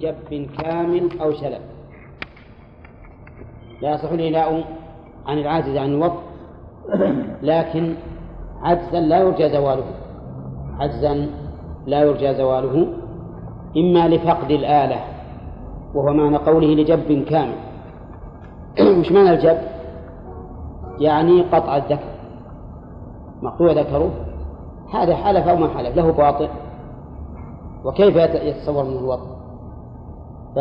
[0.00, 1.60] لجب كامل أو شلل.
[3.82, 4.64] لا يصح الإيلاء
[5.26, 6.20] عن العاجز عن الوضع
[7.42, 7.94] لكن
[8.62, 9.84] عجزا لا يرجى زواله.
[10.78, 11.26] عجزا
[11.86, 12.86] لا يرجى زواله.
[13.76, 15.04] إما لفقد الآلة
[15.94, 17.56] وهو معنى قوله لجب كامل.
[19.00, 19.58] وش معنى الجب؟
[20.98, 22.10] يعني قطع الذكر.
[23.42, 24.10] مقطوع ذكره.
[24.92, 26.48] هذا حلف أو ما حلف له باطل.
[27.84, 29.39] وكيف يتصور منه الوضع
[30.56, 30.58] ف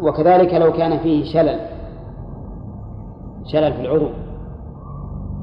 [0.00, 1.60] وكذلك لو كان فيه شلل
[3.52, 4.08] شلل في العضو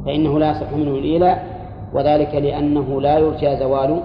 [0.06, 1.58] فإنه لا يصح منه الإيلاء
[1.94, 4.02] وذلك لأنه لا يرجى زوال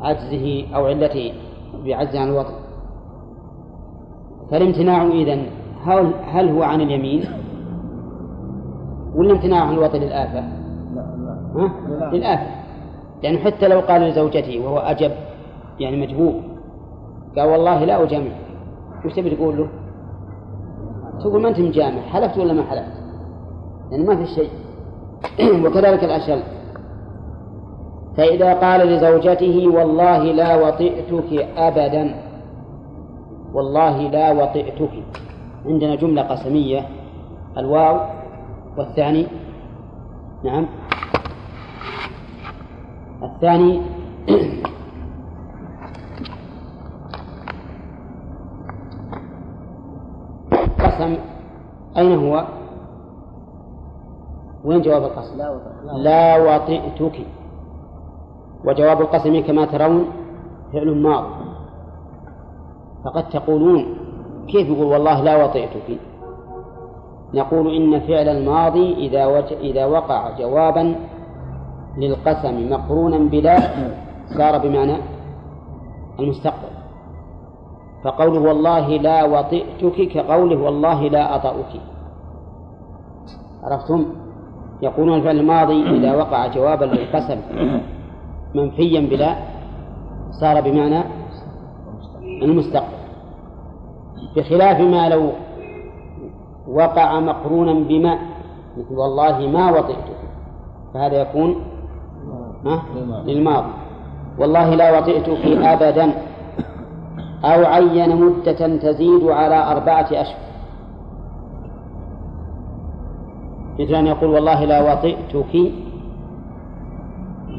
[0.00, 1.32] عجزه أو علته
[1.84, 2.54] بعجز عن الوطن.
[4.50, 5.46] فالامتناع إذن
[5.84, 7.24] هل, هل هو عن اليمين؟
[9.14, 10.44] ولا امتناع عن الوطن للآفة؟
[12.12, 12.46] للآفة.
[13.22, 15.10] لأنه حتى لو قال لزوجته وهو أجب
[15.80, 16.34] يعني مجبوب
[17.38, 18.30] قال والله لا أجامع.
[19.04, 19.68] وش تبي تقول له؟
[21.20, 22.92] تقول ما أنت مجامع حلفت ولا ما حلفت؟
[23.90, 24.50] يعني ما في شيء.
[25.64, 26.42] وكذلك الأشل.
[28.16, 32.14] فإذا قال لزوجته والله لا وطئتك أبدا.
[33.52, 34.90] والله لا وطئتك.
[35.66, 36.88] عندنا جملة قسمية
[37.58, 38.00] الواو
[38.78, 39.26] والثاني.
[40.44, 40.66] نعم.
[43.22, 43.80] الثاني
[50.96, 51.16] قسم
[51.96, 52.44] أين هو؟
[54.64, 55.42] وين جواب القسم؟
[55.96, 57.26] لا وطئتك
[58.64, 60.06] وجواب القسم كما ترون
[60.72, 61.24] فعل ماض
[63.04, 63.86] فقد تقولون
[64.48, 65.98] كيف يقول والله لا وطئتك
[67.34, 69.52] نقول إن فعل الماضي إذا, وج...
[69.52, 70.94] إذا وقع جوابا
[71.98, 73.56] للقسم مقرونا بلا
[74.38, 74.96] صار بمعنى
[76.20, 76.75] المستقبل
[78.06, 81.72] فقوله والله لا وطئتك كقوله والله لا أطأك.
[83.62, 84.06] عرفتم؟
[84.82, 87.40] يقولون الفعل الماضي إذا وقع جوابا للقسم
[88.54, 89.36] منفيا بلا
[90.40, 91.02] صار بمعنى
[92.42, 92.96] المستقبل.
[94.36, 95.30] بخلاف ما لو
[96.68, 98.18] وقع مقرونا بما
[98.76, 100.18] مثل والله ما وطئتك
[100.94, 101.56] فهذا يكون
[103.26, 103.72] للماضي.
[104.38, 106.12] والله لا وطئتك أبدا.
[107.46, 110.46] أو عين مدة تزيد على أربعة أشهر.
[113.80, 115.72] مثل أن يقول والله لا وطئتك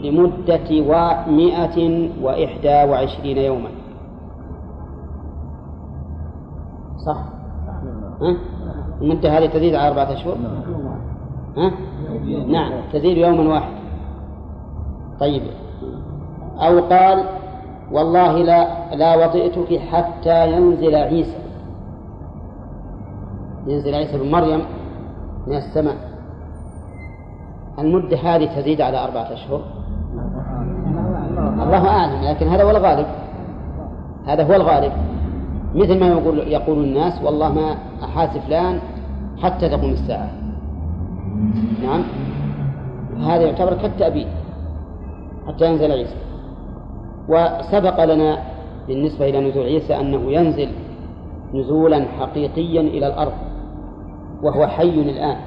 [0.03, 0.69] لمدة
[1.27, 3.69] مائة وإحدى وعشرين يوما.
[7.05, 7.17] صح؟
[8.21, 8.35] ها؟
[9.01, 10.37] المدة هذه تزيد على أربعة أشهر؟
[11.57, 11.71] ها؟
[12.47, 13.71] نعم تزيد يوما واحد
[15.19, 15.41] طيب.
[16.57, 17.36] أو قال
[17.91, 21.37] والله لا لا وطئتك حتى ينزل عيسى.
[23.67, 24.61] ينزل عيسى بن مريم
[25.47, 25.95] من السماء.
[27.79, 29.61] المدة هذه تزيد على أربعة أشهر.
[31.63, 33.05] الله أعلم لكن هذا هو الغالب.
[34.27, 34.91] هذا هو الغالب.
[35.75, 38.79] مثل ما يقول يقول الناس والله ما أحاسب فلان
[39.43, 40.29] حتى تقوم الساعة.
[41.83, 42.03] نعم.
[43.19, 44.27] هذا يعتبر كالتأبيد
[45.47, 46.15] حتى ينزل عيسى.
[47.29, 48.37] وسبق لنا
[48.87, 50.69] بالنسبة إلى نزول عيسى أنه ينزل
[51.53, 53.33] نزولا حقيقيا إلى الأرض
[54.43, 55.37] وهو حي الآن.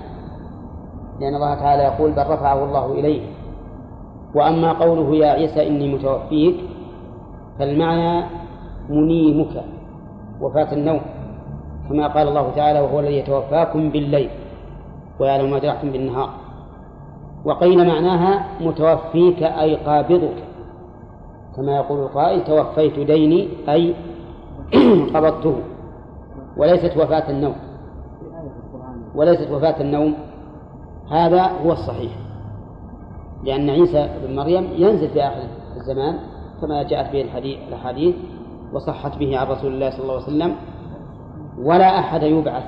[1.20, 3.20] لأن الله تعالى يقول بل رفعه الله إليه
[4.34, 6.56] وأما قوله يا عيسى إني متوفيك
[7.58, 8.24] فالمعنى
[8.88, 9.64] منيمك
[10.40, 11.00] وفاة النوم
[11.88, 14.30] كما قال الله تعالى وهو الذي يتوفاكم بالليل
[15.20, 16.30] ويعلم ما جرحتم بالنهار
[17.44, 20.36] وقيل معناها متوفيك أي قابضك
[21.56, 23.94] كما يقول القائل توفيت ديني أي
[25.14, 25.56] قبضته.
[26.56, 27.54] وليست وفاة النوم.
[29.14, 30.14] وليست وفاة النوم.
[31.10, 32.12] هذا هو الصحيح.
[33.44, 35.42] لأن عيسى بن مريم ينزل في آخر
[35.76, 36.18] الزمان
[36.60, 37.28] كما جاءت به
[37.68, 38.14] الحديث
[38.72, 40.54] وصحت به عن رسول الله صلى الله عليه وسلم.
[41.58, 42.64] ولا أحد يبعث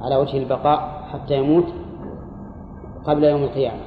[0.00, 1.66] على وجه البقاء حتى يموت
[3.06, 3.80] قبل يوم القيامة.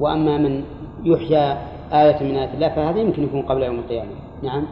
[0.00, 0.64] وأما من
[1.04, 4.10] يحيى آية من آيات الله فهذا يمكن يكون قبل يوم القيامة.
[4.42, 4.64] نعم.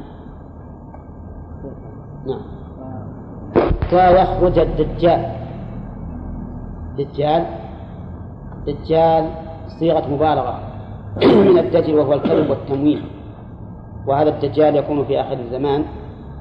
[2.26, 2.43] نعم.
[3.56, 5.32] حتى يخرج الدجال.
[6.99, 7.47] دجال.
[8.67, 9.31] دجال
[9.81, 10.61] صيغة مبالغة
[11.49, 13.03] من الدجل وهو الكذب والتمويل.
[14.06, 15.85] وهذا الدجال يكون في آخر الزمان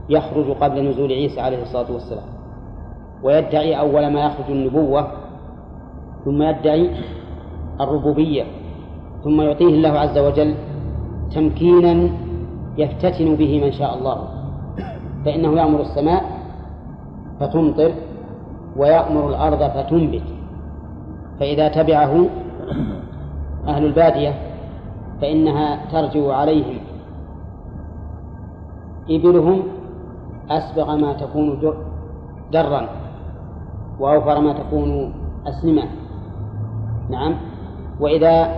[0.09, 2.37] يخرج قبل نزول عيسى عليه الصلاة والسلام.
[3.23, 5.07] ويدعي أول ما يخرج النبوة
[6.25, 6.91] ثم يدعي
[7.81, 8.43] الربوبية
[9.23, 10.55] ثم يعطيه الله عز وجل
[11.31, 12.09] تمكينا
[12.77, 14.17] يفتتن به من شاء الله.
[15.25, 16.23] فإنه يأمر السماء
[17.39, 17.91] فتمطر
[18.77, 20.27] ويأمر الأرض فتنبت.
[21.39, 22.25] فإذا تبعه
[23.67, 24.33] أهل البادية
[25.21, 26.77] فإنها ترجع عليهم.
[29.09, 29.63] إبلهم
[30.49, 31.59] أسبغ ما تكون
[32.51, 32.89] درا
[33.99, 35.13] وأوفر ما تكون
[35.47, 35.83] أسلمة
[37.09, 37.35] نعم.
[37.99, 38.51] وإذا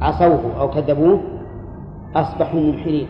[0.00, 1.20] عصوه أو كذبوه
[2.14, 3.08] أصبحوا منحرين.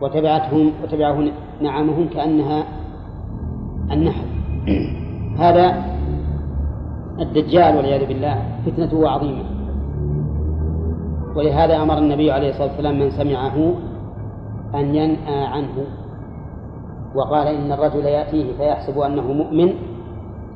[0.00, 1.16] وتبعتهم وتبعه
[1.62, 2.64] نعمهم كأنها
[3.92, 4.26] النحل
[5.38, 5.84] هذا
[7.20, 8.36] الدجال والعياذ بالله
[8.66, 9.44] فتنته عظيمة.
[11.36, 13.56] ولهذا أمر النبي عليه الصلاة والسلام من سمعه
[14.74, 15.76] أن ينأى عنه.
[17.14, 19.72] وقال إن الرجل يأتيه فيحسب أنه مؤمن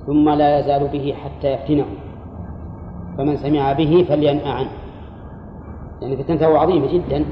[0.07, 1.87] ثم لا يزال به حتى يفتنه.
[3.19, 4.71] فمن سمع به فلينأى عنه.
[6.03, 7.25] يعني فتنته عظيمة جدا.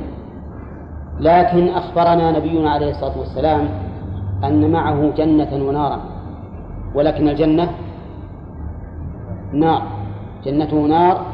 [1.20, 3.68] لكن أخبرنا نبينا عليه الصلاة والسلام
[4.44, 6.00] أن معه جنة ونارا.
[6.94, 7.70] ولكن الجنة
[9.52, 9.82] نار.
[10.44, 11.26] جنته نار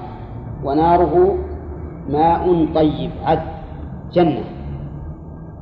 [0.64, 1.38] وناره
[2.08, 3.42] ماء طيب عذب
[4.12, 4.44] جنة.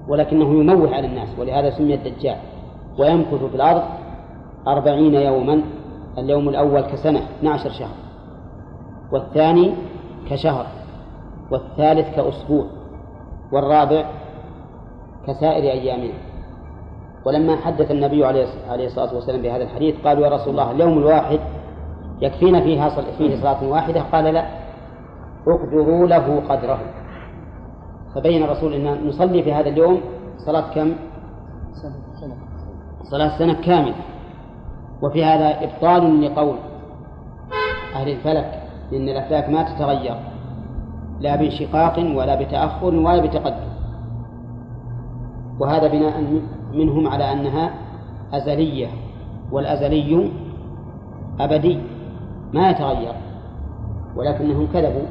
[0.08, 2.36] ولكنه يموه على الناس ولهذا سمي الدجال.
[2.98, 3.82] ويمكث في الأرض
[4.68, 5.62] أربعين يوما
[6.18, 7.96] اليوم الأول كسنة 12 شهر.
[9.12, 9.72] والثاني
[10.30, 10.66] كشهر.
[11.50, 12.66] والثالث كأسبوع
[13.52, 14.04] والرابع
[15.26, 16.14] كسائر أيامنا.
[17.26, 21.40] ولما حدث النبي عليه الصلاة والسلام بهذا الحديث قالوا يا رسول الله اليوم الواحد
[22.20, 24.46] يكفينا فيها فيه صلاة واحدة؟ قال لا
[25.46, 26.78] اقدروا له قدره.
[28.14, 30.00] فبين الرسول أن نصلي في هذا اليوم
[30.46, 30.92] صلاة كم؟
[33.10, 33.94] صلاة سنة كاملة.
[35.02, 36.56] وفي هذا إبطال لقول
[37.94, 38.62] أهل الفلك
[38.92, 40.16] إن الأفلاك ما تتغير.
[41.22, 43.72] لا بانشقاق ولا بتأخر ولا بتقدم.
[45.60, 46.42] وهذا بناء
[46.74, 47.70] منهم على أنها
[48.32, 48.86] أزلية
[49.52, 50.30] والأزلي
[51.40, 51.78] أبدي
[52.52, 53.14] ما يتغير
[54.16, 55.06] ولكنهم كذبوا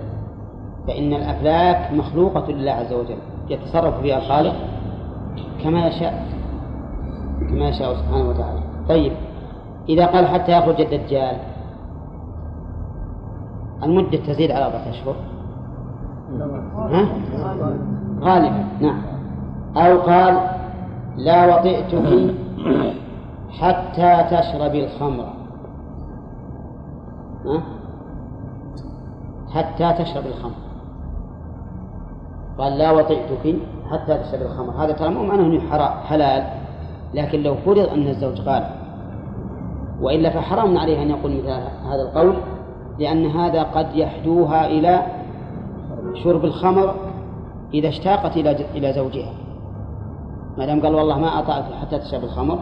[0.88, 3.18] فإن الأفلاك مخلوقة لله عز وجل
[3.50, 4.56] يتصرف فيها الخالق
[5.64, 6.26] كما يشاء
[7.50, 8.60] كما يشاء سبحانه وتعالى.
[8.90, 9.14] طيب
[9.90, 11.38] إذا قال حتى يخرج الدجال
[13.84, 15.16] المدة تزيد على أربعة أشهر.
[16.40, 17.06] ها؟
[18.22, 19.02] غالبا نعم
[19.78, 20.38] أو قال
[21.18, 22.36] لا وطئتك
[23.60, 25.34] حتى تشربي الخمر
[27.46, 27.62] ها؟
[29.54, 30.72] حتى تشرب الخمر
[32.58, 33.56] قال لا وطئتك
[33.92, 36.44] حتى تشرب الخمر هذا ترى مو معناه إنه حلال
[37.14, 38.64] لكن لو فرض أن الزوج قال
[40.02, 41.50] وإلا فحرام عليه أن يقول مثل
[41.92, 42.34] هذا القول
[43.00, 45.02] لأن هذا قد يحدوها إلى
[46.24, 46.94] شرب الخمر
[47.74, 49.34] إذا اشتاقت إلى إلى زوجها.
[50.58, 52.60] ما دام قال والله ما اطعت حتى تشرب الخمر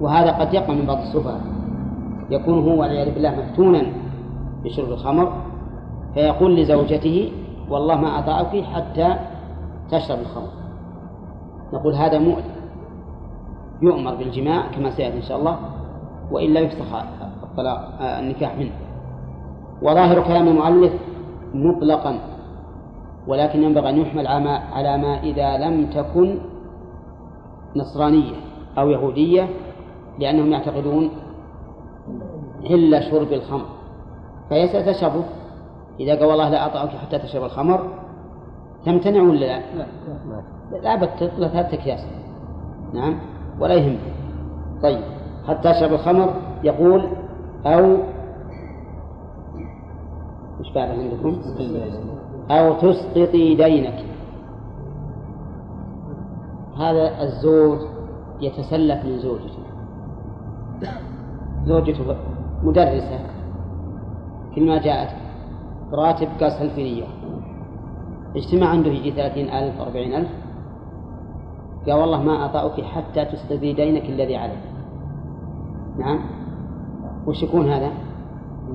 [0.00, 1.40] وهذا قد يقع من بعض السفهاء.
[2.30, 3.82] يكون هو والعياذ بالله مفتونا
[4.64, 5.32] بشرب الخمر
[6.14, 7.32] فيقول لزوجته
[7.70, 9.16] والله ما أطاعك حتى
[9.90, 10.48] تشرب الخمر.
[11.72, 12.58] نقول هذا مؤلم.
[13.82, 15.56] يؤمر بالجماع كما سيأتي إن شاء الله
[16.30, 16.94] وإلا يفسخ
[17.42, 18.72] الطلاق آه، النكاح منه.
[19.82, 20.92] وظاهر كلام المؤلف
[21.54, 22.18] مطلقا
[23.26, 24.26] ولكن ينبغي أن يحمل
[24.72, 26.38] على ما إذا لم تكن
[27.76, 28.34] نصرانية
[28.78, 29.48] أو يهودية
[30.18, 31.10] لأنهم يعتقدون
[32.64, 33.66] إلا شرب الخمر.
[34.50, 35.24] فهي ستشربه
[36.00, 37.88] إذا قال والله لا أطعك حتى تشرب الخمر
[38.84, 39.86] تمتنع ولا لا؟ لا.
[40.82, 42.06] لا بد ثلاثة أكياس
[42.94, 43.18] نعم
[43.60, 43.98] ولا يهم.
[44.82, 45.00] طيب
[45.48, 46.34] حتى تشرب الخمر
[46.64, 47.08] يقول
[47.66, 47.96] أو
[50.60, 51.36] وش بعد عندكم؟
[52.50, 54.04] أو تسقطي دينك.
[56.76, 57.78] هذا الزوج
[58.40, 59.62] يتسلف من زوجته.
[61.66, 62.16] زوجته
[62.62, 63.20] مدرسة.
[64.54, 65.08] كل ما جاءت
[65.92, 67.04] راتب قاس الفينية
[68.36, 70.28] اجتمع عنده يجي ثلاثين ألف أربعين ألف.
[71.86, 74.62] قال والله ما أعطاك حتى تسقطي دينك الذي عليك.
[75.98, 76.20] نعم.
[77.26, 77.90] وش يكون هذا؟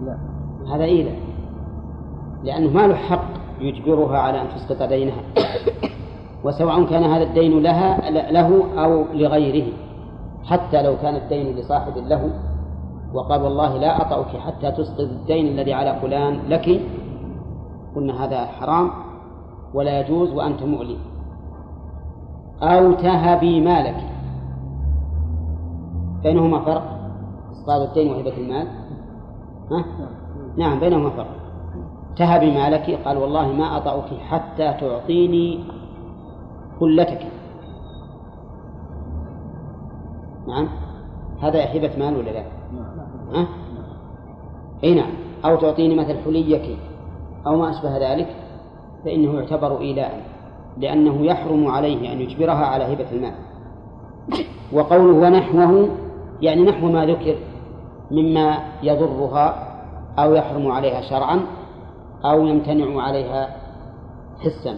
[0.05, 0.17] لا.
[0.75, 1.15] هذا إيلة
[2.43, 3.25] لأنه ما له حق
[3.59, 5.21] يجبرها على أن تسقط دينها.
[6.43, 9.73] وسواء كان هذا الدين لها له أو لغيره.
[10.43, 12.29] حتى لو كان الدين لصاحب له
[13.13, 16.81] وقال والله لا أطأك حتى تسقط الدين الذي على فلان لك.
[17.95, 18.89] قلنا هذا حرام
[19.73, 20.97] ولا يجوز وأنت مؤلم.
[22.61, 23.95] أو تهبي مالك.
[26.23, 26.83] بينهما فرق؟
[27.51, 28.67] إسقاط الدين وهبة المال؟
[29.71, 29.85] ها؟
[30.57, 31.42] نعم بينهما فرق.
[32.15, 35.59] تهبي مالك قال والله ما أطأك حتى تعطيني
[36.79, 37.27] كلتك
[40.47, 40.69] نعم.
[41.41, 42.43] هذا هبة مال ولا لا؟
[43.33, 43.47] ها؟
[44.83, 45.11] أي نعم.
[45.45, 46.77] أو تعطيني مثل حليك
[47.47, 48.35] أو ما أشبه ذلك
[49.05, 50.21] فإنه يعتبر إيلاء
[50.77, 53.33] لأنه يحرم عليه أن يجبرها على هبة المال.
[54.73, 55.89] وقوله ونحوه
[56.41, 57.35] يعني نحو ما ذكر
[58.11, 59.73] مما يضرها
[60.19, 61.39] أو يحرم عليها شرعا
[62.25, 63.49] أو يمتنع عليها
[64.39, 64.75] حسا.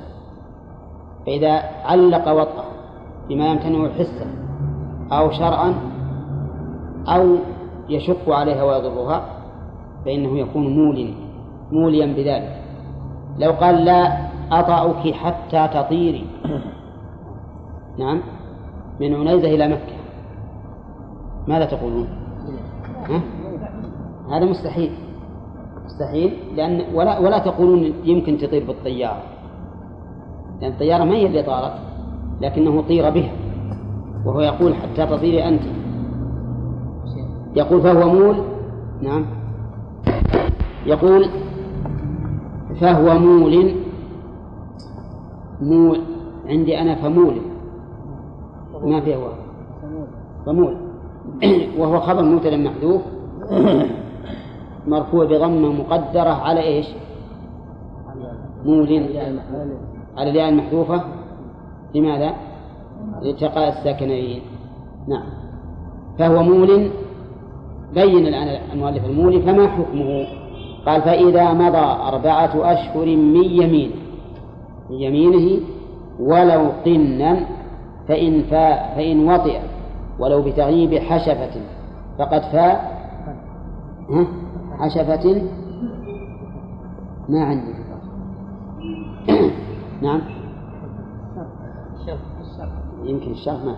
[1.25, 1.51] فإذا
[1.85, 2.65] علق وطأ
[3.29, 4.27] بما يمتنع حسا
[5.11, 5.73] أو شرعا
[7.07, 7.35] أو
[7.89, 9.25] يشق عليها ويضرها
[10.05, 11.13] فإنه يكون موليا
[11.71, 12.61] موليا بذلك.
[13.39, 16.27] لو قال لا أطأك حتى تطيري.
[17.99, 18.21] نعم.
[18.99, 19.95] من عنيزة إلى مكة.
[21.47, 22.07] ماذا تقولون؟
[23.09, 23.21] ها؟
[24.31, 24.91] هذا مستحيل.
[25.85, 29.23] مستحيل لأن ولا ولا تقولون يمكن تطير بالطيارة.
[30.61, 31.73] لأن الطيارة ما هي اللي طارت
[32.41, 33.31] لكنه طير بها.
[34.25, 35.61] وهو يقول حتى تطيري أنت.
[37.55, 38.35] يقول فهو مول.
[39.01, 39.25] نعم.
[40.85, 41.25] يقول
[42.81, 43.75] فهو مول.
[45.61, 45.99] مول.
[46.47, 47.35] عندي أنا فمول.
[48.83, 49.29] ما فيه هو؟
[50.45, 50.77] فمول.
[51.79, 53.01] وهو خبر مبتدأ محذوف.
[54.87, 56.87] مرفوع بضمة مقدرة على إيش؟
[58.65, 59.05] مول
[60.17, 61.03] على الياء المحذوفة.
[61.95, 62.33] لماذا؟
[63.21, 64.41] لالتقاء الساكنين.
[65.07, 65.23] نعم.
[66.19, 66.89] فهو مول
[67.93, 70.27] بين الآن المؤلف المولي فما حكمه؟
[70.85, 71.77] قال فإذا مضى
[72.07, 73.91] أربعة أشهر من يمين.
[74.89, 75.59] من يمينه
[76.19, 77.45] ولو قنا
[78.07, 79.59] فإن فاء فإن وطئ
[80.19, 81.61] ولو بتغييب حشفة
[82.19, 82.95] فقد فاء
[84.79, 85.41] حشفة
[87.29, 87.75] ما عندي.
[90.01, 90.21] نعم.
[93.03, 93.75] يمكن الشرح ما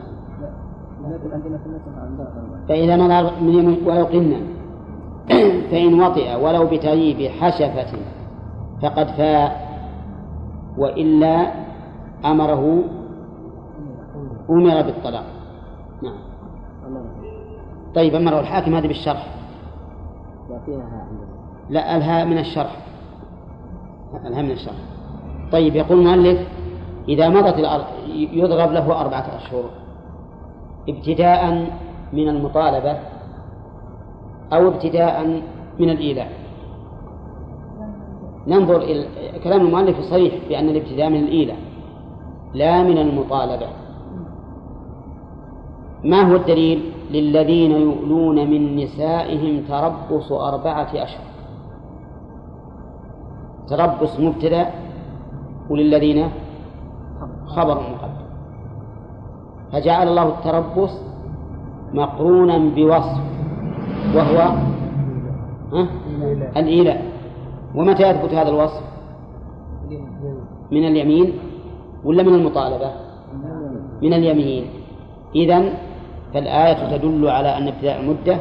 [2.68, 4.40] فإذا مضى من يمين ولو قلنا.
[5.72, 7.98] فإن وطئ ولو بتغييب حشفة
[8.82, 9.68] فقد فاء
[10.78, 11.52] وإلا
[12.26, 12.84] أمره
[14.50, 15.24] أمر بالطلاق.
[16.04, 16.18] نعم.
[17.96, 19.28] طيب أمره الحاكم هذه بالشرح.
[21.70, 22.78] لا الهاء من الشرح.
[24.26, 24.76] الهاء من الشرح.
[25.52, 26.48] طيب يقول المؤلف
[27.08, 29.64] إذا مضت الأرض يضرب له أربعة أشهر.
[30.90, 31.68] ابتداء
[32.14, 32.98] من المطالبة
[34.54, 35.42] أو ابتداء
[35.80, 36.32] من الإيلاء
[38.48, 39.08] ننظر إلى
[39.44, 41.58] كلام المؤلف صريح بأن الابتداء من الإيلاء
[42.54, 43.68] لا من المطالبة.
[46.04, 51.28] ما هو الدليل؟ للذين يؤلون من نسائهم تربص أربعة أشهر.
[53.68, 54.66] تربص مبتدأ
[55.70, 56.30] وللذين
[57.46, 58.28] خبر مقدم
[59.72, 61.02] فجعل الله التربص
[61.94, 63.22] مقرونا بوصف
[64.16, 64.56] وهو؟
[66.58, 67.06] الإيلاء.
[67.76, 68.84] ومتى يثبت هذا الوصف؟
[70.72, 71.34] من اليمين
[72.04, 72.92] ولا من المطالبة؟
[74.02, 74.66] من اليمين.
[75.36, 75.74] إذن
[76.34, 78.38] فالآية تدل على أن ابتداء المدة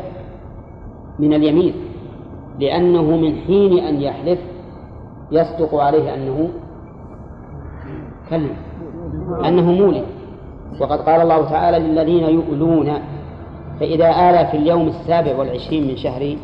[1.18, 1.74] من اليمين
[2.60, 4.38] لأنه من حين أن يحلف
[5.32, 6.48] يصدق عليه أنه
[8.30, 8.56] كلم
[9.44, 10.02] أنه مولي
[10.80, 12.92] وقد قال الله تعالى للذين يؤلون
[13.80, 16.36] فإذا آلى في اليوم السابع والعشرين من شهر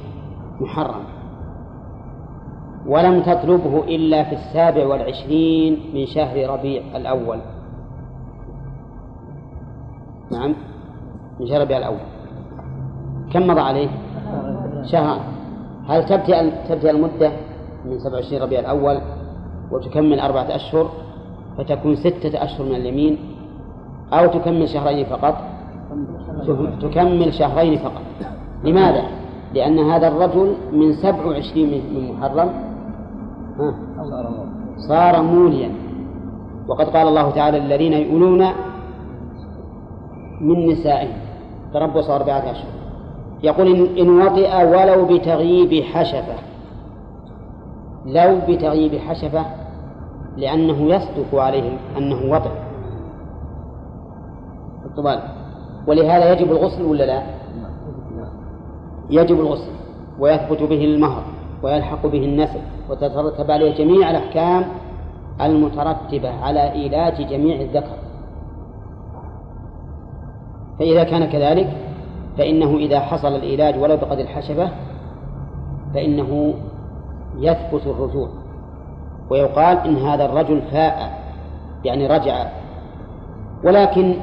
[0.61, 1.04] محرم
[2.87, 7.38] ولم تطلبه إلا في السابع والعشرين من شهر ربيع الأول.
[10.32, 10.54] نعم.
[11.42, 11.99] من ربيع الأول.
[13.32, 13.88] كم مضى عليه؟
[14.82, 15.20] شهران
[15.88, 17.30] هل تبتئ تبتئ المدة
[17.87, 18.99] من 27 ربيع الأول
[19.70, 20.90] وتكمل أربعة أشهر
[21.58, 23.18] فتكون ستة أشهر من اليمين
[24.12, 25.34] أو تكمل شهرين فقط؟
[26.82, 28.02] تكمل شهرين فقط.
[28.64, 29.02] لماذا؟
[29.54, 32.50] لأن هذا الرجل من سبع وعشرين من محرم.
[34.88, 35.70] صار موليا.
[36.68, 38.46] وقد قال الله تعالى الذين يؤلون
[40.40, 41.16] من نسائهم.
[41.75, 42.73] تربص أربعة أشهر.
[43.43, 43.67] يقول
[43.99, 46.35] إن وطئ ولو بتغييب حشفة.
[48.07, 49.45] لو بتغييب حشفة
[50.37, 52.50] لأنه يصدق عليه أنه وطئ.
[54.85, 55.19] الطبال
[55.87, 57.23] ولهذا يجب الغسل ولا لا؟
[59.11, 59.73] يجب الغسل.
[60.19, 61.23] ويثبت به المهر.
[61.62, 62.61] ويلحق به النسل.
[62.91, 64.64] وتترتب عليه جميع الأحكام
[65.41, 67.97] المترتبة على إيلاج جميع الذكر.
[70.79, 71.76] فإذا كان كذلك
[72.38, 74.71] فإنه إذا حصل العلاج ولو بقدر الحشفة
[75.95, 76.55] فإنه
[77.38, 78.29] يثبت الرجوع.
[79.31, 81.23] ويقال إن هذا الرجل فاء
[81.85, 82.47] يعني رجع.
[83.64, 84.14] ولكن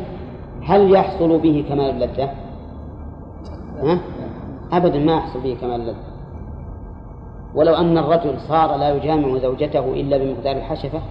[0.63, 2.29] هل يحصل به كمال اللذة؟
[3.83, 3.99] ها؟
[4.71, 6.09] أبدا ما يحصل به كمال اللذة.
[7.55, 11.01] ولو أن الرجل صار لا يجامع زوجته إلا بمقدار الحشفة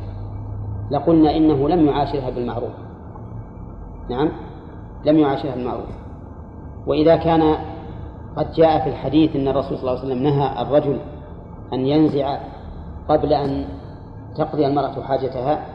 [0.91, 2.73] لقلنا إنه لم يعاشرها بالمعروف.
[4.11, 4.29] نعم؟
[5.05, 5.89] لم يعاشرها بالمعروف
[6.87, 7.57] وإذا كان
[8.37, 10.99] قد جاء في الحديث أن الرسول صلى الله عليه وسلم نهى الرجل
[11.73, 12.39] أن ينزع
[13.09, 13.65] قبل أن
[14.37, 15.67] تقضي المرأة حاجتها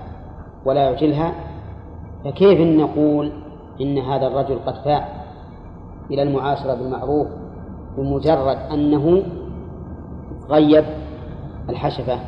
[0.65, 1.33] ولا يعجلها
[2.25, 3.31] فكيف نقول
[3.81, 5.25] إن هذا الرجل قد فاء
[6.11, 7.27] إلى المعاشرة بالمعروف
[7.97, 9.23] بمجرد أنه
[10.49, 10.85] غيب
[11.69, 12.19] الحشفة؟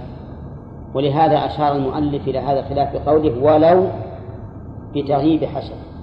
[0.94, 3.88] ولهذا أشار المؤلف إلى هذا الخلاف بقوله ولو
[4.96, 5.95] بتغييب حشفة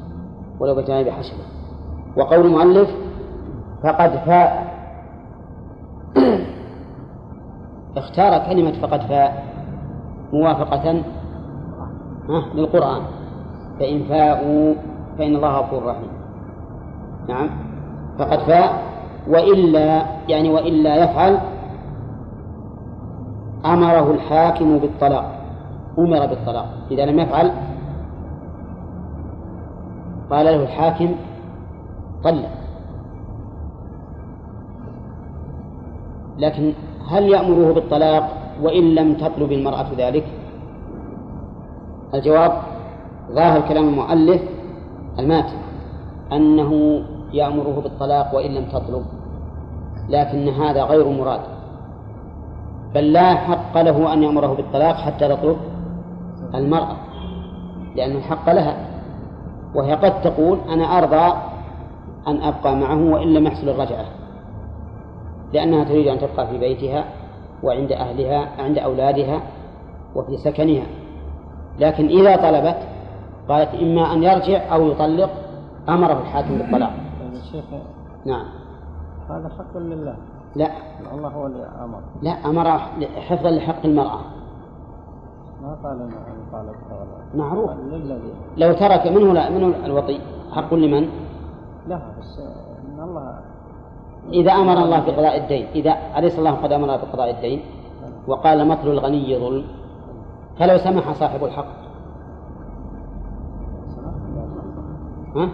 [0.62, 1.44] ولو بتغييب حشفة
[2.16, 2.90] وقول المؤلف
[3.82, 4.72] فقد فاء
[7.96, 9.44] اختار كلمة فقد فاء
[10.32, 11.02] موافقة
[12.54, 13.02] للقرآن.
[13.80, 14.74] فإن فاءوا
[15.18, 16.08] فإن الله غفور رحيم.
[17.28, 17.50] نعم.
[18.18, 18.82] فقد فاء
[19.28, 21.38] وإلا يعني وإلا يفعل
[23.64, 25.24] أمره الحاكم بالطلاق.
[25.98, 26.66] أمر بالطلاق.
[26.90, 27.52] إذا لم يفعل
[30.32, 31.14] قال له الحاكم
[32.24, 32.48] طلق.
[36.38, 36.72] لكن
[37.08, 38.24] هل يأمره بالطلاق
[38.62, 40.24] وإن لم تطلب المرأة ذلك؟
[42.14, 42.52] الجواب
[43.32, 44.42] ظاهر كلام المؤلف
[45.18, 45.56] الماتن
[46.32, 49.04] أنه يأمره بالطلاق وإن لم تطلب
[50.08, 51.40] لكن هذا غير مراد.
[52.94, 55.56] بل لا حق له أن يأمره بالطلاق حتى تطلب
[56.54, 56.96] المرأة
[57.96, 58.91] لأن الحق لها.
[59.74, 61.38] وهي قد تقول أنا أرضى
[62.28, 64.04] أن أبقى معه وإن لم يحصل الرجعة.
[65.52, 67.04] لأنها تريد أن تبقى في بيتها
[67.62, 69.42] وعند أهلها عند أولادها
[70.14, 70.86] وفي سكنها.
[71.78, 72.78] لكن إذا طلبت
[73.48, 75.30] قالت إما أن يرجع أو يطلق
[75.88, 76.92] أمره الحاكم بالطلاق.
[77.52, 77.64] شيخ
[78.26, 78.46] نعم.
[79.30, 80.16] هذا حق لله؟
[80.56, 80.70] لا.
[81.14, 82.00] الله هو اللي أمر.
[82.22, 82.78] لا أمر
[83.28, 84.20] حفظا لحق المرأة.
[85.62, 85.98] ما قال
[86.52, 86.66] قال
[87.34, 87.70] معروف.
[88.56, 90.18] لو ترك منه لا منه الوطي.
[90.52, 91.08] حق لمن؟
[91.88, 92.38] لا بس
[92.88, 93.38] إن الله
[94.32, 97.60] إذا أمر الله بقضاء الدين إذا أليس الله قد أمر بقضاء الدين؟
[98.28, 99.64] وقال مطل الغني ظلم.
[100.58, 101.66] فلو سمح صاحب الحق.
[105.36, 105.48] ها؟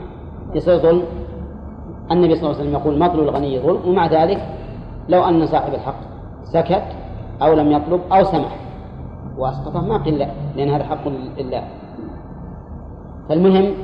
[0.55, 1.03] يصير ظلم.
[2.11, 3.89] النبي صلى الله عليه وسلم يقول مطل الغني ظلم.
[3.89, 4.41] ومع ذلك
[5.09, 6.01] لو أن صاحب الحق
[6.45, 6.89] سكت
[7.43, 8.68] أو لم يطلب أو سمح.
[9.39, 11.63] وأسقطه ما قيل لا لأن هذا حق لله.
[13.29, 13.75] فالمهم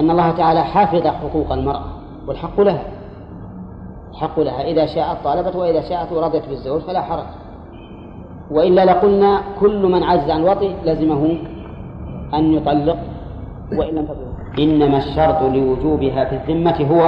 [0.00, 1.84] أن الله تعالى حافظ حقوق المرأة
[2.26, 2.82] والحق لها.
[4.10, 4.62] الحق لها.
[4.62, 7.26] إذا شاءت طالبت وإذا شاءت ورضت بالزوج فلا حرج.
[8.50, 11.38] وإلا لقلنا كل من عز عن الوطي لزمه
[12.34, 12.98] أن يطلق
[13.72, 14.28] وإن لم تطلق.
[14.58, 17.02] إنما الشرط لوجوبها في الذمة هو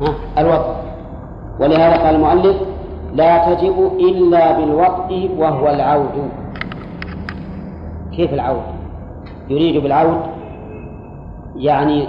[0.00, 0.76] ها الوطء
[1.60, 2.56] ولهذا قال المؤلف
[3.16, 6.30] لا تجب إلا بالوطء وهو العود.
[8.12, 8.62] كيف العود؟
[9.48, 10.20] يريد بالعود
[11.56, 12.08] يعني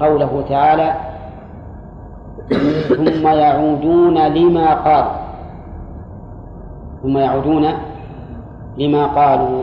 [0.00, 0.94] قوله تعالى
[2.88, 5.18] ثم يعودون لما قالوا.
[7.02, 7.66] ثم يعودون
[8.78, 9.62] لما قالوا.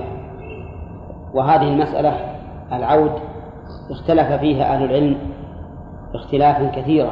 [1.34, 2.14] وهذه المسألة
[2.74, 3.12] العود
[3.92, 5.18] اختلف فيها أهل العلم
[6.16, 7.12] اختلافا كثيرا.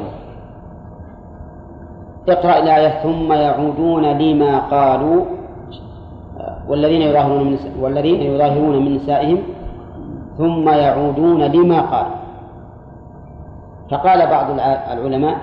[2.28, 5.24] اقرأ الآية ثم يعودون لما قالوا
[6.68, 9.38] والذين يظاهرون من والذين يظاهرون من نسائهم
[10.38, 12.16] ثم يعودون لما قالوا.
[13.90, 14.46] فقال بعض
[14.92, 15.36] العلماء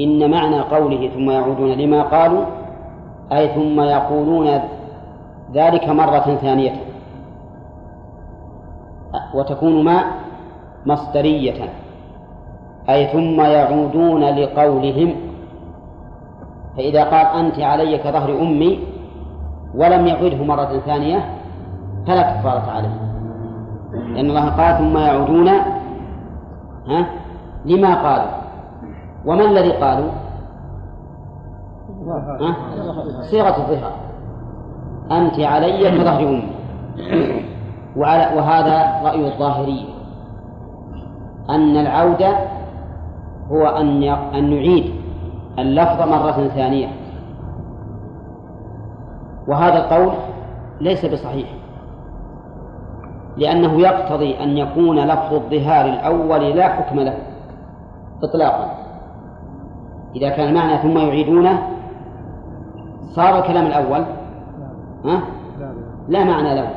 [0.00, 2.44] إن معنى قوله ثم يعودون لما قالوا
[3.32, 4.60] أي ثم يقولون
[5.54, 6.72] ذلك مرة ثانية
[9.34, 10.04] وتكون ما؟
[10.86, 11.68] مصدرية
[12.90, 15.25] أي ثم يعودون لقولهم.
[16.76, 18.78] فإذا قال أنت علي كظهر أمي
[19.74, 21.24] ولم يعده مرة ثانية
[22.06, 23.06] فلا كفارة عليه.
[24.14, 25.48] لأن الله قال ثم يعودون
[26.88, 27.06] ها؟
[27.64, 28.30] لما قالوا؟
[29.24, 30.10] وما الذي قالوا؟
[32.40, 32.56] ها؟
[33.30, 33.92] صيغة الظهار
[35.10, 36.48] أنت علي كظهر أمي.
[37.96, 39.84] وعلى وهذا رأي الظاهرية
[41.50, 42.36] أن العودة
[43.50, 44.95] هو أن أن نعيد
[45.58, 46.88] اللفظ مرة ثانية.
[49.48, 50.12] وهذا القول
[50.80, 51.48] ليس بصحيح.
[53.36, 57.14] لأنه يقتضي أن يكون لفظ الظهار الأول لا حكم له
[58.22, 58.70] إطلاقا.
[60.16, 61.58] إذا كان المعنى ثم يعيدونه
[63.14, 64.04] صار الكلام الأول.
[65.04, 65.20] ها؟
[66.08, 66.70] لا معنى له.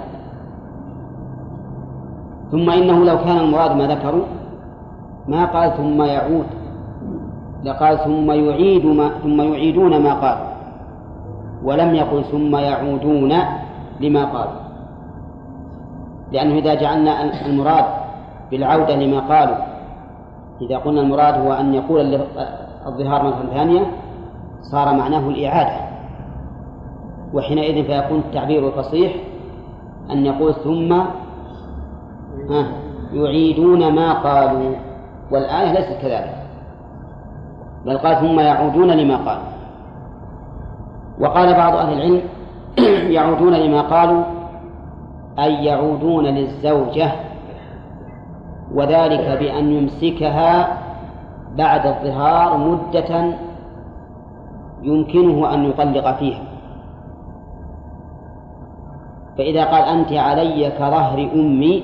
[2.52, 4.24] ثم إنه لو كان المراد ما ذكروا
[5.28, 6.46] ما قال ثم يعود.
[7.64, 10.48] لقال ثم يعيد ما ثم يعيدون ما قالوا
[11.64, 13.34] ولم يقل ثم يعودون
[14.00, 14.60] لما قالوا
[16.32, 17.86] لأنه إذا جعلنا المراد
[18.52, 19.58] بالعودة لما قالوا
[20.62, 22.22] إذا قلنا المراد هو أن يقول
[22.88, 23.82] الظهار مرة ثانية
[24.72, 25.90] صار معناه الإعادة.
[27.34, 29.14] وحينئذ فيكون التعبير الفصيح
[30.12, 31.02] أن يقول ثم
[33.14, 34.76] يعيدون ما قالوا.
[35.32, 36.39] والآية ليست كذلك.
[37.86, 39.50] بل قال ثم يعودون لما قالوا.
[41.20, 42.22] وقال بعض أهل العلم
[43.18, 44.24] يعودون لما قالوا
[45.40, 47.12] أي يعودون للزوجة
[48.74, 50.78] وذلك بأن يمسكها
[51.58, 53.34] بعد الظهار مدة
[54.84, 56.42] يمكنه أن يطلق فيها.
[59.38, 61.84] فإذا قال أنت علي كظهر أمي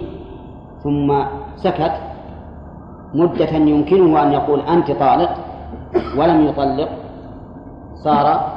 [0.83, 1.23] ثم
[1.55, 1.91] سكت
[3.13, 5.44] مدة يمكنه أن يقول أنت طالق
[6.17, 6.89] ولم يطلق
[7.95, 8.51] صار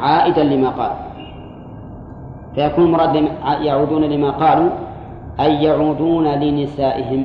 [0.00, 0.92] عائدا لما قال.
[2.54, 3.28] فيكون المراد
[3.62, 4.70] يعودون لما قالوا
[5.40, 7.24] أي يعودون لنسائهم.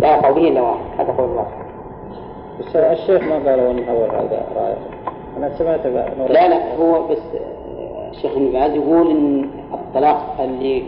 [0.00, 1.46] لا قوله إلا واحد هذا قول الله.
[2.74, 4.76] الشيخ ما قال أن أول هذا رأي
[5.36, 7.18] أنا سمعت لا لا هو بس
[8.10, 10.84] الشيخ ابن باز يقول إن الطلاق اللي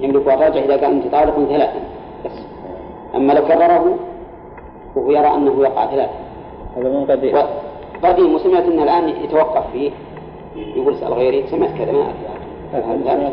[0.00, 1.78] يملك الرجع إذا كان ثلاثا.
[1.78, 1.95] بس
[3.26, 3.98] أما لو كرره
[4.96, 6.12] وهو يرى أنه يقع ثلاثا
[6.76, 7.36] هذا من قديم
[8.02, 9.90] قديم وسمعت أنه الآن يتوقف فيه.
[10.56, 13.32] يقول اسأل غيري سمعت كذا ما أدري.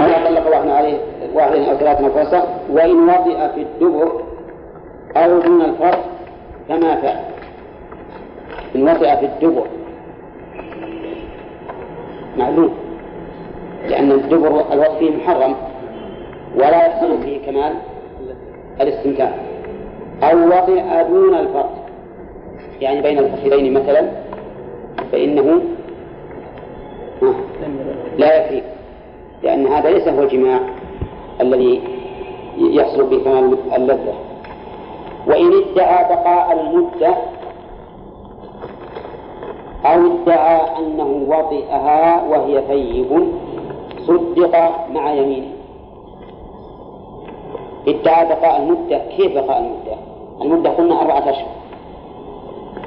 [0.00, 0.98] أنا طلق واحد عليه
[1.34, 4.12] واحد أو ثلاثة نفسه وإن وطئ في الدبر
[5.16, 6.04] أو دون الفرق
[6.68, 7.24] كما فعل.
[8.76, 9.66] إن وطئ في الدبر.
[12.38, 12.74] معلوم.
[13.88, 15.54] لأن الدبر الوقت فيه محرم.
[16.56, 17.72] ولا يحصل فيه كمال.
[18.80, 19.32] الاستمتاع.
[20.22, 21.72] أو وطئ دون الفرق.
[22.80, 24.10] يعني بين الفخذين مثلا
[25.12, 25.60] فإنه
[28.18, 28.62] لا يكفي
[29.42, 30.60] لأن هذا ليس هو الجماع
[31.40, 31.82] الذي
[32.58, 34.14] يحصل به كمال اللذة.
[35.26, 37.14] وإن ادعى بقاء المدة
[39.84, 43.28] أو ادعى أنه وطئها وهي ثيب
[44.06, 44.54] صدق
[44.92, 45.59] مع يمينه.
[47.88, 48.98] إدعى بقاء المدة.
[49.16, 49.96] كيف بقاء المدة؟
[50.42, 51.48] المدة قلنا أربعة أشهر.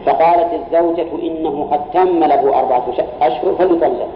[0.05, 2.83] فقالت الزوجة إنه قد تم له أربعة
[3.21, 4.07] أشهر فليطلق.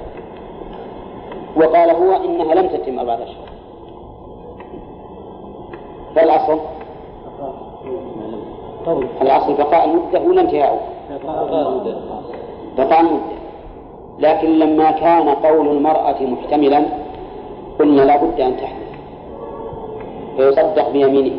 [1.55, 3.47] وقال هو إنها لم تتم أربعة أشهر.
[6.15, 6.59] فالأصل
[9.21, 10.79] الأصل بقاء المدة ولا انتهاؤه
[12.77, 13.37] بقاء المدة.
[14.19, 16.85] لكن لما كان قول المرأة محتملا
[17.79, 18.76] قلنا لا بد أن تحدث
[20.37, 21.35] فيصدق بيمينه.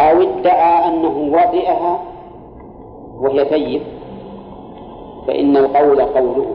[0.00, 1.98] أو ادعى أنه وطئها
[3.20, 3.82] وهي ثيب
[5.26, 6.46] فإن القول قوله.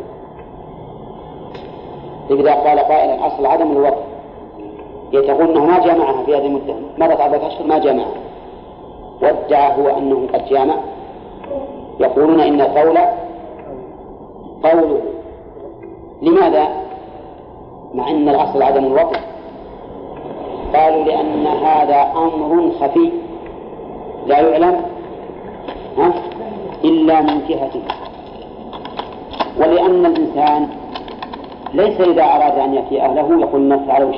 [2.30, 4.04] إذا قال قائل الأصل عدم الوطء
[5.14, 6.74] يتقول أنه ما جامعها في هذه المدة.
[6.98, 8.16] مرت أربعة أشهر ما جامعها.
[9.22, 10.76] وادعى هو أنه قد جامع.
[12.00, 12.98] يقولون إن القول
[14.64, 15.02] قوله.
[16.22, 16.68] لماذا؟
[17.94, 19.18] مع أن الأصل عدم الوطء
[20.76, 23.12] قالوا لأن هذا أمر خفي.
[24.28, 24.82] لا يعلم؟
[26.84, 27.82] إلا من جهته.
[29.60, 30.68] ولأن الإنسان
[31.74, 34.14] ليس إذا أراد أن يأتي أهله يقول الناس اشهدوا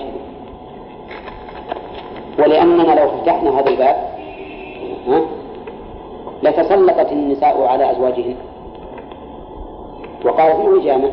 [2.40, 3.96] ولأننا لو فتحنا هذا الباب
[5.08, 5.22] ها
[6.44, 8.36] لتسلطت النساء على أزواجهن.
[10.26, 11.10] وقالت انه جامع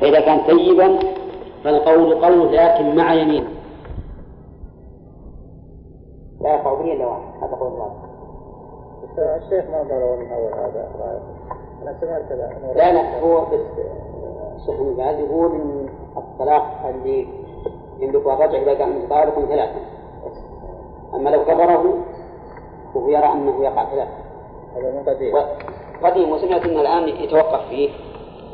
[0.00, 0.98] فإذا كان طيبا
[1.64, 3.44] فالقول قول لكن مع يمين
[6.44, 7.92] لا يقع به إلا واحد هذا قول الله.
[9.18, 10.88] الشيخ ما قال من أول هذا
[11.82, 12.32] أنا سمعت
[12.76, 13.60] لا لا هو بس
[14.56, 17.26] الشيخ ابن باز يقول ان الطلاق اللي
[18.00, 19.80] يملك الرجع إذا كان طالق ثلاثة
[21.14, 21.94] أما لو كبره
[22.94, 24.10] وهو يرى أنه يقع ثلاثة
[24.76, 25.34] هذا من قديم.
[26.02, 27.90] قديم وسمعت ان الآن يتوقف فيه.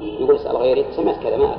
[0.01, 1.57] يقول اسال غيري سمعت كذا ما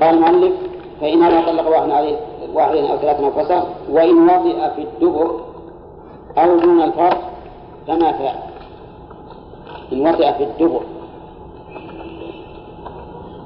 [0.00, 0.69] قال المؤلف
[1.00, 2.16] فإن هذا طلق واحد عليه
[2.54, 5.40] واحد أو ثلاثة أنفسه وإن وضع في الدبر
[6.38, 7.20] أو دون الفرق
[7.86, 8.38] كما فعل.
[9.92, 10.80] إن وضع في الدبر.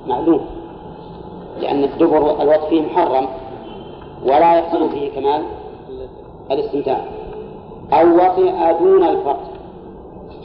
[0.07, 0.47] معلوم.
[1.61, 3.29] لأن الدبر الوضع فيه محرم
[4.25, 5.43] ولا يحصل فيه كمال
[6.51, 7.05] الاستمتاع.
[7.93, 9.41] أو وطئ دون الفرق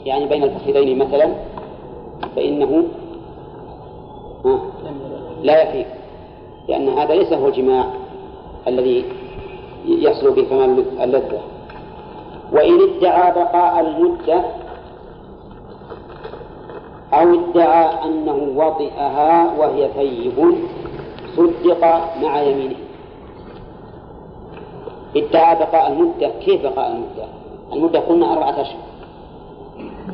[0.05, 1.33] يعني بين الفخذين مثلا
[2.35, 2.83] فإنه
[5.41, 5.98] لا يكفي
[6.69, 7.85] لأن هذا ليس هو الجماع
[8.67, 9.05] الذي
[9.85, 11.39] يحصل به كمال اللذة.
[12.51, 14.43] وإن ادعى بقاء المدة
[17.13, 20.55] أو ادعى أنه وطئها وهي ثيب
[21.37, 21.83] صدق
[22.21, 22.75] مع يمينه.
[25.15, 27.25] ادعى بقاء المدة كيف بقاء المدة؟
[27.73, 28.79] المدة قلنا أربعة أشهر.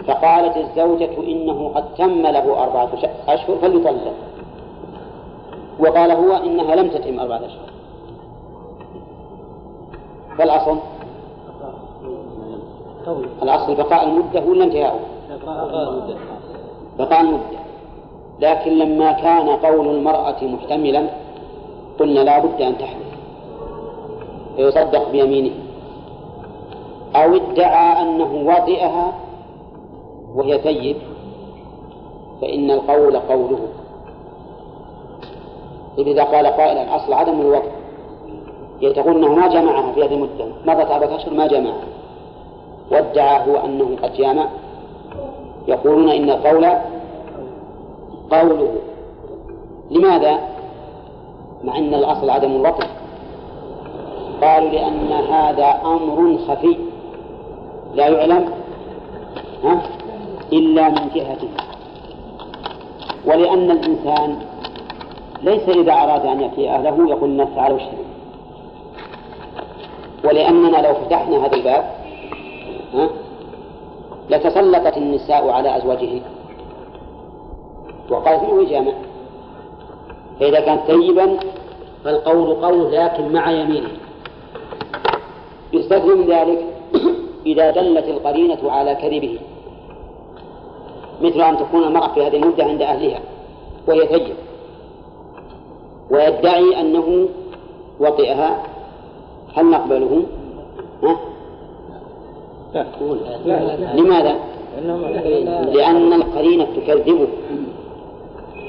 [0.07, 2.89] فقالت الزوجة إنه قد تم له أربعة
[3.27, 4.13] أشهر فليطلق.
[5.79, 7.69] وقال هو إنها لم تتم أربعة أشهر.
[10.37, 10.77] فالأصل
[13.43, 14.99] الأصل بقاء المدة ولا انتهاؤه؟
[16.99, 17.59] بقاء المدة.
[18.39, 21.09] لكن لما كان قول المرأة محتملا
[21.99, 23.15] قلنا لا بد أن تحدث.
[24.55, 25.51] فيصدق بيمينه.
[27.15, 29.13] أو ادعى أنه وطئها
[30.35, 30.97] وهي ثيب
[32.41, 33.59] فإن القول قوله.
[35.97, 37.71] إذا قال قائل الأصل عدم الوطء
[38.81, 40.45] تقول أنه ما جمعها في هذه المدة.
[40.65, 41.83] مضت أربعة أشهر ما جمعها.
[42.91, 44.47] وادعى هو أنه قد جامع.
[45.67, 46.65] يقولون إن القول
[48.31, 48.75] قوله.
[49.91, 50.39] لماذا؟
[51.63, 52.87] مع أن الأصل عدم الوطن
[54.41, 56.77] قالوا لأن هذا أمر خفي.
[57.93, 58.49] لا يعلم؟
[60.53, 61.49] إلا من جهته
[63.25, 64.39] ولأن الإنسان
[65.43, 68.05] ليس إذا أراد أن يأتي أهله يقول الناس تعالوا اشتروا.
[70.23, 71.85] ولأننا لو فتحنا هذا الباب
[72.93, 73.09] ها
[74.29, 76.21] لتسلطت النساء على أزواجهن
[78.09, 78.91] وقالت هو جامع
[80.39, 81.37] فإذا كان طيبا
[82.03, 83.89] فالقول قول لكن مع يمينه.
[85.73, 86.65] يستثني من ذلك
[87.45, 89.39] إذا دلت القرينة على كذبه.
[91.21, 93.19] مثل أن تكون المرأة في هذه المدة عند أهلها
[93.87, 94.35] وهي ثيب
[96.11, 97.27] ويدعي أنه
[97.99, 98.63] وطئها
[99.55, 100.23] هل نقبله؟
[101.03, 101.17] ها؟
[102.73, 102.85] لا.
[103.45, 103.93] لا.
[103.95, 104.35] لماذا؟
[105.73, 107.27] لأن القرينة تكذبه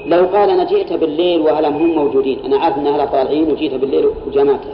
[0.05, 4.09] لو قال أنا جئت بالليل وهلم هم موجودين أنا عارف أن أهلها طالعين وجيت بالليل
[4.27, 4.71] وجامعتها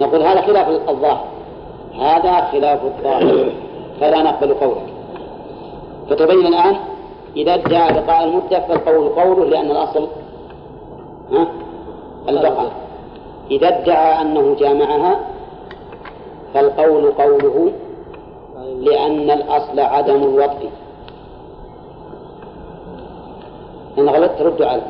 [0.00, 1.24] نقول هذا خلاف الظاهر
[1.98, 3.52] هذا خلاف الظاهر
[4.00, 4.86] فلا نقبل قولك
[6.10, 6.76] فتبين الآن
[7.36, 10.08] إذا ادعى بقاء المدة فالقول قوله لأن الأصل
[11.32, 11.46] ها
[12.28, 12.72] البقاء
[13.50, 15.20] إذا ادعى أنه جامعها
[16.54, 17.72] فالقول قوله
[18.80, 20.70] لأن الأصل عدم الوطء
[23.98, 24.82] إن غلطت رد على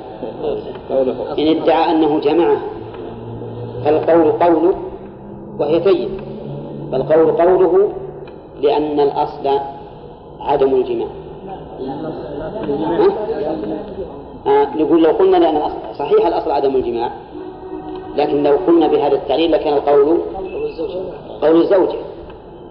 [1.38, 2.60] إن ادعى أنه جمعها
[3.84, 4.74] فالقول قوله
[5.58, 6.10] وهي ثيب
[6.92, 7.92] فالقول قوله
[8.60, 9.48] لأن الأصل
[10.40, 11.08] عدم الجماع.
[14.46, 15.62] نقول لو قلنا لأن
[15.98, 17.10] صحيح الأصل عدم الجماع
[18.16, 20.18] لكن لو قلنا بهذا التعليل لكان القول
[21.42, 21.98] قول الزوجة.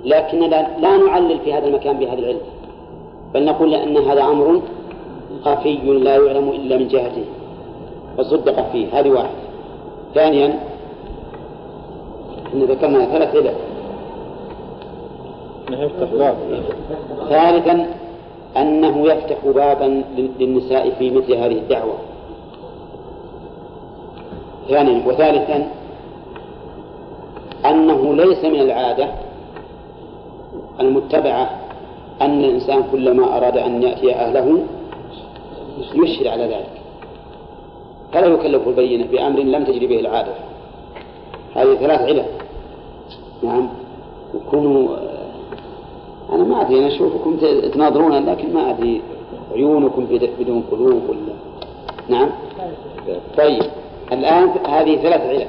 [0.06, 2.40] لكننا لا نعلل في هذا المكان بهذا العلم
[3.34, 4.62] بل نقول لأن هذا أمر
[5.44, 7.26] خفي لا يعلم إلا من جهته.
[8.18, 9.00] فصدق فيه.
[9.00, 9.36] هذه واحد
[10.16, 10.60] ثانيا
[12.54, 13.54] إن ذكرنا ثلاث علل.
[17.30, 17.88] ثالثا
[18.58, 20.04] أنه يفتح بابا
[20.40, 21.98] للنساء في مثل هذه الدعوة.
[24.70, 25.68] ثانيا وثالثا
[27.66, 29.08] أنه ليس من العادة
[30.80, 31.50] المتبعة
[32.22, 34.60] أن الإنسان كلما أراد أن يأتي أهله
[35.96, 36.82] يشهد على ذلك.
[38.14, 40.32] فلا يكلف البينة بأمر لم تجري به العادة.
[41.56, 42.26] هذه ثلاث علل.
[43.44, 43.70] نعم.
[44.36, 44.96] وكونوا
[46.36, 47.38] أنا ما أدري أنا أشوفكم
[47.74, 49.02] تناظرون لكن ما أدري
[49.54, 50.06] عيونكم
[50.40, 51.36] بدون قلوب ولا.
[52.10, 52.30] نعم؟
[53.38, 53.64] طيب
[54.12, 55.48] الآن هذه ثلاث علل.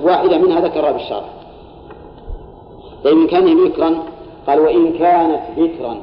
[0.06, 1.24] واحدة منها ذكرها بالشرع
[3.04, 3.94] طيب إن كان بكرا
[4.46, 5.96] قال وإن كانت بكرا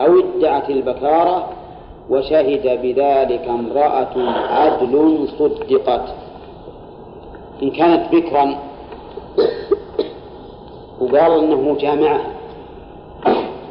[0.00, 1.48] أو ادعت البكارة
[2.10, 4.14] وشهد بذلك امرأة
[4.50, 6.14] عدل صدقت.
[7.62, 8.58] إن كانت بكرا
[11.00, 12.20] وقال إنه جامعة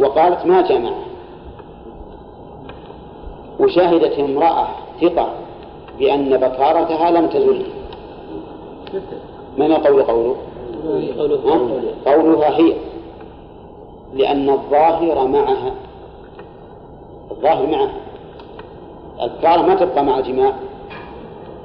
[0.02, 0.96] وقالت ما جامعة
[3.60, 4.68] وشهدت امرأة
[5.02, 5.30] ثقة
[6.00, 7.66] بأن بكارتها لم تزل.
[9.58, 10.36] من قول قوله؟
[12.06, 12.74] قولها هي.
[14.14, 15.74] لأن الظاهر معها.
[17.32, 17.94] الظاهر معها.
[19.22, 20.54] البكارة ما تبقى مع الجماع.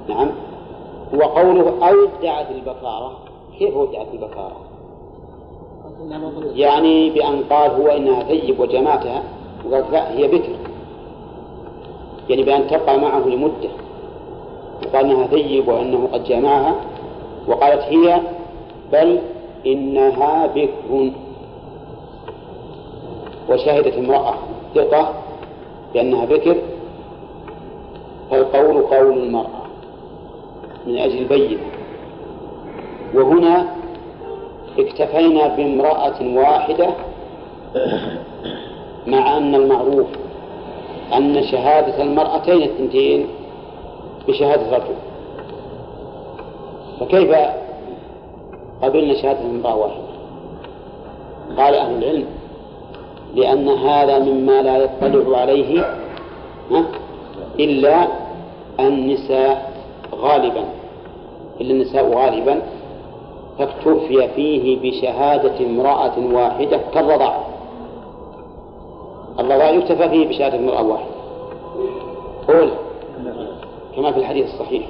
[0.09, 0.31] نعم.
[1.14, 3.12] وقوله أو ادعت البكارة.
[3.59, 4.65] كيف هو ادعت البكارة؟
[6.54, 9.22] يعني بأن قال هو إنها ثيب وجمعتها
[9.70, 10.52] وقال لا هي بكر.
[12.28, 13.68] يعني بأن تبقى معه لمدة.
[14.87, 16.74] وقال إنها ثيب وإنه قد جامعها
[17.48, 18.20] وقالت هي
[18.92, 19.18] بل
[19.66, 21.12] إنها بكر.
[23.48, 24.35] وشهدت امرأة
[24.74, 25.12] ثقة
[25.94, 26.56] بأنها بكر.
[28.30, 29.62] فالقول قول المرأة
[30.87, 31.59] من أجل البين
[33.14, 33.76] وهنا
[34.79, 36.89] اكتفينا بامرأة واحدة
[39.07, 40.07] مع أن المعروف
[41.17, 43.27] أن شهادة المرأتين الثنتين
[44.29, 44.95] بشهادة رجل
[47.01, 47.37] فكيف
[48.83, 50.07] قبلنا شهادة امرأة واحدة؟
[51.59, 52.27] قال أهل العلم
[53.35, 55.85] لأن هذا مما لا يطلع عليه
[57.61, 58.07] إلا
[58.81, 59.73] النساء
[60.15, 60.65] غالبا
[61.61, 62.62] إلا النساء غالبا
[63.59, 67.45] فاكتفي فيه بشهادة امرأة واحدة كالرضاعة
[69.38, 71.16] الرضاع يكتفى فيه بشهادة امرأة واحدة.
[72.49, 72.71] قول
[73.97, 74.87] كما في الحديث الصحيح.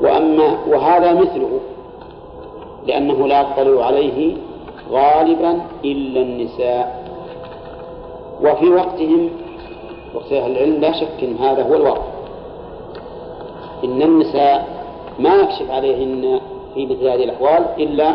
[0.00, 1.60] وأما وهذا مثله
[2.86, 4.36] لأنه لا يطلع عليه
[4.90, 7.04] غالبا إلا النساء.
[8.42, 9.30] وفي وقتهم
[10.14, 12.02] وقت أهل العلم لا شك أن هذا هو الواقع.
[13.84, 14.68] إن النساء
[15.18, 16.40] ما يكشف عليهن
[16.74, 18.14] في مثل هذه الأحوال إلا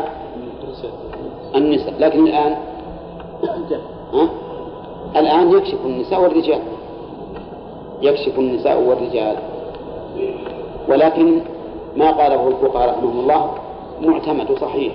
[1.56, 1.94] النساء.
[2.00, 2.56] لكن الآن
[4.14, 4.30] ها؟
[5.16, 6.60] الآن يكشف النساء والرجال.
[8.02, 9.36] يكشف النساء والرجال.
[10.90, 11.42] ولكن
[11.98, 13.52] ما قاله الفقهاء رحمهم الله
[14.02, 14.94] معتمد صحيح.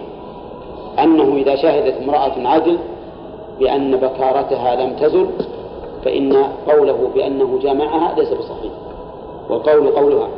[0.99, 2.79] أنه إذا شهدت امرأة عدل
[3.61, 5.27] بأن بكارتها لم تزل
[6.05, 8.73] فإن قوله بأنه جامعها ليس بصحيح.
[9.51, 10.29] والقول قولها.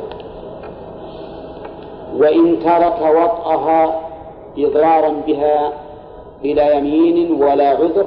[2.19, 3.99] وإن ترك وطأها
[4.57, 5.73] إضرارا بها
[6.43, 8.05] بلا يمين ولا عذر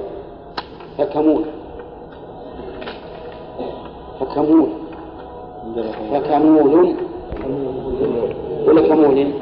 [0.99, 1.43] فكمول
[4.21, 4.69] فكمول
[6.13, 6.95] فكمول
[8.67, 9.33] ولا كمول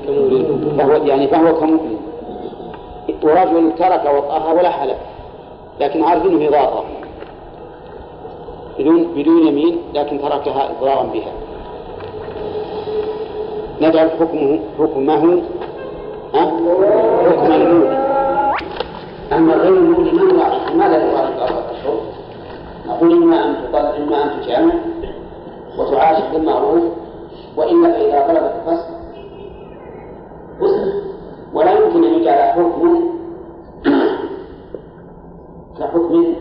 [0.78, 1.78] فهو يعني فهو كمول
[3.22, 4.96] ورجل ترك وطأها ولا حلف
[5.81, 6.48] لكن عارف إنه
[8.78, 11.33] بدون بدون يمين لكن تركها إضرارا بها.
[13.80, 15.42] نجعل حكمه حكمه
[16.34, 16.46] ها؟
[17.30, 18.08] حكم المولي
[19.32, 22.00] أما غير المولي ما نراعي ماذا في اربعه اشهر؟
[22.86, 24.74] نقول إما أن تطلق إما أن تجامع
[25.78, 26.82] وتعاشر بالمعروف
[27.56, 28.88] وإلا فإذا طلبت الفسق
[30.60, 30.92] فسق
[31.54, 33.08] ولا يمكن أن يجعل حكم
[35.78, 36.34] كحكم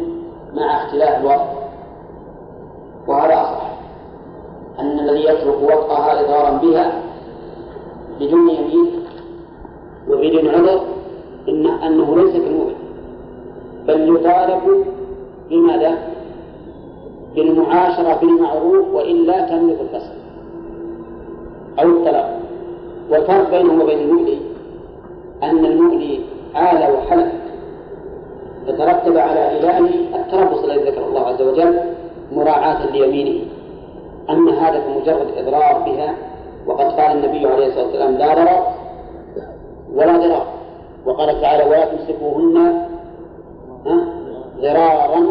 [0.54, 1.50] مع اختلاف الوقت
[3.08, 3.68] وهذا أصح
[4.80, 7.07] أن الذي يترك وطأها إضرارا بها
[8.20, 8.92] بدون يمين
[10.10, 10.82] وبدون عذر
[11.50, 12.76] إن أنه ليس كالمؤمن
[13.88, 14.86] بل يطالب
[15.50, 15.98] بماذا؟
[17.36, 20.14] بالمعاشرة بالمعروف وإلا تملك الفسق
[21.80, 22.40] أو الطلاق.
[23.10, 24.38] والفرق بينه وبين المؤلي
[25.44, 26.20] أن المؤلي
[26.56, 27.34] آل وحلف.
[28.68, 31.80] فترتب على إلهه التربص الذي ذكر الله عز وجل
[32.32, 33.46] مراعاة ليمينه.
[34.30, 36.16] أما هذا فمجرد إضرار بها
[36.68, 38.64] وقد قال النبي عليه الصلاة والسلام لا ضرر
[39.94, 40.48] ولا ضرار
[41.06, 42.88] وقال تعالى ولا تمسكوهن
[44.62, 45.26] ضرارا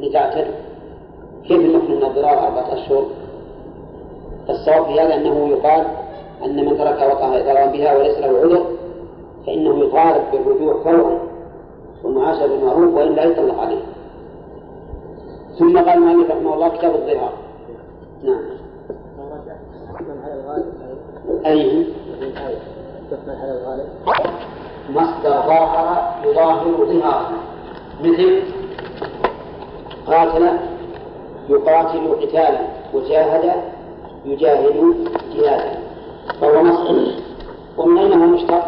[0.00, 0.54] لتعتدوا
[1.44, 3.06] كيف نحن من الضرار أربعة أشهر؟
[4.50, 5.86] الصواب في هذا أنه يقال
[6.44, 8.64] أن من ترك وقع إضرارا بها وليس له عذر
[9.46, 11.18] فإنه يطالب بالرجوع فورا
[12.04, 13.82] والمعاشرة بالمعروف وإلا يطلق عليه.
[15.58, 17.32] ثم قال المؤلف رحمه الله كتاب الظهار
[18.22, 18.40] نعم.
[21.46, 21.86] أي؟
[24.90, 27.32] مصدر ظاهر يظاهر ظهارا
[28.00, 28.42] مثل
[30.06, 30.58] قاتل
[31.48, 32.60] يقاتل قتالا
[32.94, 33.62] وجاهد
[34.24, 34.94] يجاهد
[35.34, 35.78] جهادا.
[36.40, 37.14] فهو مصدر
[37.78, 38.66] ومن أين هو مشتق؟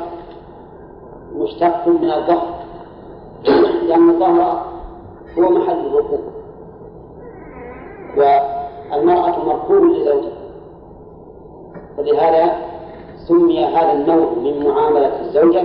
[1.37, 2.55] مشتق من الظهر.
[3.89, 4.67] لأن الظهر
[5.39, 6.21] هو محل الركوب
[8.17, 10.42] والمرأة مركوب لزوجها.
[12.03, 12.53] فلهذا
[13.29, 15.63] سمي هذا النوع من معاملة الزوجة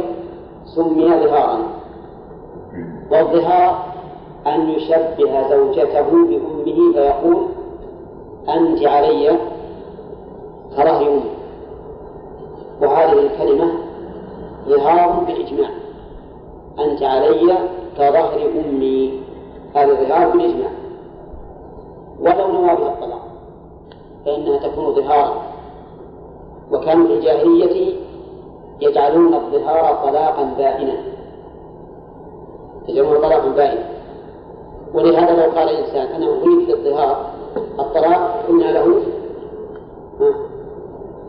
[0.66, 1.60] سمي ظهارا.
[3.12, 3.86] والظهار
[4.48, 7.38] أن يشبه زوجته بأمه فيقول
[8.50, 9.38] أنت علي
[10.76, 11.22] كرهي أمي.
[12.82, 13.72] وهذه الكلمة
[14.68, 15.70] ظهار بالإجماع.
[16.80, 17.58] أنت علي
[17.98, 19.22] كظهر أمي.
[19.76, 20.72] هذا ظهار بالإجماع.
[22.20, 23.28] ولو نوى الطلاق
[24.26, 25.47] فإنها تكون ظهارا.
[26.72, 27.94] وكانوا في الجاهلية
[28.82, 30.94] يجعلون الظهار طلاقا بائنا
[32.88, 33.86] يجعلون طلاقا بائنا
[34.94, 37.30] ولهذا لو قال إنسان أنا أريد للظهار
[37.80, 39.02] الطلاق قلنا له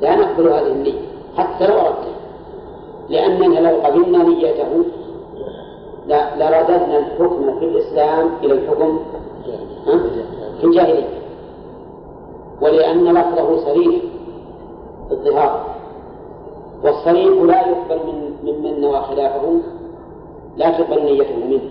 [0.02, 1.00] نقبل هذه النية
[1.36, 2.08] حتى لو أردت
[3.08, 4.84] لأننا لو قبلنا نيته
[6.08, 8.98] لرددنا الحكم في الإسلام إلى الحكم
[10.60, 11.08] في الجاهلية.
[12.60, 14.02] ولأن لفظه صريح.
[15.10, 15.64] الظهار.
[16.84, 19.60] والصريح لا يقبل من ممن نوى خلافه
[20.56, 21.70] لا تقبل نيته منه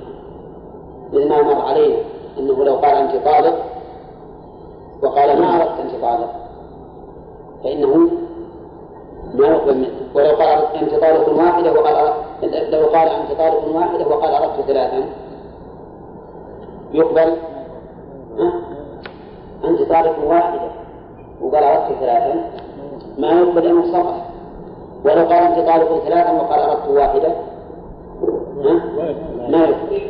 [1.14, 1.98] مثل ما مر علينا
[2.40, 3.64] أنه لو قال أنت طالق
[5.04, 6.34] وقال ما أردت أنت طالق
[7.64, 8.10] فإنه
[9.34, 9.90] ما يقبل منه.
[10.16, 12.14] ولو قال أنت طالق واحدة وقال
[12.72, 15.04] لو قال أنت طالق واحدة وقال أردت ثلاثا
[16.94, 17.36] يقبل
[19.64, 20.62] أنت طالق واحدة
[21.42, 22.52] وقال أردت ثلاثا
[23.18, 24.26] ما يقبل أنه صرح
[25.06, 27.30] ولو قال أنت طالق ثلاثا وقال أردت واحدة.
[29.50, 30.02] ما يقبل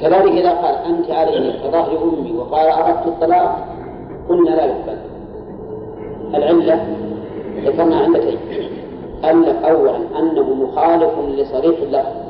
[0.00, 3.66] كذلك إذا قال أنت علي كظهر أمي وقال أردت الطلاق
[4.28, 4.98] قلنا لا يقبل.
[6.34, 6.86] العلة
[7.64, 8.38] ذكرنا علتين
[9.24, 12.28] أن أولا أنه مخالف لصريح اللفظ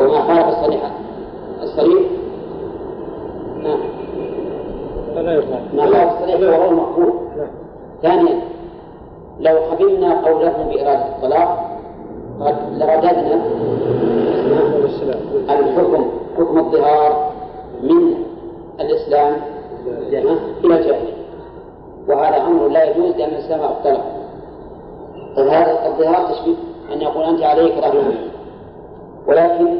[0.00, 0.90] وما خالف الصريح
[1.62, 2.02] الصريح؟
[3.62, 3.78] نعم.
[5.74, 7.12] ما خالف الصريح وهو المقبول
[8.02, 8.40] ثانيا
[9.40, 11.78] لو قبلنا قوله بإرادة الطلاق
[12.72, 13.42] لرددنا
[15.50, 17.32] الحكم حكم الظهار
[17.82, 18.14] من
[18.80, 19.36] الإسلام
[19.86, 21.12] إلى الجاهلية
[22.08, 24.00] وهذا أمر لا يجوز لأن الإسلام اختلف.
[25.36, 26.54] فهذا الظهار تشبيه
[26.92, 28.14] أن يقول أنت عليك رجل
[29.26, 29.76] ولكن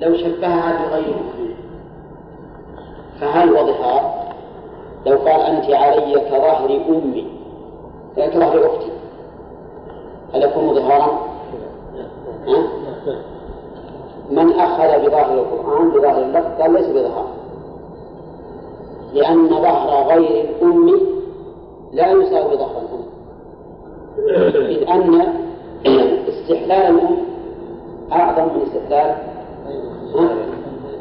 [0.00, 1.20] لو شبهها بغيره
[3.20, 4.19] فهل هو ظهار؟
[5.06, 7.26] لو قال أنت علي كظهر أمي
[8.16, 8.90] كظهر أختي.
[10.34, 11.18] هل يكون ظهارا؟
[14.30, 17.26] من أخذ بظاهر القرآن بظاهر اللفظ قال ليس بظهار
[19.12, 21.00] لأن ظهر غير الأم
[21.92, 23.04] لا يساوي ظهر الأم.
[24.66, 25.34] إذ أن
[26.28, 27.16] استحلال الأم
[28.12, 29.16] أعظم من استحلال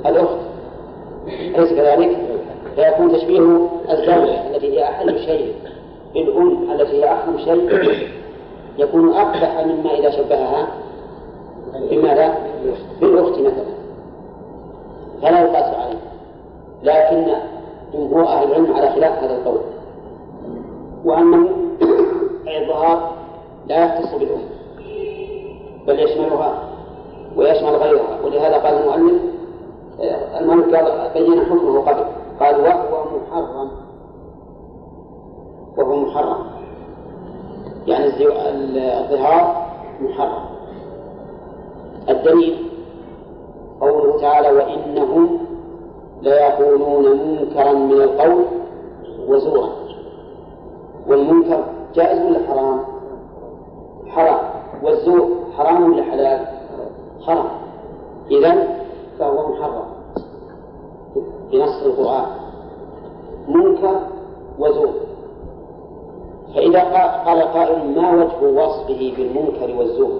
[0.06, 0.38] الأخت.
[1.28, 2.29] أليس كذلك؟
[2.80, 3.40] فيكون تشبيه
[3.90, 5.54] الزوجة التي هي أحل شيء
[6.14, 8.10] بالأم التي هي أحل شيء
[8.78, 10.68] يكون أقبح مما إذا شبهها.
[11.90, 12.38] بماذا؟
[13.02, 13.80] بالأخت مثلا.
[15.22, 16.00] فلا يقاس عليه.
[16.84, 17.32] لكن
[17.94, 19.60] جمهور أهل العلم على خلاف هذا القول.
[21.06, 21.50] وأنه
[22.62, 23.12] الظهار
[23.68, 24.42] لا يختص بالأم
[25.88, 26.64] بل يشملها
[27.36, 28.20] ويشمل غيرها.
[28.24, 29.22] ولهذا قال المؤلف
[30.40, 30.68] المؤلف
[31.14, 32.19] بين حكمه قبل.
[32.40, 33.72] قال وهو محرم.
[35.78, 36.46] وهو محرم.
[37.88, 39.66] يعني الظهار
[40.02, 40.46] محرم.
[42.10, 42.70] الدليل
[43.82, 45.40] قوله تعالى وإنهم
[46.22, 48.46] ليقولون منكرا من القول
[49.28, 49.70] وزورا.
[51.08, 51.64] والمنكر
[51.94, 52.80] جائز ولا حرام؟
[54.08, 54.40] حرام.
[54.84, 56.48] والزور حرام ولا حلال؟
[57.28, 57.50] حرام.
[58.32, 58.68] إذا
[59.20, 59.99] فهو محرم.
[61.52, 62.26] بنص القرآن.
[63.48, 64.00] منكر
[64.60, 64.94] وزور.
[66.56, 66.80] فإذا
[67.26, 70.20] قال قائل ما وجه وصفه بالمنكر والزور؟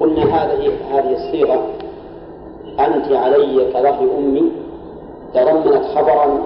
[0.00, 1.66] قلنا هذه هذه الصيغة.
[2.80, 4.52] أنت علي كظهر أمي
[5.34, 6.38] تضمنت خبرا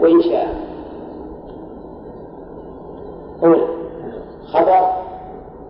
[0.00, 0.48] وإنشاء
[3.42, 3.60] قول
[4.46, 4.90] خبر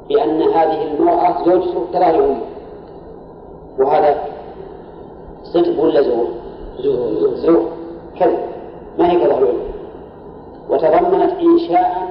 [0.09, 2.40] بأن هذه المرأة زوجته كظهر أمي.
[3.78, 4.24] وهذا
[5.42, 6.26] صدق ولا زور؟
[7.35, 7.61] زور
[8.20, 8.39] كذب
[8.99, 9.59] ما هي كظهر أمي
[10.70, 12.09] وتضمنت إنشاء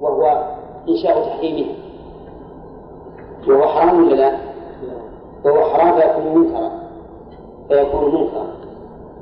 [0.00, 0.44] وهو
[0.88, 1.66] إنشاء تحريمه.
[3.48, 4.32] وهو حرام ولا لا؟
[5.44, 6.70] وهو حرام فيكون منكرا.
[7.68, 8.46] فيكون منكرا.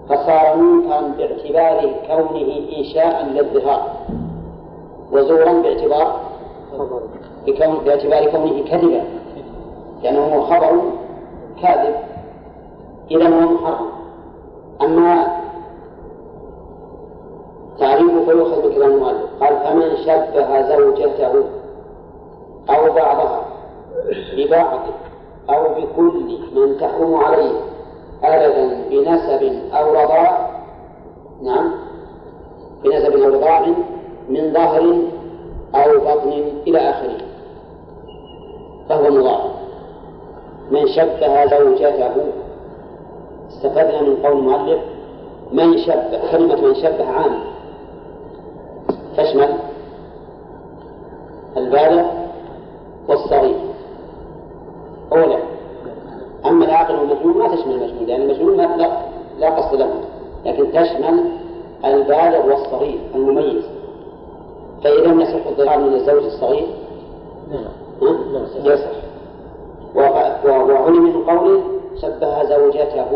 [0.08, 3.82] فصار منكرا باعتبار كونه إنشاء للظهار.
[5.12, 6.20] وزورا باعتبار
[7.46, 9.02] بكون باعتبار كونه كذبا.
[10.02, 10.80] لأنه خبر
[11.62, 11.94] كاذب.
[13.10, 13.99] إذا هو محرم
[14.82, 15.26] أما
[17.78, 21.32] تعريفه فيؤخذ بكلام المؤلف قال فمن شبه زوجته
[22.70, 23.40] أو بعضها
[24.36, 24.80] ببعض
[25.50, 27.52] أو بكل من تحرم عليه
[28.24, 30.50] أبدا بنسب أو رضاع
[31.42, 31.72] نعم
[32.84, 33.66] بنسب أو رضاع
[34.28, 34.80] من ظهر
[35.74, 36.32] أو بطن
[36.66, 37.16] إلى آخره.
[38.88, 39.50] فهو مضاعف
[40.70, 42.12] من شبه زوجته
[43.50, 44.80] استفدنا من قول المؤلف
[45.52, 47.40] من شبه كلمة من شبه عام.
[49.16, 49.54] تشمل
[51.56, 52.06] البالغ
[53.08, 53.56] والصغير.
[55.12, 55.38] أولا
[56.46, 58.88] أما العاقل والمجنون ما تشمل المجنون لأن المجنون لا,
[59.38, 59.90] لا قصد له
[60.44, 61.24] لكن تشمل
[61.84, 63.64] البالغ والصغير المميز.
[64.84, 66.66] فإذا يصح الظهار من الزوج الصغير؟
[67.52, 67.60] ها؟
[68.64, 68.90] يصح.
[70.46, 71.60] وعلم من قوله
[72.02, 73.06] شبه زوجته.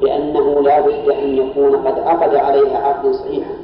[0.00, 3.54] بأنه لا بد أن يكون قد عقد عليها عقدا صحيحا.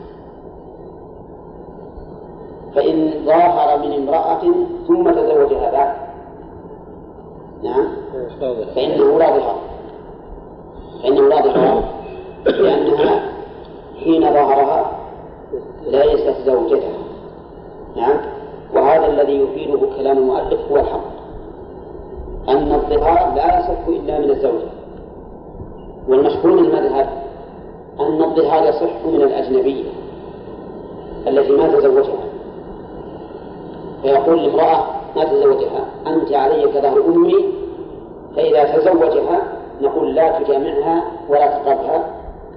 [2.74, 4.40] فإن ظاهر من امرأة
[4.88, 5.94] ثم تزوجها بعد
[7.62, 7.88] نعم.
[8.74, 9.56] فإنه لا ظهر
[11.02, 11.82] فإنه لا ظهر
[12.46, 13.22] لأنها
[14.04, 14.90] حين ظهرها
[15.86, 16.92] ليست زوجته
[17.96, 18.16] نعم.
[18.74, 21.14] وهذا الذي يفيده كلام المؤلف هو الحق.
[22.48, 24.73] أن الظهار لا يصح إلا من الزوجة.
[26.08, 27.08] والمشهور من المذهب
[28.00, 29.84] أن الظهار يصح من الأجنبية
[31.26, 32.24] التي ما تزوجها.
[34.02, 34.84] فيقول لامرأة
[35.16, 37.34] ما تزوجها أنت علي كظهر أمي
[38.36, 39.42] فإذا تزوجها
[39.80, 42.04] نقول لا تجامعها ولا تقربها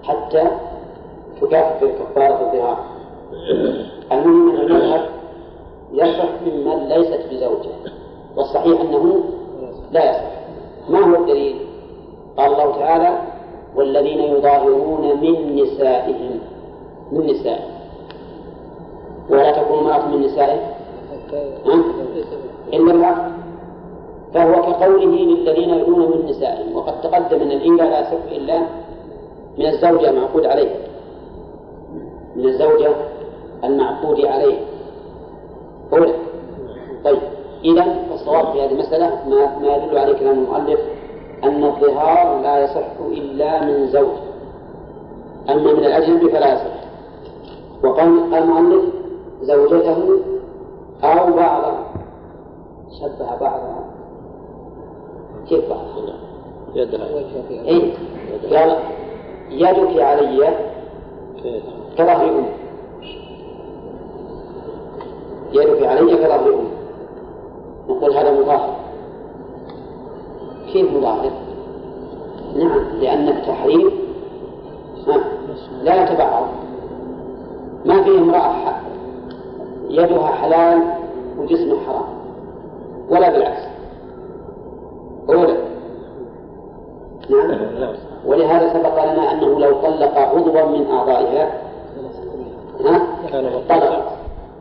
[0.04, 0.44] حتى
[1.42, 2.78] تكفر كفارة الظهار
[4.12, 5.10] المهم أن المذهب
[5.94, 7.70] يصح ممن ليست بزوجة
[8.36, 9.24] والصحيح أنه
[9.92, 10.32] لا يصح.
[10.90, 11.56] ما هو الدليل؟
[12.38, 13.18] قال الله تعالى
[13.78, 16.40] والذين يظاهرون من نسائهم
[17.12, 17.78] من نسائهم
[19.30, 20.60] ولا تكون امرأة من نسائه.
[22.74, 23.32] إلا العقل
[24.34, 28.60] فهو كقوله للذين يدون من نسائهم وقد تقدم أن الإيلاء لا يصح إلا
[29.58, 30.70] من الزوجة المعقود عليه.
[32.36, 32.92] من الزوجة
[33.64, 34.58] المعقود عليه.
[35.94, 36.14] أولى
[37.04, 37.20] طيب.
[37.66, 40.80] إذا فالصواب في هذه المسألة ما, ما يدل عليه كلام المؤلف
[41.44, 44.18] أن الظهار لا يصح إلا من زوج.
[45.50, 46.78] أما من الأجنبي فلا يصح.
[47.84, 48.84] وقال المؤلف
[49.42, 49.98] زوجته
[51.04, 51.80] أو بعضها
[53.00, 53.84] شبه بعضها
[55.50, 56.16] كيف بعضها؟
[56.76, 57.08] يدها
[57.50, 57.94] إيه.
[58.52, 58.78] قال
[59.50, 60.50] يدك علي.
[61.98, 62.46] كظهر أم
[65.52, 66.68] يدك علي كظهر أم
[67.90, 68.76] نقول هذا مظاهر
[70.74, 71.32] كيف مظاهر؟
[72.56, 73.92] نعم لأن التحريم
[75.84, 76.48] لا يتبعض.
[77.86, 78.54] ما فيه امرأة
[79.90, 80.82] يدها حلال
[81.38, 82.06] وجسمها حرام
[83.10, 83.62] ولا بالعكس.
[85.30, 85.58] أولا.
[87.30, 87.96] نعم.
[88.26, 91.62] ولهذا سبق لنا أنه لو طلق عضوا من أعضائها
[92.86, 93.02] ها؟
[93.70, 94.04] طلقت.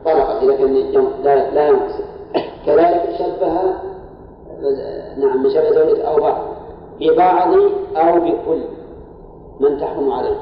[0.04, 1.94] طلقت إذا كان لا لا ينقص.
[2.66, 3.74] كذلك شبه
[5.16, 6.42] نعم من شبه زوجة أو بعض.
[7.00, 7.54] ببعض
[7.96, 8.60] أو بكل
[9.60, 10.36] من تحكم عليه.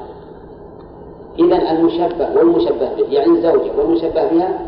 [1.39, 4.59] إذا المشبه والمشبه به يعني الزوجة والمشبه بها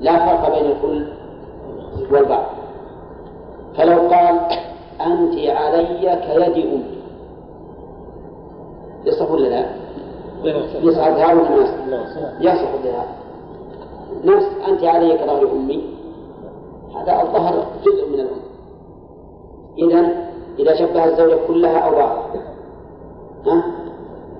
[0.00, 1.06] لا فرق بين الكل
[2.10, 2.46] والبعض.
[3.76, 4.40] فلو قال
[5.06, 6.84] أنت علي كيد أمي.
[9.04, 9.66] يصح ولا لا؟
[10.82, 11.06] يصح.
[11.06, 11.50] الذهاب ولا
[11.90, 12.04] ما
[12.40, 12.74] يصح.
[12.74, 13.06] الذهاب
[14.24, 15.93] نفس أنت علي كظهر أمي.
[17.04, 18.40] هذا الظهر جزء من الأم.
[19.78, 20.24] إذا
[20.58, 22.42] إذا شبه الزوجة كلها أو بعضها
[23.46, 23.64] ها؟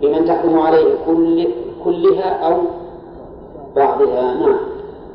[0.03, 1.49] بمن تحكم عليه كل
[1.85, 2.57] كلها أو
[3.77, 4.35] بعضها.
[4.35, 4.59] نعم.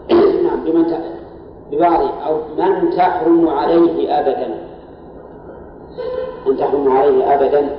[0.45, 0.64] نعم.
[0.66, 0.93] بمن
[1.72, 4.56] ببعض أو من تحرم عليه أبدا.
[6.45, 7.76] من تحرم عليه أبدا.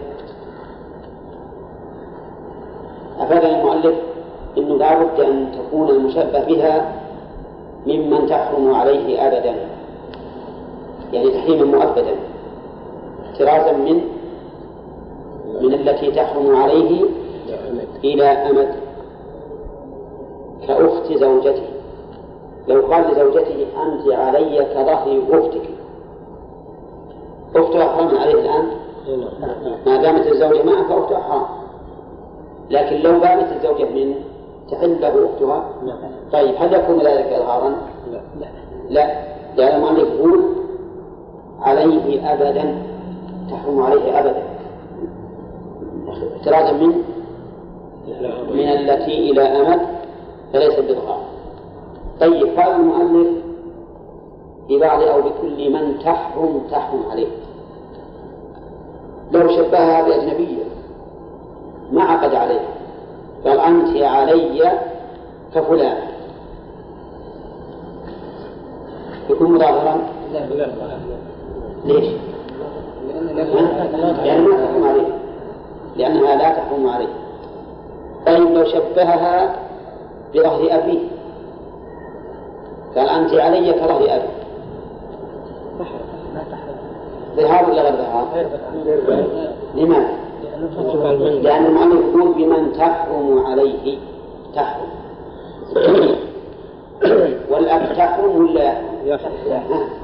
[3.20, 3.94] أفادنا المؤلف
[4.58, 6.99] أنه لا بد أن تكون المشبه بها
[7.86, 9.54] ممن تحرم عليه أبدا.
[11.12, 12.14] يعني تحريما مؤبدا.
[13.24, 14.00] احترازا من
[15.60, 17.04] من التي تحرم عليه
[18.04, 18.74] إلى أمد.
[20.68, 21.62] كأخت زوجته.
[22.68, 25.70] لو قال لزوجته أنت علي كظهر أختك.
[27.56, 28.66] أختها حرام عليه الآن؟
[29.86, 31.46] ما دامت الزوجة معه فأختها حرام.
[32.70, 34.14] لكن لو بانت الزوجة منه
[34.70, 35.64] تحل له أختها
[36.32, 37.74] طيب هل يكون ذلك إظهارا؟
[38.10, 38.20] لا.
[38.88, 39.30] لا.
[39.56, 40.44] لأن المؤلف يقول
[41.60, 42.82] عليه أبدا
[43.50, 44.42] تحرم عليه أبدا.
[46.36, 46.92] احترازا من؟
[48.52, 49.80] من التي إلى أمد
[50.52, 51.20] فليس بإظهار.
[52.20, 53.28] طيب قال المؤلف
[54.68, 57.28] ببعض أو بكل من تحرم تحرم عليه.
[59.32, 60.62] لو شبهها بأجنبية
[61.92, 62.79] ما عقد عليها
[63.44, 64.70] قال أنت علي
[65.54, 65.96] كفلان
[69.30, 70.00] يكون مظاهرا؟
[71.84, 72.06] ليش؟
[74.24, 75.08] لأن ما تحرم عليه
[75.96, 77.08] لأنها لا تحرم عليه
[78.26, 79.56] طيب لو شبهها
[80.34, 80.98] بظهر أبيه
[82.96, 84.28] قال أنت علي كظهر أبي
[87.36, 88.46] ظهار ولا غير ظهار؟
[89.74, 90.08] لماذا؟
[91.42, 93.98] لأن المؤلف يقول بمن تحرم عليه
[94.54, 94.90] تحرم.
[97.50, 98.74] والأب تحرم ولا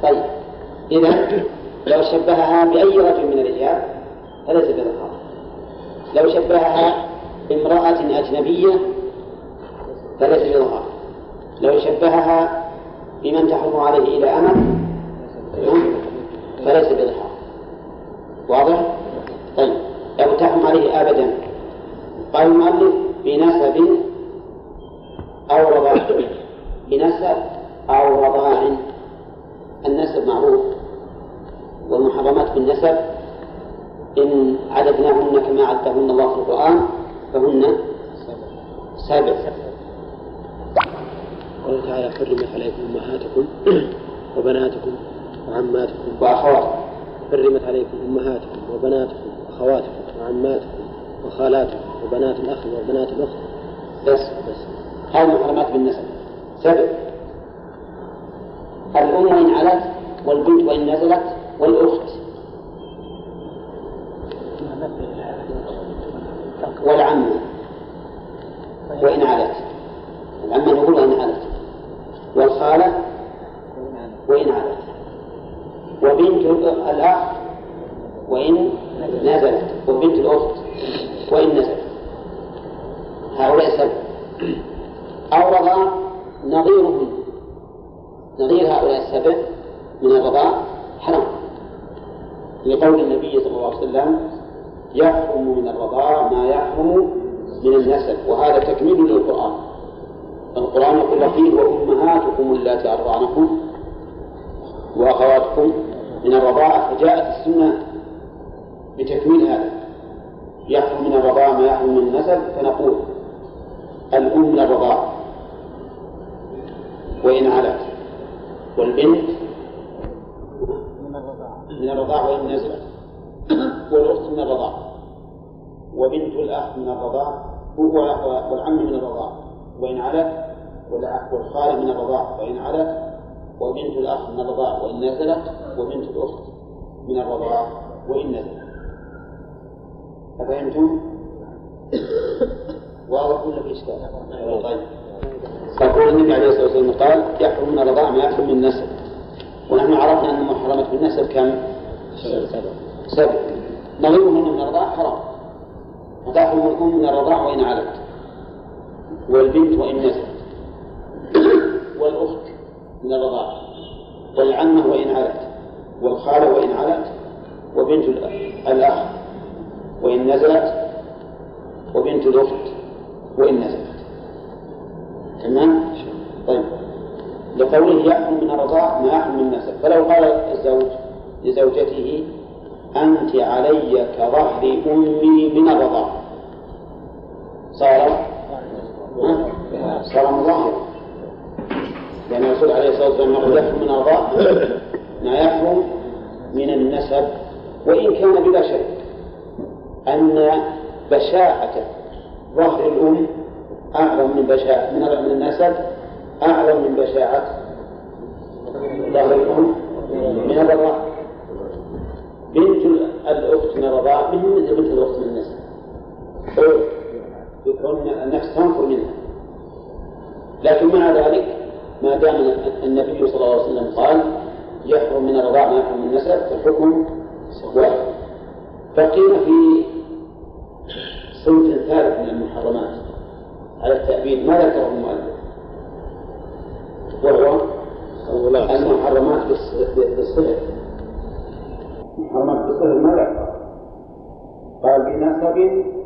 [0.02, 0.22] طيب.
[0.90, 1.28] إذا
[1.86, 3.82] لو شبهها بأي رجل من الرجال
[4.46, 5.10] فليس بظهار.
[6.14, 7.06] لو شبهها
[7.48, 8.72] بامرأة أجنبية
[10.20, 10.82] فليس بظهار.
[11.60, 12.64] لو شبهها
[13.22, 14.76] بمن تحرم عليه إلى أمل
[16.64, 17.30] فليس بظهار.
[18.48, 18.95] واضح؟
[20.18, 21.34] لو تحرم عليه أبدا.
[22.34, 22.94] قال المؤلف
[23.24, 23.88] بنسب
[25.50, 25.94] أو رضاع.
[26.90, 27.36] بنسب
[27.90, 28.62] أو رضاع.
[29.86, 30.60] النسب معروف.
[31.90, 32.96] والمحرمات بالنسب
[34.18, 36.80] إن عددناهن كما عدهن الله في القرآن
[37.32, 37.76] فهن
[39.08, 39.34] سبع.
[41.66, 43.44] قال تعالى حرمت عليكم أمهاتكم
[44.36, 44.90] وبناتكم
[45.50, 46.70] وعماتكم وأخواتكم.
[47.30, 50.05] حرمت عليكم أمهاتكم وبناتكم وأخواتكم.
[50.20, 50.66] وعماتكم
[51.26, 53.36] وخالاتكم وبنات الأخ وبنات الأخت.
[54.06, 54.66] بس بس.
[55.12, 56.02] هذه محرمات بالنسب.
[56.62, 56.84] سبع
[58.96, 59.82] الأم وإن علت
[60.26, 61.22] والبنت وإن نزلت
[61.60, 62.15] والأخت.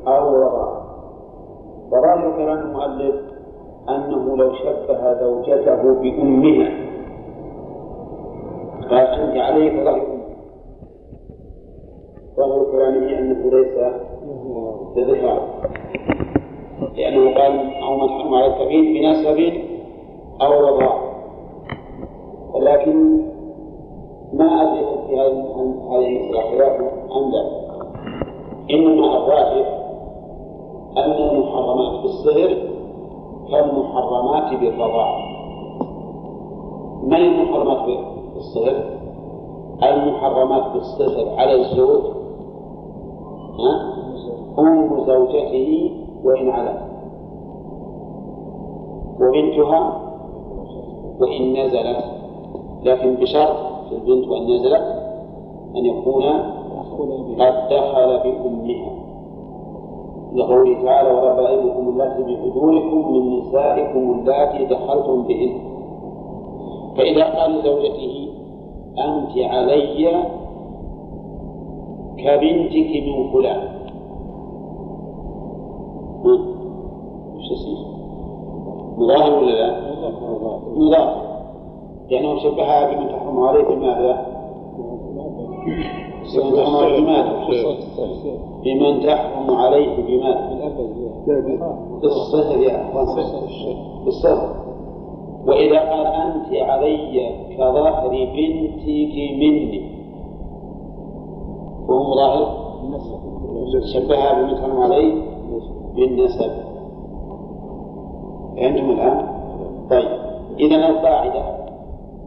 [0.07, 0.81] أو رضاع
[1.93, 3.15] وظاهر كلام المؤلف
[3.89, 6.71] أنه لو شبه زوجته بأمها
[8.91, 10.37] قال أنت عليك ظهر أمك.
[12.37, 13.75] ظاهر كلامه أنه ليس
[14.97, 15.43] بظهار.
[16.97, 19.53] لأنه قال أو من حرم على التبيين بنسب
[20.43, 21.01] أو رضاع
[22.55, 23.21] ولكن
[24.33, 25.31] ما أدري في هذه
[26.21, 26.81] الصلاحيات
[27.17, 27.61] أم لا.
[28.71, 29.80] إنما الراجح
[30.97, 32.57] أن المحرمات بالصهر
[33.51, 35.31] كالمحرمات بالرضاع
[37.03, 37.99] ما المحرمات
[38.35, 38.85] بالصهر؟
[39.83, 42.03] المحرمات بالصهر على الزوج
[44.59, 45.91] أم زوجته
[46.25, 46.81] وإن علت
[49.21, 50.01] وبنتها
[51.21, 52.05] وإن نزلت.
[52.83, 53.57] لكن بشرط
[53.89, 55.01] في البنت وإن نزلت
[55.77, 56.25] أن يكون
[57.39, 59.00] قد دخل بأمها.
[60.35, 65.53] لقوله تعالى وربائبكم اللاتي بحجوركم من نسائكم اللاتي دخلتم بهن
[66.97, 68.29] فإذا قال لزوجته
[68.99, 70.13] أنت علي
[72.19, 73.69] كبنتك من فلان
[76.25, 77.87] وش يصير؟
[78.99, 79.81] مظاهر ولا لا؟
[80.77, 81.31] مظاهر
[82.11, 84.27] لأنه شبهها بمن تحرم عليه بماذا؟
[86.37, 87.33] بمن تحرم عليه بماذا؟
[88.65, 90.73] بمن تحرم عليه بماذا؟
[92.03, 92.93] بالصهر يا
[94.05, 94.61] بالصهر
[95.47, 100.01] وإذا قال أنت علي كظهر بنتك مني.
[101.89, 102.61] وهو مظاهر
[103.95, 105.15] شبهها بمن تحرم عليه
[105.97, 106.51] بالنسب.
[108.57, 109.27] فهمتم الآن؟
[109.91, 110.09] طيب.
[110.61, 111.60] إذا القاعدة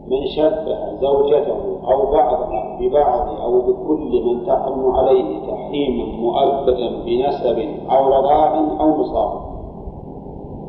[0.06, 1.56] من شبه زوجته
[1.92, 7.58] أو بعضها ببعض أو بكل من تحرم عليه تحريما مؤبدا بنسب
[7.90, 9.40] أو رضاع أو مصاب.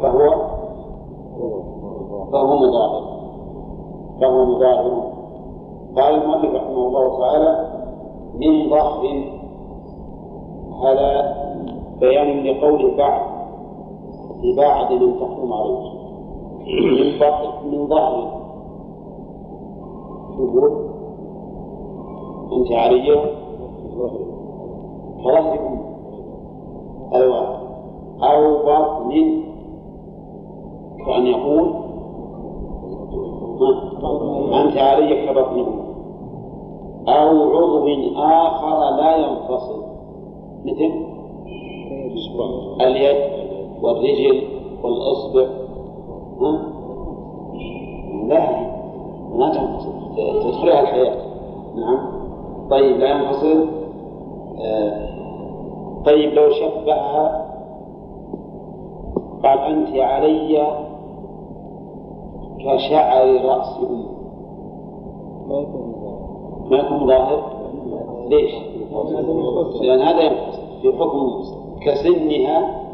[0.02, 0.32] فهو
[2.32, 3.04] فهو مظاهر
[4.22, 5.04] فهو مظاهر
[5.96, 7.70] قال المؤلف رحمه الله تعالى
[8.36, 9.24] من ظهر
[10.84, 11.36] هذا
[12.00, 13.22] بيان لقول بعض
[14.44, 15.96] لبعض من تحرم عليه.
[17.72, 18.45] من ظهر
[20.40, 20.86] يقول
[22.54, 23.16] أنت علي
[25.24, 25.76] كظهر
[27.16, 27.66] أيوة.
[28.24, 29.12] أو بطن
[31.06, 31.74] كأن يقول.
[34.54, 35.66] أنت علي كبطن
[37.08, 39.84] أو عضو آخر لا ينفصل.
[40.66, 40.92] مثل؟
[42.82, 43.18] اليد
[43.82, 44.44] والرجل
[44.84, 45.48] والإصبع.
[48.28, 48.66] لا.
[49.36, 50.05] ما تنفصل.
[50.16, 51.16] تدخلها الحياة.
[51.76, 52.00] نعم.
[52.70, 53.68] طيب لا ينفصل.
[54.60, 55.06] آه.
[56.06, 57.46] طيب لو شبهها
[59.44, 60.68] قال أنت علي
[62.60, 64.06] كشعر رأس أمي.
[66.70, 67.44] ما يكون ظاهر
[68.30, 68.52] ليش؟
[69.82, 70.62] لأن هذا ينفصل.
[70.82, 71.44] في حكم
[71.82, 72.86] كسنها.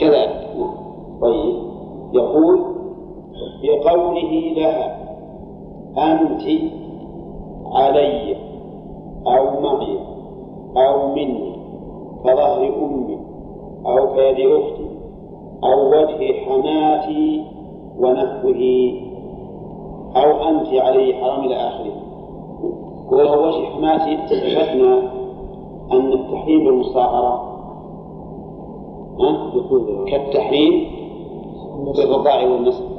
[0.00, 0.48] كذلك.
[1.20, 1.54] طيب.
[2.12, 2.71] يقول
[3.62, 4.96] بقوله لها
[5.98, 6.42] أنت
[7.72, 8.36] علي
[9.26, 9.98] أو معي
[10.76, 11.52] أو مني
[12.24, 13.18] كظهر أمي
[13.86, 14.86] أو كيد أختي
[15.64, 17.42] أو وجه حماتي
[17.98, 18.92] ونحوه
[20.16, 21.92] أو أنت علي حرام إلى آخره.
[23.10, 24.98] ولو وجه حماتي شفنا
[25.92, 27.52] أن التحريم بالمصاهرة
[30.06, 30.86] كالتحريم
[31.96, 32.91] بالرضاع والنسب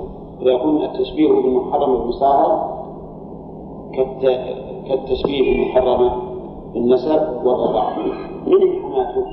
[0.44, 2.84] فيكون التشبيه بالمحرم بالمصاهرة
[4.88, 6.12] كالتشبيه بالمحرم
[6.74, 7.98] بالنسب والرضاع
[8.48, 9.26] من حماته؟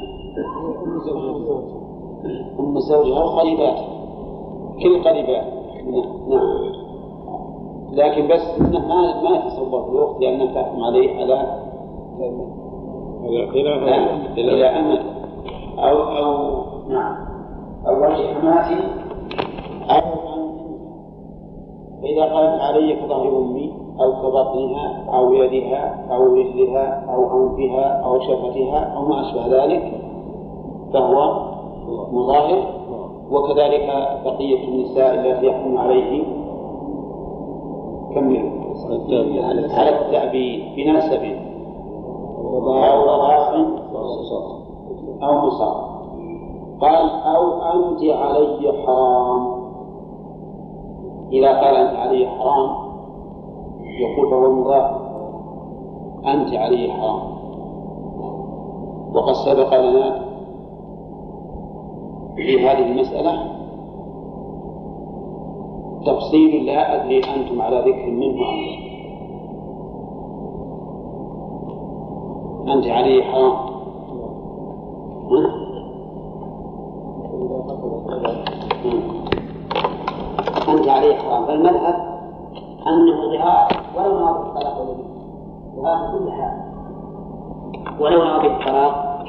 [2.60, 3.84] أم زوجها وقريباته
[4.82, 5.44] كل قريبات
[6.28, 6.70] نعم.
[7.92, 11.60] لكن بس إنه ما ما يتصور في الوقت لأنه تحكم عليه على
[14.38, 15.02] إلى امل
[15.78, 17.16] أو أو نعم.
[17.86, 18.80] أو وجه حماتي
[19.90, 20.29] أو
[22.02, 28.96] فإذا قالت علي كظهر أمي أو كبطنها أو يدها أو رجلها أو أنفها أو شفتها
[28.96, 29.92] أو ما أشبه ذلك
[30.92, 31.50] فهو
[32.12, 32.80] مظاهر.
[33.30, 33.86] وكذلك
[34.24, 36.22] بقية النساء التي يحكم عليه
[38.14, 38.50] كمل
[39.74, 41.22] على التعبيد بنسب
[42.38, 43.54] أو رضاع
[45.22, 45.90] أو مصاب
[46.80, 49.59] قال أو أنت علي حرام.
[51.32, 52.70] إذا قال أنت عليه حرام
[54.00, 54.90] يقول فهو مضاف.
[56.26, 57.30] أنت عليه حرام.
[59.14, 60.24] وقد سبق لنا
[62.36, 63.60] في هذه المسألة
[66.06, 68.90] تفصيل لا أدري أنتم على ذكر منه أم لا.
[72.74, 73.70] أنت عليه حرام.
[78.84, 79.19] أنت
[80.90, 81.94] عليه حرام فالمذهب
[82.86, 85.10] أنه ظهار ولو نوى بالطلاق واليمين
[85.76, 86.60] ظهار كل حال
[88.00, 89.24] ولو نوى بالطلاق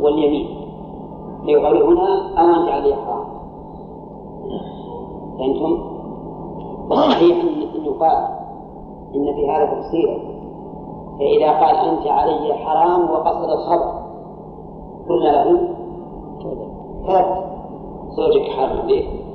[0.00, 0.56] واليمين.
[1.44, 3.26] ليقول هنا أو أنت عليه حرام
[5.38, 5.96] فهمتم؟
[6.90, 7.36] والصحيح
[7.74, 8.28] أن يقال
[9.14, 10.18] إن في هذا تفصيلا
[11.18, 14.02] فإذا قال أنت علي حرام وقصد الخبر
[15.08, 15.68] قلنا له
[16.42, 16.66] كذا.
[18.16, 18.80] زوجك حرام.
[18.80, 19.25] عليه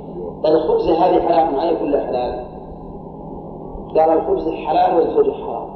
[0.46, 2.44] الخبز هذه حرام عليك ولا حلال؟
[3.96, 5.68] قال الخبز حلال والزوج حرام.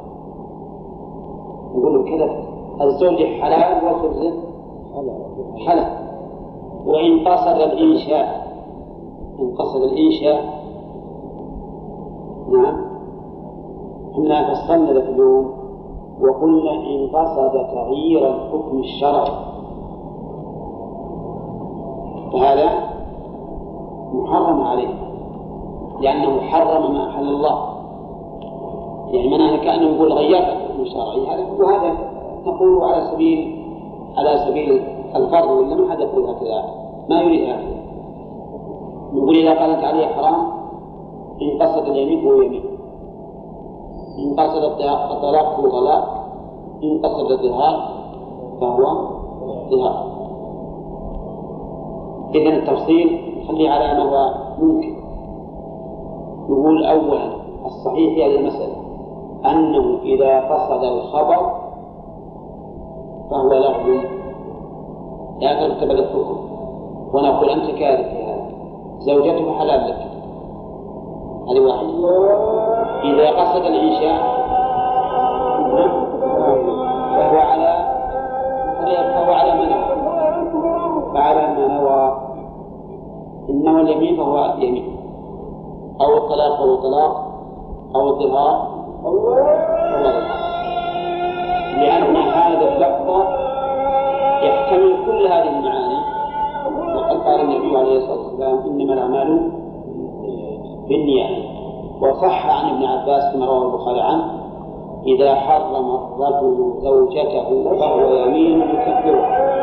[1.75, 2.47] يقول له كذا
[2.81, 4.33] الزوج حلال والخبز
[5.67, 6.07] حلال.
[6.85, 8.47] وإن قصد الإنشاء
[9.39, 10.57] إن قصد الإنشاء
[12.51, 12.87] نعم.
[14.11, 15.53] إحنا فصلنا ذاك اليوم
[16.21, 19.31] وقلنا إن قصد تغيير الحكم الشرعي.
[22.33, 22.96] فهذا
[24.13, 24.89] محرم عليه
[26.01, 27.77] لأنه حرم ما أحل الله.
[29.11, 31.97] يعني معناها كأنه يقول غيرت الحكم الشرعي هذا وهذا
[32.45, 33.63] نقول على سبيل
[34.17, 34.81] على سبيل
[35.15, 36.63] الفرض ولا ما حد يقول هكذا؟
[37.09, 37.77] ما يريد هكذا
[39.13, 40.47] نقول إذا قالت عليه حرام
[41.41, 42.63] إن قصد اليمين فهو يمين.
[44.19, 46.17] إن قصد الطلاق فهو طلاق.
[46.83, 47.89] إن قصد الظهار
[48.61, 49.07] فهو
[49.71, 50.07] ظهار
[52.35, 54.95] إذا التفصيل خلي على ما هو ممكن.
[56.49, 58.75] نقول أولا الصحيح في هذه المسألة
[59.45, 61.51] أنه إذا قصد الخبر
[63.31, 63.99] فهو لغو
[65.41, 66.37] لا ترتب الحكم.
[67.13, 68.17] ونقول أنت في هذا.
[68.99, 70.07] زوجته حلال لك.
[71.49, 71.87] هذه واحدة.
[73.03, 74.37] إذا قصد الإنشاء
[77.17, 77.87] فهو على
[79.13, 79.87] فهو على ما نوى.
[81.13, 82.06] فعلى ما نوى.
[83.49, 84.97] إن نوى اليمين فهو يمين.
[86.01, 87.27] أو الطلاق فهو طلاق.
[87.95, 88.67] أو الظهار
[89.03, 89.67] فهو ظهار.
[91.77, 93.09] لأن هذا اللفظ
[94.43, 95.97] يحتمل كل هذه المعاني.
[96.95, 99.51] وقد قال النبي عليه الصلاة والسلام إنما الأعمال
[100.89, 101.57] بالنيات.
[102.01, 104.37] وصح عن ابن عباس فيما رواه البخاري عنه
[105.05, 109.57] إذا حرم الرجل زوجته فهو يمين يكفرها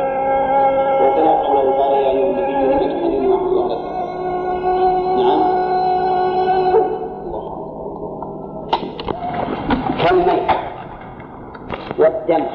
[1.02, 3.23] وكذا قوله قال يا أيها النبي لم تحرم
[12.24, 12.46] والدم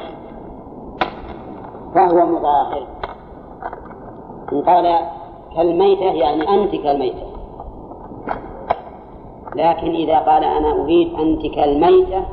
[1.95, 2.87] فهو مظاهر.
[4.53, 4.99] إن قال
[5.55, 7.29] كالميتة يعني أنت كالميتة.
[9.55, 12.25] لكن إذا قال أنا أريد أنت كالميتة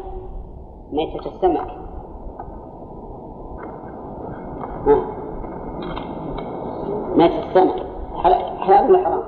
[0.92, 1.66] ميتة السمك.
[7.16, 7.86] ميتة السمك.
[8.60, 9.22] حلال ولا حرام؟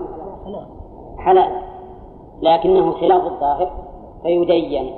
[1.18, 1.62] حلال.
[2.42, 3.70] لكنه خلاف الظاهر
[4.22, 4.94] فيدين.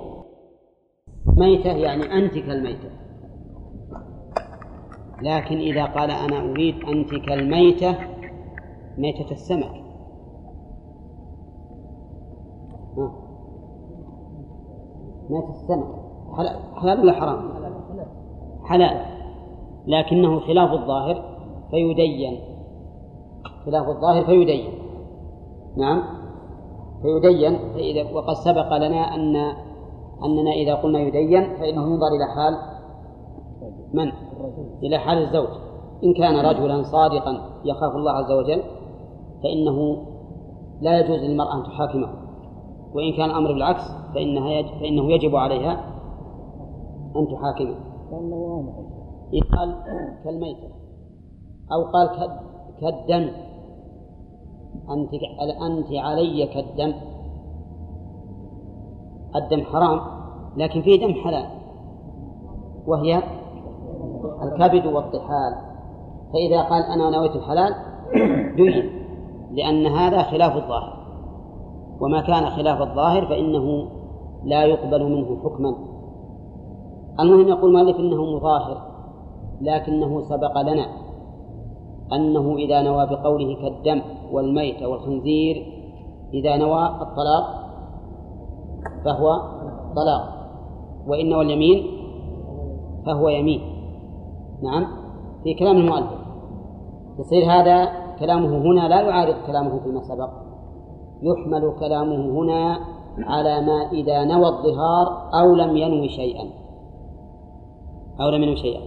[1.36, 2.99] ميتة يعني أنت كالميتة.
[5.22, 7.96] لكن إذا قال أنا أريد أنت كالميتة
[8.98, 9.72] ميتة السمك.
[15.30, 15.86] ميتة السمك.
[16.76, 17.50] حلال ولا حرام؟
[18.64, 19.06] حلال.
[19.86, 21.22] لكنه خلاف الظاهر
[21.70, 22.40] فيدين.
[23.66, 24.72] خلاف الظاهر فيدين.
[25.76, 26.02] نعم.
[27.02, 27.58] فيدين.
[27.58, 29.36] فإذا وقد سبق لنا أن
[30.24, 32.54] أننا إذا قلنا يدين فإنه ينظر إلى حال
[33.94, 34.12] من؟
[34.82, 35.48] إلى حال الزوج.
[36.04, 38.62] إن كان رجلا صادقا يخاف الله عز وجل
[39.42, 40.06] فإنه
[40.80, 42.08] لا يجوز للمرأة أن تحاكمه.
[42.94, 43.82] وإن كان الأمر بالعكس
[44.14, 45.72] فإنها يجب فإنه يجب عليها
[47.16, 47.74] أن تحاكمه.
[49.56, 49.76] قال
[50.24, 50.68] كالميتة
[51.72, 52.08] أو قال
[52.80, 53.30] كالدم.
[54.90, 55.10] أنت
[55.66, 56.92] أنت علي كالدم.
[59.36, 60.00] الدم حرام
[60.56, 61.46] لكن فيه دم حلال.
[62.86, 63.22] وهي
[64.42, 65.54] الكبد والطحال.
[66.32, 67.74] فإذا قال أنا نويت الحلال
[68.56, 68.90] دين
[69.52, 71.00] لأن هذا خلاف الظاهر.
[72.00, 73.88] وما كان خلاف الظاهر فإنه
[74.44, 75.74] لا يقبل منه حكما.
[77.20, 78.90] المهم يقول مالك إنه مظاهر
[79.60, 80.86] لكنه سبق لنا
[82.12, 85.66] أنه إذا نوى بقوله كالدم والميت والخنزير
[86.34, 87.60] إذا نوى الطلاق
[89.04, 89.42] فهو
[89.96, 90.40] طلاق
[91.06, 91.86] وإن نوى اليمين
[93.06, 93.60] فهو يمين.
[94.62, 94.86] نعم.
[95.44, 96.20] في كلام المؤلف.
[97.18, 97.88] يصير هذا
[98.18, 100.30] كلامه هنا لا يعارض كلامه فيما سبق.
[101.22, 102.78] يحمل كلامه هنا
[103.18, 106.44] على ما إذا نوى الظهار أو لم ينوي شيئا.
[108.20, 108.80] أو لم ينوي شيئا.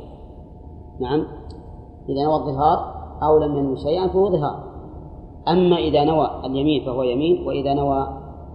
[1.01, 1.19] نعم.
[2.09, 2.77] إذا نوى الظهار
[3.23, 4.63] أو لم ينوي شيئا فهو ظهار.
[5.47, 8.07] أما إذا نوى اليمين فهو يمين وإذا نوى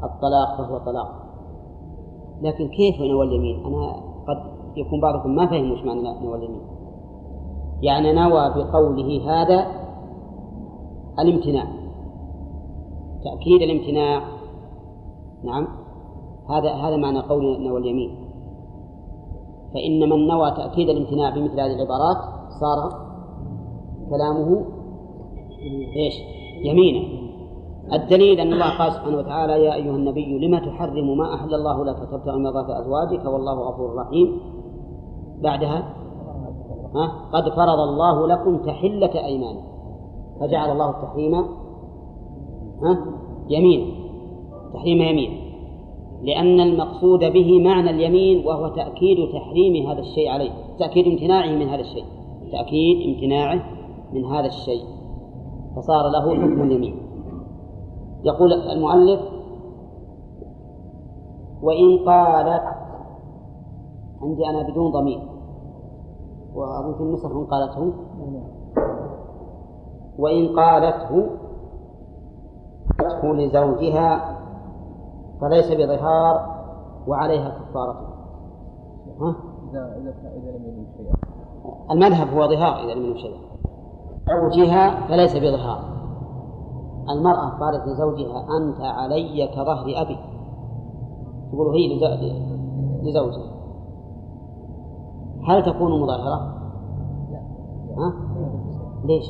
[0.02, 1.08] الطلاق فهو طلاق.
[2.42, 3.92] لكن كيف نوى اليمين؟ أنا
[4.28, 4.38] قد
[4.76, 6.77] يكون بعضكم ما فهم وش معنى نوى اليمين.
[7.82, 9.66] يعني نوى بقوله هذا
[11.18, 11.64] الامتناع.
[13.24, 14.22] تأكيد الامتناع.
[15.44, 15.68] نعم.
[16.50, 18.10] هذا هذا معنى قول نوى اليمين.
[19.74, 22.16] فإن من نوى تأكيد الامتناع بمثل هذه العبارات
[22.60, 23.08] صار
[24.10, 24.64] كلامه
[25.96, 26.14] إيش؟
[26.64, 27.18] يمينا.
[27.92, 31.96] الدليل أن الله قال سبحانه وتعالى يا أيها النبي لم تحرم ما أحل الله لك
[31.96, 34.40] تبتغي مرضات أزواجك والله غفور رحيم.
[35.42, 36.07] بعدها ها
[37.32, 39.68] قد فرض الله لكم تحلة أيمانكم.
[40.40, 41.44] فجعل الله التحريم
[43.48, 43.94] يمين.
[44.74, 45.30] تحريم يمين.
[46.22, 50.50] لأن المقصود به معنى اليمين وهو تأكيد تحريم هذا الشيء عليه.
[50.78, 52.04] تأكيد امتناعه من هذا الشيء.
[52.52, 53.62] تأكيد امتناعه
[54.12, 54.84] من هذا الشيء.
[55.76, 56.96] فصار له حكم اليمين.
[58.24, 59.20] يقول المؤلف
[61.62, 62.62] وإن قالت
[64.22, 65.27] عندي أنا بدون ضمير.
[66.58, 67.92] وأظن في النسخ من قالته
[70.18, 71.26] وإن قالته
[73.24, 74.38] لزوجها
[75.40, 76.58] فليس بظهار
[77.06, 78.08] وعليها كفارته
[79.20, 79.34] ها؟
[79.70, 81.14] إذا إذا لم يجد شيئا.
[81.90, 83.38] المذهب هو ظهار إذا لم يجد شيئا.
[84.28, 85.98] زوجها فليس بظهار.
[87.10, 90.18] المرأة قالت لزوجها أنت علي كظهر أبي.
[91.52, 91.98] تقول هي
[93.02, 93.57] لزوجها.
[95.48, 96.54] هل تكون مظاهرة؟
[97.98, 98.12] ها؟
[99.04, 99.24] ليش؟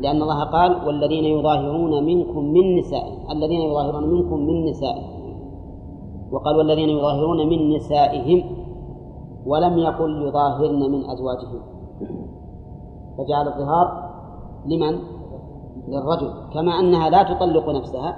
[0.00, 5.20] لأن الله قال والذين يظاهرون منكم من نسائهم الذين يظاهرون منكم من نسائهم
[6.32, 8.56] وقال والذين يظاهرون من نسائهم
[9.46, 11.60] ولم يقل يظاهرن من أزواجهم
[13.18, 14.10] فجعل الظهار
[14.66, 14.98] لمن؟
[15.88, 18.16] للرجل كما أنها لا تطلق نفسها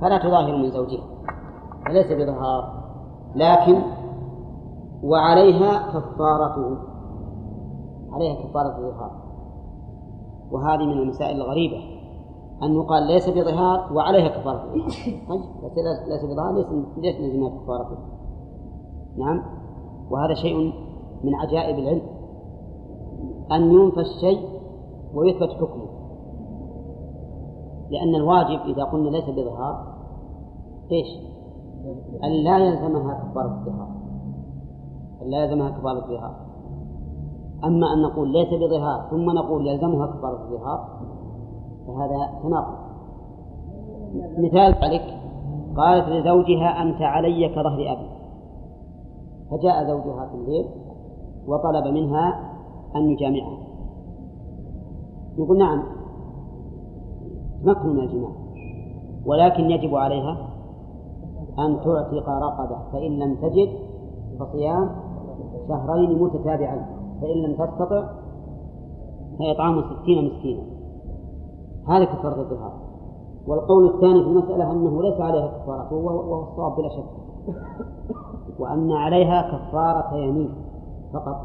[0.00, 1.04] فلا تظاهر من زوجها
[1.86, 2.80] فليس بظهار
[3.34, 3.82] لكن
[5.04, 6.78] وعليها كفارته
[8.12, 9.10] عليها كفارة الظهار.
[10.50, 11.76] وهذه من المسائل الغريبة.
[12.62, 14.72] أن يقال ليس بظهار وعليها كفارة
[15.28, 15.40] طيب
[16.08, 17.98] ليس بظهار ليس ليس لازمها كفارة
[19.16, 19.42] نعم.
[20.10, 20.72] وهذا شيء
[21.24, 22.02] من عجائب العلم.
[23.52, 24.48] أن ينفى الشيء
[25.14, 25.90] ويثبت حكمه.
[27.90, 29.94] لأن الواجب إذا قلنا ليس بظهار
[30.92, 31.06] إيش؟
[32.24, 33.99] أن لا يلزمها كفارة الظهار.
[35.22, 36.34] يلزمها كفارة الظهار.
[37.64, 40.88] أما أن نقول ليس بظهار ثم نقول يلزمها كفارة الظهار
[41.86, 42.78] فهذا تناقض.
[44.38, 45.20] مثال ذلك
[45.76, 48.10] قالت لزوجها أنت علي كظهر أبي.
[49.50, 50.66] فجاء زوجها في الليل
[51.46, 52.52] وطلب منها
[52.96, 53.58] أن يجامعها.
[55.38, 55.82] يقول نعم
[57.64, 58.30] تمكن من الجماع
[59.26, 60.50] ولكن يجب عليها
[61.58, 63.68] أن تعتق رقبة فإن لم تجد
[64.40, 64.90] فصيام
[65.68, 66.86] شهرين متتابعين
[67.20, 68.08] فإن لم تستطع
[69.38, 70.62] فإطعام ستين مسكينا.
[71.88, 72.72] هذا كفارة الظهار.
[73.46, 77.04] والقول الثاني في المسألة أنه ليس عليها كفارة وهو الصواب بلا شك.
[78.58, 80.54] وأن عليها كفارة يمين
[81.12, 81.36] فقط.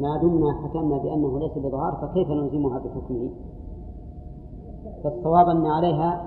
[0.00, 3.30] ما دمنا حكمنا بأنه ليس بظهار فكيف نلزمها بحكمه؟
[5.04, 6.26] فالصواب أن عليها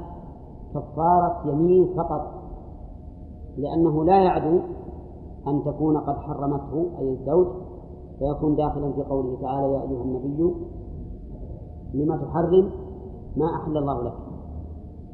[0.74, 2.44] كفارة يمين فقط
[3.58, 4.60] لأنه لا يعدو
[5.48, 7.48] أن تكون قد حرمته أي الزوج
[8.20, 10.54] فيكون داخلا في قوله تعالى يا أيها النبي
[11.94, 12.70] لما تحرم
[13.38, 14.14] ما أحل الله لك.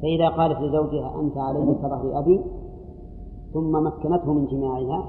[0.02, 2.40] فإذا قالت لزوجها أنت علي كظهر أبي.
[3.52, 5.04] ثم مكنته من جماعها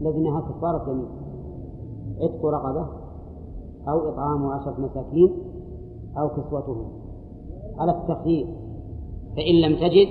[0.00, 1.08] لزمها كفارة يمين.
[2.20, 2.86] عتق رقبة
[3.88, 5.30] أو إطعام عشرة مساكين
[6.18, 6.88] أو كسوتهم.
[7.78, 8.46] على التخيير
[9.36, 10.08] فإن لم تجد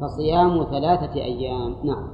[0.00, 1.74] فصيام ثلاثة أيام.
[1.84, 2.08] نعم.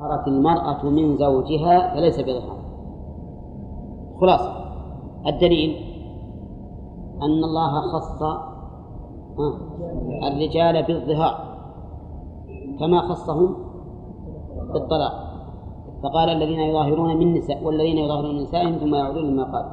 [0.00, 2.58] ظهرت المرأة من زوجها فليس بظهار
[4.20, 4.52] خلاصة.
[5.26, 5.76] الدليل
[7.22, 8.22] أن الله خص
[10.32, 11.58] الرجال بالظهار
[12.80, 13.56] كما خصهم
[14.72, 15.12] بالطلاق.
[16.02, 19.72] فقال الذين يظاهرون من نساء والذين يظاهرون من نسائهم ثم يعودون لما قال.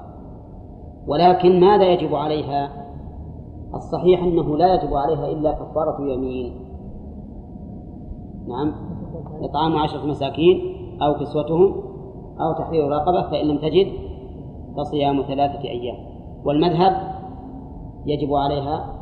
[1.07, 2.84] ولكن ماذا يجب عليها؟
[3.75, 6.53] الصحيح أنه لا يجب عليها إلا كفارة يمين.
[8.47, 8.73] نعم.
[9.41, 10.61] إطعام عشرة مساكين
[11.01, 11.75] أو كسوتهم
[12.41, 13.87] أو تحرير رقبة فإن لم تجد
[14.77, 15.95] فصيام ثلاثة أيام.
[16.45, 17.15] والمذهب
[18.05, 18.95] يجب عليها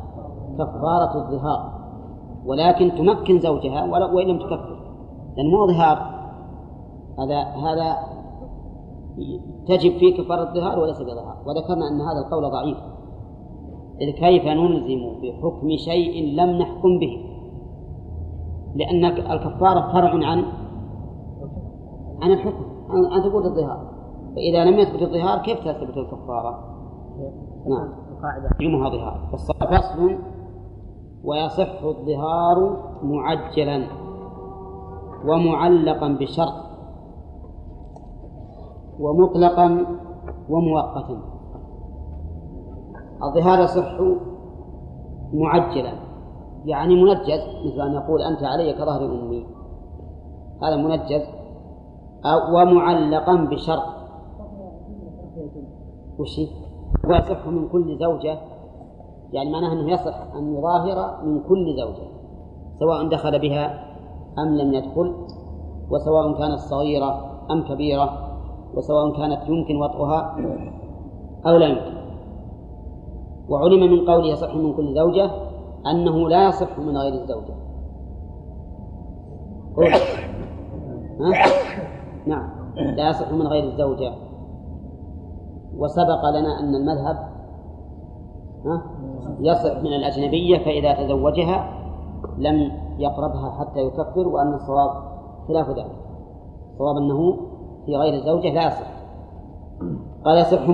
[0.54, 1.74] كفارة الظهار
[2.46, 4.78] ولكن تمكن زوجها وإن لم تكفر.
[5.36, 6.14] لأن مو ظهار.
[7.18, 7.96] هذا هذا
[9.68, 11.36] تجب فيه كفارة الظهار وليس بظهار.
[11.46, 12.93] وذكرنا أن هذا القول ضعيف.
[14.00, 17.24] إذ كيف نلزم بحكم شيء لم نحكم به؟
[18.74, 20.44] لأن الكفارة فرع عن
[22.22, 23.94] عن الحكم عن ثبوت الظهار.
[24.36, 26.74] فإذا لم يثبت الظهار كيف تثبت الكفارة؟
[27.68, 27.88] نعم.
[28.60, 29.28] يومها ظهار.
[29.32, 30.18] فصل
[31.24, 33.86] ويصح الظهار معجلا
[35.26, 36.64] ومعلقا بشرط
[39.00, 39.86] ومطلقا
[40.48, 41.33] ومؤقتا.
[43.24, 44.00] الظهار يصح
[45.32, 45.92] معجلا
[46.64, 49.46] يعني منجز مثل أن يقول أنت علي كظهر أمي.
[50.62, 51.22] هذا منجز
[52.54, 53.82] ومعلقا بشرط.
[56.18, 56.40] وش؟
[57.08, 58.38] ويصح من كل زوجة
[59.32, 62.08] يعني معناه أنه يصح أن يظاهر من كل زوجة
[62.78, 63.94] سواء دخل بها
[64.38, 65.14] أم لم يدخل
[65.90, 68.38] وسواء كانت صغيرة أم كبيرة
[68.74, 70.36] وسواء كانت يمكن وطئها
[71.46, 72.03] أو لا يمكن.
[73.48, 75.30] وعلم من قوله يصح من كل زوجة
[75.86, 77.54] أنه لا يصح من غير الزوجة؟
[82.26, 82.50] نعم.
[82.96, 84.12] لا يصح من غير الزوجة.
[85.78, 87.16] وسبق لنا أن المذهب
[88.66, 88.82] ها؟
[89.40, 91.70] يصح من الأجنبية فإذا تزوجها
[92.38, 94.90] لم يقربها حتى يكفر وأن الصواب
[95.48, 95.96] خلاف ذلك.
[96.72, 97.36] الصواب أنه
[97.86, 98.94] في غير الزوجة لا يصح.
[100.24, 100.68] قال يصح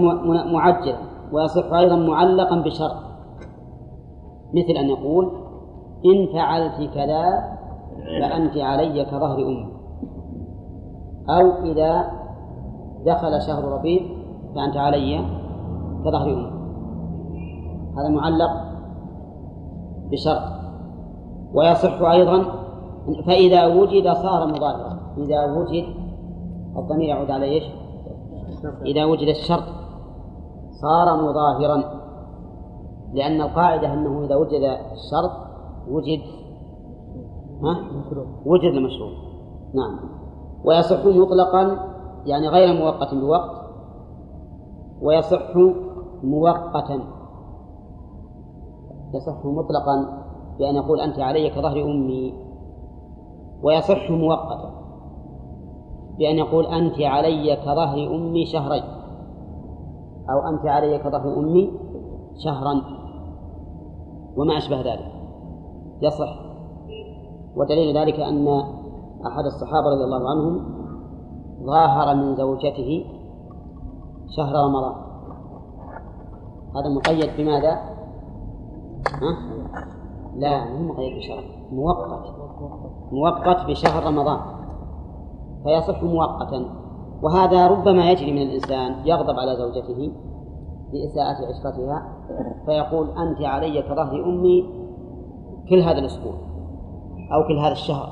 [0.53, 1.10] معجلا.
[1.33, 2.97] ويصح أيضا معلقا بشرط.
[4.55, 5.33] مثل أن يقول
[6.05, 7.25] إن فعلت كذا
[8.21, 9.73] فأنت علي كظهر أمي.
[11.29, 12.05] أو إذا
[13.07, 14.03] دخل شهر ربيع
[14.55, 15.25] فأنت علي
[16.05, 16.51] كظهر أمي.
[17.99, 18.51] هذا معلق
[20.11, 20.43] بشرط.
[21.55, 22.45] ويصح أيضا
[23.27, 25.85] فإذا وجد صار مضارعا إذا وجد
[26.77, 27.65] الضمير يعود على إيش؟
[28.87, 29.80] إذا وجد الشرط.
[30.81, 32.01] صار مظاهرا
[33.13, 34.63] لأن القاعدة أنه إذا وجد
[34.93, 35.31] الشرط
[35.89, 36.21] وجد
[37.63, 37.77] ها؟
[38.47, 39.13] وجد المشروط
[39.75, 39.99] نعم.
[40.65, 41.91] ويصح مطلقا
[42.27, 43.51] يعني غير مؤقت بوقت
[45.03, 45.57] ويصح
[46.23, 47.01] مؤقتا
[49.15, 50.25] يصح مطلقا
[50.59, 52.35] بأن يقول أنت علي كظهر أمي.
[53.63, 54.71] ويصح مؤقتا
[56.19, 59.00] بأن يقول أنت علي كظهر أمي شهرين.
[60.31, 61.73] أو أنت علي كظهر أمي
[62.45, 62.83] شهرا
[64.37, 65.13] وما أشبه ذلك.
[66.03, 66.41] يصح.
[67.57, 68.49] ودليل ذلك أن
[69.27, 70.81] أحد الصحابة رضي الله عنهم
[71.67, 73.05] ظاهر من زوجته
[74.37, 74.95] شهر رمضان.
[76.77, 77.73] هذا مقيد بماذا؟
[79.23, 79.33] ها؟
[80.37, 82.35] لا مو مقيد بشهر مؤقت.
[83.13, 84.41] مؤقت بشهر رمضان.
[85.65, 86.80] فيصح مؤقتا.
[87.23, 90.13] وهذا ربما يجري من الإنسان يغضب على زوجته
[90.93, 92.21] لإساءة عشرتها
[92.67, 94.65] فيقول أنت علي كظهر أمي
[95.69, 96.33] كل هذا الأسبوع
[97.33, 98.09] أو كل هذا الشهر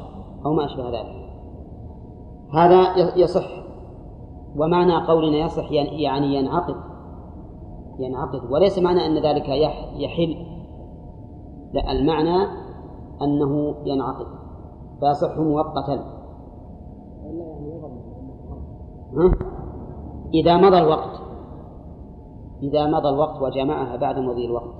[0.46, 1.18] أو ما أشبه ذلك.
[2.54, 3.48] هذا يصح.
[4.56, 6.76] ومعنى قولنا يصح يعني ينعقد.
[7.98, 8.50] ينعقد.
[8.50, 9.48] وليس معنى أن ذلك
[9.96, 10.36] يحل.
[11.72, 12.36] لا المعنى
[13.22, 14.26] أنه ينعقد.
[15.00, 16.18] فيصح مؤقتا
[20.34, 21.20] إذا مضى الوقت.
[22.62, 24.74] إذا مضى الوقت وجمعها بعد مضي الوقت.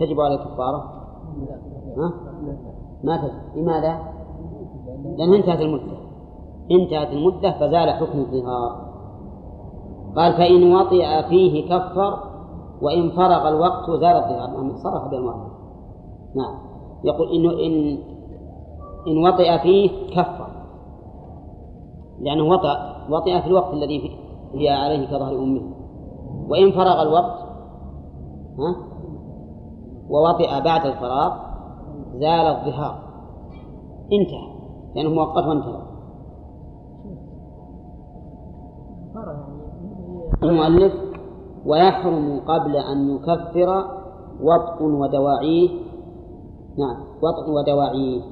[0.00, 0.92] تجب على الكفارة؟
[1.98, 2.12] ها؟
[3.04, 3.62] ما تجب.
[3.62, 3.98] لماذا؟
[5.18, 5.96] لأنها انتهت المدة.
[6.70, 8.92] انتهت المدة فزال حكم الظهار.
[10.16, 12.18] قال فإن وطئ فيه كفر
[12.82, 14.76] وإن فرغ الوقت زال الظهار.
[14.82, 15.50] صرح بالمرة
[16.34, 16.58] نعم.
[17.04, 17.98] يقول إنه إن
[19.06, 20.46] إن وطئ فيه كفر.
[22.20, 22.91] لأنه وطئ.
[23.12, 24.10] وطئ في الوقت الذي
[24.54, 25.62] هي عليه كظهر أمه.
[26.48, 27.38] وإن فرغ الوقت
[28.58, 28.76] ها
[30.08, 31.32] ووطئ بعد الفراغ
[32.14, 32.98] زال الظهار.
[34.12, 34.52] انتهى.
[34.94, 35.82] لأنه مؤقت وانتهى.
[40.42, 40.92] المؤلف
[41.66, 43.84] ويحرم قبل أن يكفر
[44.42, 45.68] وطء ودواعيه.
[46.78, 48.22] نعم وطء ودواعيه.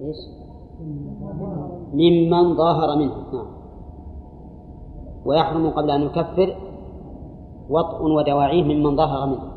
[0.00, 0.16] إيش؟
[1.92, 3.14] ممن ظاهر منه.
[3.32, 3.46] نعم.
[5.24, 6.56] ويحرم قبل أن يكفر
[7.70, 9.50] وطء ودواعيه ممن ظاهر منه.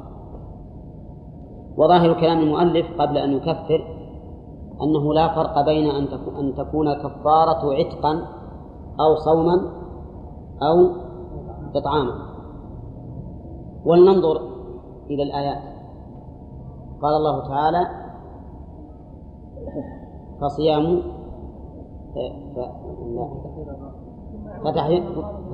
[1.77, 3.81] وظاهر كلام المؤلف قبل أن يكفر
[4.81, 5.91] أنه لا فرق بين
[6.39, 8.13] أن تكون الكفارة عتقا
[8.99, 9.55] أو صوما
[10.61, 10.89] أو
[11.75, 12.13] إطعاما.
[13.85, 14.41] ولننظر
[15.09, 15.63] إلى الآيات.
[17.01, 17.87] قال الله تعالى
[20.41, 21.01] فصيام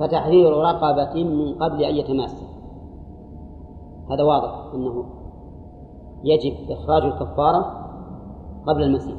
[0.00, 2.44] فتحرير رقبة من قبل أن يتماس.
[4.10, 5.04] هذا واضح أنه
[6.24, 7.64] يجب إخراج الكفارة
[8.66, 9.16] قبل المسيح.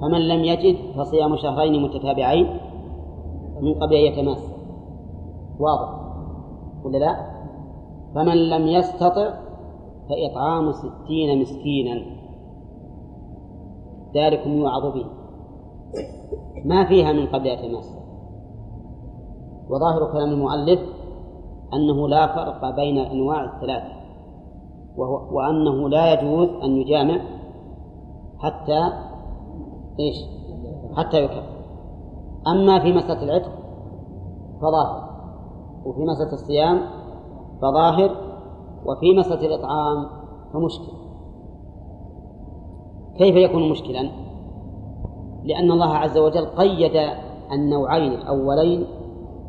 [0.00, 2.46] فمن لم يجد فصيام شهرين متتابعين
[3.60, 4.52] من قبل أن يتماس.
[5.60, 5.88] واضح.
[6.84, 7.16] ولا لا؟
[8.14, 9.34] فمن لم يستطع
[10.08, 12.16] فإطعام ستين مسكينا.
[14.14, 15.15] ذلكم يوعظ به.
[16.64, 17.96] ما فيها من قبل يتماس
[19.68, 20.80] وظاهر كلام المؤلف
[21.74, 23.96] أنه لا فرق بين الأنواع الثلاثة
[24.96, 27.20] وهو وأنه لا يجوز أن يجامع
[28.38, 28.80] حتى
[30.00, 30.16] إيش؟
[30.96, 31.42] حتى يكفر.
[32.46, 33.52] أما في مسألة العتق
[34.60, 35.06] فظاهر
[35.84, 36.80] وفي مسألة الصيام
[37.62, 38.10] فظاهر
[38.86, 40.06] وفي مسألة الإطعام
[40.52, 40.92] فمشكل.
[43.18, 44.25] كيف يكون مشكلا؟
[45.46, 46.96] لأن الله عز وجل قيد
[47.52, 48.84] النوعين الأولين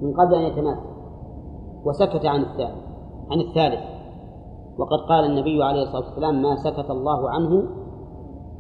[0.02, 0.88] من قبل أن يتماثل
[1.86, 2.88] وسكت عن الثالث
[3.32, 3.80] عن الثالث.
[4.78, 7.64] وقد قال النبي عليه الصلاة والسلام ما سكت الله عنه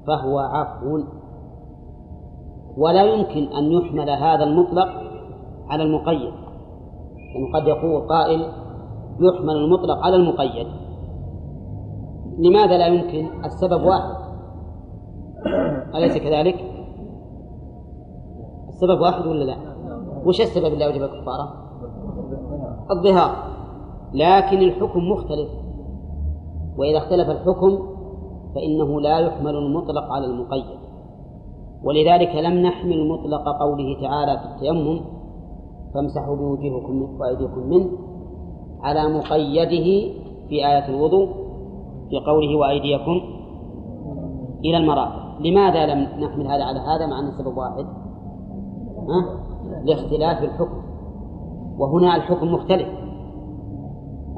[0.07, 1.03] فهو عفو.
[2.77, 4.87] ولا يمكن أن يحمل هذا المطلق
[5.69, 6.33] على المقيد
[7.35, 8.41] يعني قد يقول قائل
[9.19, 10.67] يحمل المطلق على المقيد.
[12.39, 14.15] لماذا لا يمكن؟ السبب واحد.
[15.95, 16.76] أليس كذلك؟
[18.77, 19.57] السبب واحد ولا لا؟
[20.25, 21.53] وش السبب اللي أوجب الكفارة؟
[22.91, 23.31] الظهار.
[24.13, 25.49] لكن الحكم مختلف.
[26.77, 27.79] وإذا اختلف الحكم
[28.55, 30.65] فإنه لا يحمل المطلق على المقيد.
[31.83, 34.99] ولذلك لم نحمل مطلق قوله تعالى في التيمم
[35.93, 37.89] فامسحوا بوجوهكم وأيديكم منه
[38.81, 40.13] على مقيده
[40.49, 41.27] في آية الوضوء
[42.09, 43.21] في قوله وأيديكم
[44.65, 45.39] إلى المرافق.
[45.39, 48.06] لماذا لم نحمل هذا على هذا مع أن السبب واحد؟
[49.83, 50.81] لاختلاف الحكم.
[51.77, 52.87] وهنا الحكم مختلف.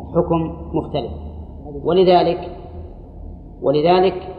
[0.09, 1.11] الحكم مختلف.
[1.83, 2.57] ولذلك
[3.61, 4.35] ولذلك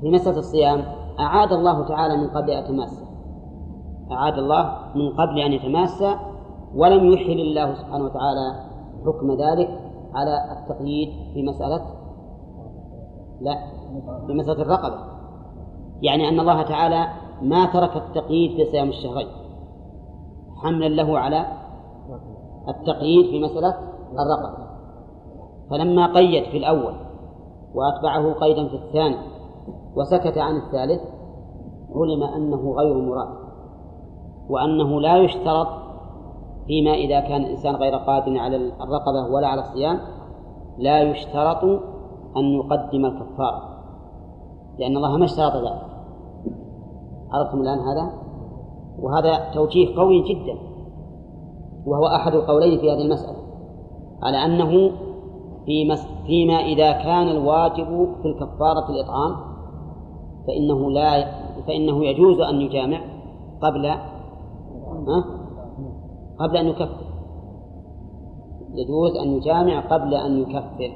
[0.00, 0.84] في مسألة الصيام
[1.20, 3.04] أعاد الله تعالى من قبل أن يتماسى
[4.12, 6.14] أعاد الله من قبل أن يتماسى
[6.74, 8.64] ولم يحل الله سبحانه وتعالى
[9.06, 9.68] حكم ذلك
[10.14, 11.86] على التقييد في مسألة
[13.40, 13.54] لا
[14.26, 14.98] في مسألة الرقبة.
[16.02, 17.06] يعني أن الله تعالى
[17.42, 19.26] ما ترك التقييد في صيام الشهرين.
[20.64, 21.46] حملا له على
[22.68, 23.74] التقييد في مسألة
[24.12, 24.64] الرقبة
[25.70, 26.94] فلما قيد في الأول
[27.74, 29.16] وأتبعه قيدا في الثاني
[29.96, 31.00] وسكت عن الثالث
[31.94, 33.28] علم أنه غير مراد
[34.48, 35.68] وأنه لا يشترط
[36.66, 39.98] فيما إذا كان الإنسان غير قادر على الرقبة ولا على الصيام
[40.78, 41.64] لا يشترط
[42.36, 43.74] أن يقدم الكفارة
[44.78, 45.82] لأن الله ما اشترط ذلك.
[47.32, 48.23] عرفتم الآن هذا؟
[48.98, 50.58] وهذا توجيه قوي جدا
[51.86, 53.36] وهو أحد القولين في هذه المسألة
[54.22, 54.90] على أنه
[55.66, 56.06] في مس...
[56.26, 59.36] فيما إذا كان الواجب في الكفارة الإطعام
[60.46, 61.24] فإنه لا
[61.66, 63.00] فإنه يجوز أن يجامع
[63.62, 65.24] قبل ها؟
[66.38, 67.04] قبل أن يكفر.
[68.74, 70.92] يجوز أن يجامع قبل أن يكفر.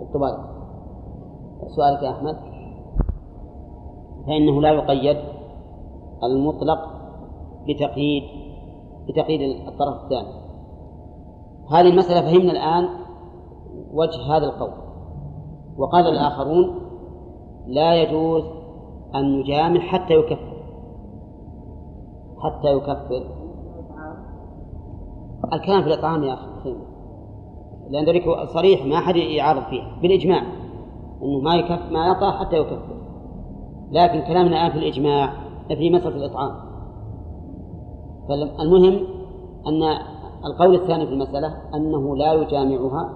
[0.00, 0.38] الطبال
[1.76, 2.36] سؤالك يا أحمد.
[4.26, 5.16] فإنه لا يقيد
[6.24, 6.78] المطلق
[7.68, 8.22] بتقييد
[9.08, 10.28] بتقييد الطرف الثاني.
[11.70, 12.88] هذه المسألة فهمنا الآن
[13.92, 14.72] وجه هذا القول.
[15.78, 16.74] وقال الآخرون
[17.66, 18.44] لا يجوز
[19.14, 20.62] أن يجامع حتى يكفر.
[22.38, 23.22] حتى يكفر.
[25.52, 26.76] الكلام في الإطعام يا أخي
[27.90, 28.24] لأن ذلك
[28.54, 30.42] صريح ما أحد يعارض فيه بالإجماع
[31.22, 32.98] أنه ما يكف ما يعطى حتى يكفر.
[33.90, 36.52] لكن كلامنا الآن في الإجماع في مسألة الإطعام.
[38.28, 39.06] فالمهم
[39.66, 39.82] أن
[40.44, 43.12] القول الثاني في المسألة أنه لا يجامعها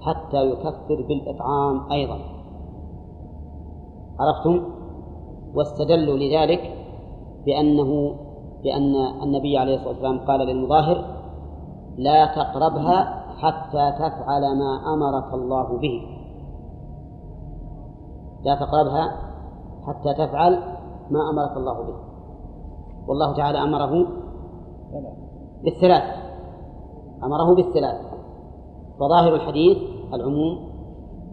[0.00, 2.18] حتى يكفر بالإطعام أيضا.
[4.20, 4.64] عرفتم؟
[5.54, 6.60] واستدلوا لذلك
[7.46, 8.14] بأنه
[8.62, 11.04] بأن النبي عليه الصلاة والسلام قال للمظاهر
[11.98, 16.02] لا تقربها حتى تفعل ما أمرك الله به.
[18.44, 19.32] لا تقربها
[19.86, 20.71] حتى تفعل
[21.12, 21.94] ما أمرك الله به.
[23.08, 24.06] والله تعالى أمره
[25.64, 26.02] بالثلاث.
[27.24, 28.00] أمره بالثلاث.
[29.00, 29.78] فظاهر الحديث
[30.14, 30.58] العموم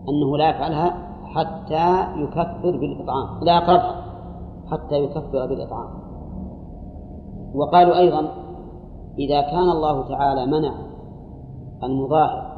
[0.10, 4.06] أنه لا يفعلها حتى يكفر بالإطعام لا يقربها
[4.72, 5.90] حتى يكفر بالإطعام.
[7.56, 8.28] وقالوا أيضا
[9.20, 10.74] إذا كان الله تعالى منع
[11.84, 12.50] المظاهر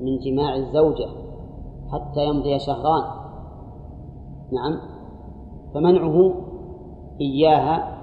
[0.00, 1.08] من جماع الزوجة
[1.92, 3.02] حتى يمضي شهران
[4.52, 4.97] نعم
[5.74, 6.34] فمنعه
[7.20, 7.98] إياها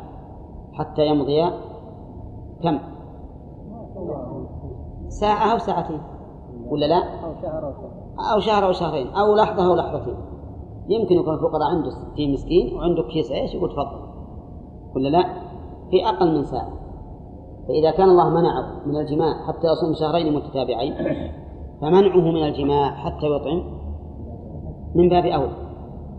[0.74, 1.44] حتى يمضي
[2.64, 2.80] كم؟
[5.08, 6.02] ساعة أو ساعتين.
[6.70, 7.04] ولا لا؟
[8.34, 9.08] أو شهر أو شهرين.
[9.08, 10.18] أو لحظة أو لحظتين.
[10.90, 14.06] يمكن يكون الفقراء عنده ستين مسكين وعنده كيس عيش يقول تفضل.
[14.96, 15.24] ولا لا؟
[15.92, 16.86] في أقل من ساعة.
[17.68, 20.94] فإذا كان الله منعه من الجماع حتى يصوم شهرين متتابعين
[21.82, 23.64] فمنعه من الجماع حتى يطعم
[24.96, 25.65] من باب أولى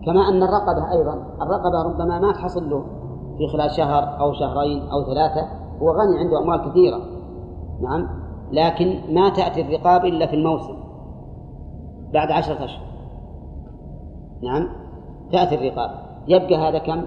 [0.07, 2.85] كما أن الرقبة أيضا الرقبة ربما ما تحصل له
[3.37, 5.47] في خلال شهر أو شهرين أو ثلاثة
[5.81, 6.97] هو غني عنده أموال كثيرة.
[7.81, 8.07] نعم.
[8.51, 10.77] لكن ما تأتي الرقاب إلا في الموسم
[12.13, 12.87] بعد عشرة أشهر.
[14.43, 14.67] نعم.
[15.31, 15.91] تأتي الرقاب.
[16.27, 17.01] يبقى هذا كم؟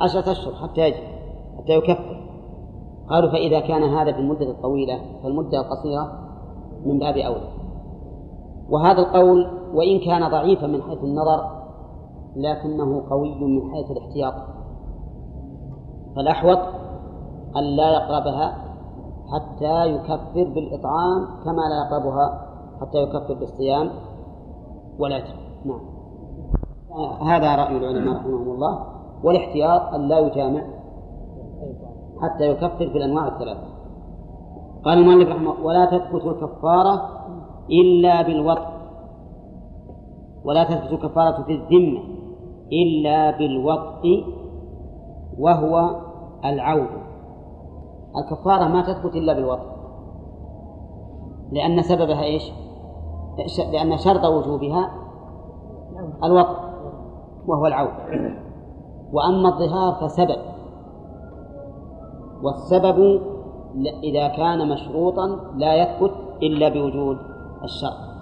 [0.00, 1.02] عشرة أشهر حتى يجي
[1.58, 2.22] حتى يكفر
[3.10, 6.18] قالوا فإذا كان هذا في المدة الطويلة فالمدة القصيرة
[6.86, 7.61] من باب أولى.
[8.72, 11.62] وهذا القول وإن كان ضعيفا من حيث النظر
[12.36, 14.34] لكنه قوي من حيث الاحتياط.
[16.16, 16.58] فالأحوط
[17.56, 18.56] أن لا يقربها
[19.32, 22.48] حتى يكفر بالإطعام كما لا يقربها
[22.80, 23.90] حتى يكفر بالصيام
[24.98, 25.34] والعتق
[25.64, 25.80] نعم.
[27.28, 28.86] هذا رأي العلماء رحمهم الله.
[29.24, 30.62] والاحتياط أن لا يجامع
[32.22, 33.66] حتى يكفر في الأنواع الثلاثة.
[34.84, 37.21] قال المؤلف رحمه ولا تثبت الكفارة
[37.72, 38.72] إلا بالوطء
[40.44, 42.00] ولا تثبت الكفارة في الذمة
[42.72, 44.24] إلا بالوطء
[45.38, 46.00] وهو
[46.44, 47.02] العود.
[48.16, 49.72] الكفارة ما تثبت إلا بالوطء
[51.52, 52.42] لأن سببها إيش؟
[53.72, 54.90] لأن شرط وجوبها
[56.24, 56.56] الوطء
[57.46, 57.92] وهو العود.
[59.12, 60.38] وأما الظهار فسبب.
[62.42, 63.20] والسبب
[64.02, 65.26] إذا كان مشروطا
[65.56, 66.12] لا يثبت
[66.42, 67.31] إلا بوجود
[67.64, 68.12] الشرط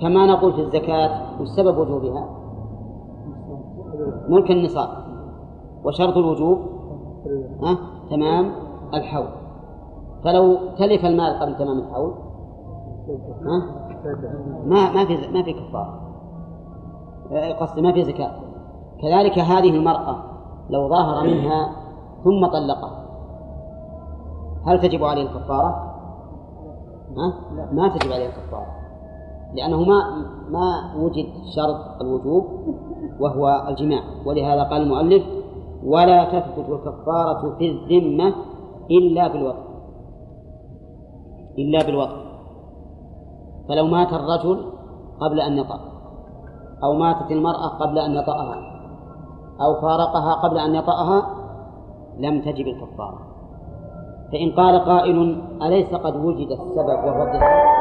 [0.00, 2.28] كما نقول في الزكاة والسبب وجوبها.
[4.28, 4.88] ملك النصاب
[5.84, 6.58] وشرط الوجوب.
[7.62, 7.78] ها؟
[8.10, 8.52] تمام.
[8.94, 9.28] الحول.
[10.24, 12.14] فلو تلف المال قبل تمام الحول
[13.46, 13.84] ها؟
[14.64, 16.00] ما ما في ما في كفارة.
[17.60, 18.32] قصدي ما في زكاة.
[19.02, 20.16] كذلك هذه المرأة
[20.70, 21.76] لو ظاهر منها
[22.24, 23.04] ثم طلقها
[24.66, 25.83] هل تجب عليه الكفارة؟
[27.18, 27.34] ها؟
[27.72, 28.84] ما تجب عليه الكفارة
[29.54, 30.00] لأنه ما
[30.50, 31.26] ما وجد
[31.56, 32.44] شرط الوجوب
[33.20, 34.00] وهو الجماع.
[34.26, 35.22] ولهذا قال المؤلف
[35.84, 38.34] ولا تثبت الكفارة في الذمة
[38.90, 39.64] إلا بالوطن
[41.58, 42.24] إلا بالوطن
[43.68, 44.72] فلو مات الرجل
[45.20, 45.80] قبل أن يطأ
[46.84, 48.56] أو ماتت المرأة قبل أن يطأها
[49.60, 51.26] أو فارقها قبل أن يطأها
[52.18, 53.33] لم تجب الكفارة.
[54.34, 57.22] فإن قال قائل أليس قد وجد السبب وهو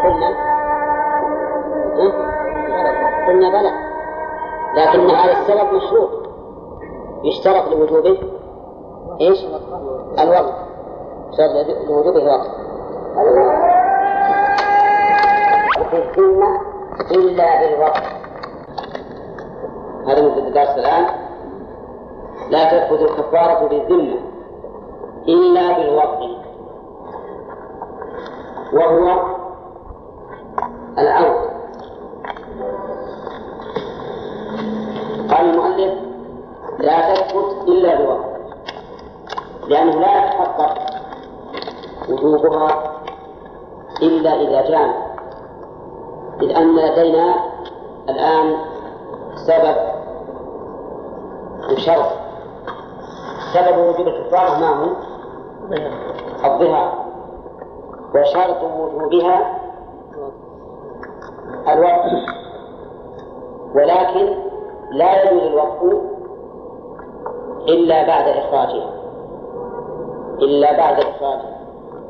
[0.04, 0.30] قلنا.
[3.28, 3.72] قلنا بلى.
[4.78, 6.10] لكن هذا السبب مشروط
[7.24, 8.18] يشترط لوجوبه
[9.22, 9.46] إيش؟
[10.20, 10.54] الوقت.
[11.30, 12.50] يشترط لوجوبه الوقت.
[15.80, 16.60] وفي الذمة
[17.12, 18.04] إلا بالوقت.
[20.08, 21.06] هذا من الدرس الآن.
[22.50, 24.18] لا تأخذ الكفارة بالذمة
[25.28, 26.33] إلا بالوقت.
[28.74, 29.36] وهو
[30.98, 31.50] العود
[35.30, 35.94] قال المؤلف
[36.80, 38.34] لا تثبت إلا بوقت
[39.68, 40.76] لأنه لا يتحقق
[42.10, 42.94] وجوبها
[44.02, 44.94] إلا إذا جان
[46.42, 47.36] إذ أن لدينا
[48.10, 48.56] الآن
[49.36, 49.76] سبب
[51.72, 52.12] وشرط.
[53.54, 54.90] سبب وجوب الكفارة ما هو؟
[56.46, 57.03] الظهار.
[58.16, 59.60] وشرط وجوبها
[61.68, 62.12] الوقت.
[63.76, 64.36] ولكن
[64.92, 66.02] لا يجوز الوقف
[67.68, 68.90] إلا بعد إخراجها
[70.42, 71.54] إلا بعد إخراجها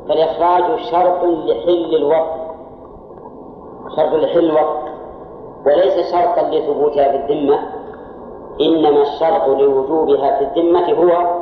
[0.08, 2.40] فالإخراج شرط لحل الوقت.
[3.96, 4.84] شرط لحل الوقت.
[5.66, 7.58] وليس شرطا لثبوتها في الذمة.
[8.60, 11.40] إنما الشرط لوجوبها في الذمة هو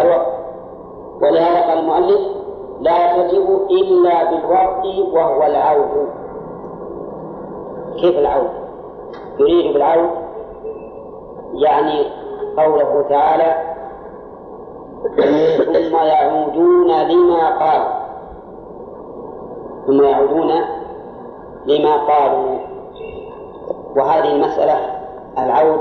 [0.00, 0.36] الوقت.
[1.22, 2.45] ولهذا قال المؤلف
[2.80, 6.08] لا تجب إلا بالوقت وهو العود.
[8.00, 8.50] كيف العود؟
[9.38, 10.10] يريد بالعود؟
[11.54, 12.06] يعني
[12.56, 13.54] قوله تعالى
[15.66, 17.94] ثم يعودون لما قالوا.
[19.86, 20.52] ثم يعودون
[21.66, 22.58] لما قالوا.
[23.96, 24.76] وهذه المسألة
[25.38, 25.80] العود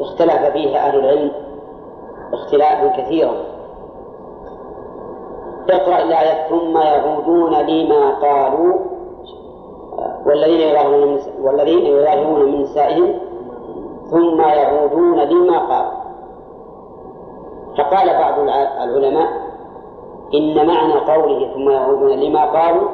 [0.00, 1.32] اختلف فيها أهل العلم
[2.32, 3.55] اختلافا كثيرا.
[5.74, 8.74] اقرأ الآية ثم يعودون لما قالوا
[10.26, 13.14] والذين يظاهرون من والذين يظاهرون من نسائهم
[14.10, 15.92] ثم يعودون لما قالوا.
[17.78, 18.38] فقال بعض
[18.82, 19.28] العلماء
[20.34, 22.88] إن معنى قوله ثم يعودون لما قالوا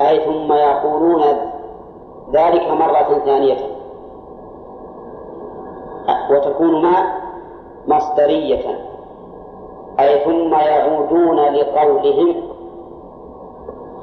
[0.00, 1.22] أي ثم يقولون
[2.32, 3.56] ذلك مرة ثانية.
[6.30, 7.12] وتكون ما
[7.88, 8.87] مصدرية.
[10.00, 12.34] أي ثم يعودون لقولهم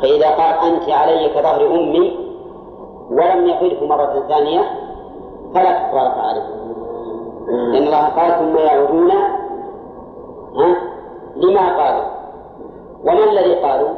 [0.01, 2.19] فإذا قال أنت علي كظهر أمي
[3.11, 4.61] ولم يقله مرة ثانية
[5.53, 6.55] فلا كفارة عليه.
[7.47, 9.11] لأن الله قال ثم يعودون.
[10.55, 10.75] ها؟
[11.35, 12.05] بما قالوا؟
[13.03, 13.89] وما الذي قالوا؟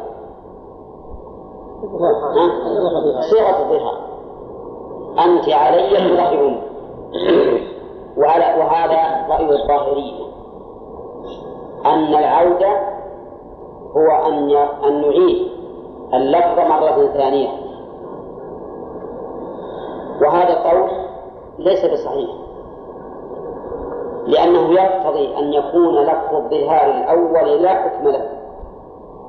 [3.32, 3.98] صيغة الظهار.
[5.26, 6.62] أنت علي كظهر أمي.
[8.18, 10.27] وهذا رأي الظاهرية.
[11.94, 12.98] أن العودة
[13.98, 14.52] هو أن
[14.88, 15.48] أن نعيد
[16.14, 17.50] اللفظ مرة ثانية.
[20.22, 20.90] وهذا القول
[21.60, 22.30] ليس بصحيح.
[24.28, 28.30] لأنه يقتضي أن يكون لفظ الظهار الأول لا حكم له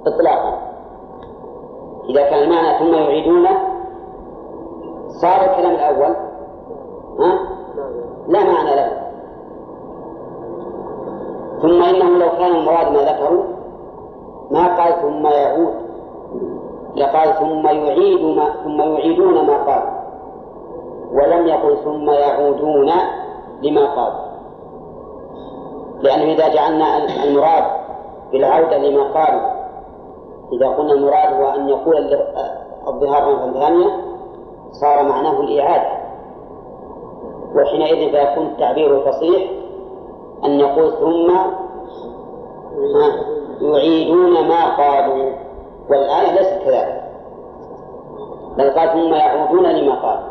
[0.06, 0.59] إطلاقا.
[2.09, 3.59] إذا كان المعنى ثم يعيدونه
[5.09, 6.16] صار الكلام الأول
[7.18, 7.39] ها؟
[8.28, 8.98] لا معنى له.
[11.62, 13.44] ثم إنه لو كان المراد ما ذكروا
[14.51, 15.74] ما قال ثم يعود.
[16.97, 19.82] لقال ثم يعيد ما ثم يعيدون ما قال.
[21.12, 22.90] ولم يقل ثم يعودون
[23.62, 24.12] لما قال.
[26.01, 27.64] لأنه إذا جعلنا المراد
[28.32, 29.59] بالعودة لما قالوا
[30.52, 31.97] إذا قلنا المراد هو أن يقول
[32.89, 33.90] الظهار مرة ثانية
[34.72, 35.98] صار معناه الإعادة.
[37.56, 39.57] وحينئذ فيكون التعبير الفصيح
[40.44, 41.36] أن نقول ثم
[43.60, 45.31] يعيدون ما قالوا.
[45.90, 47.05] والآية ليست كذلك.
[48.59, 50.28] بل قال ثم يعودون لما قالوا.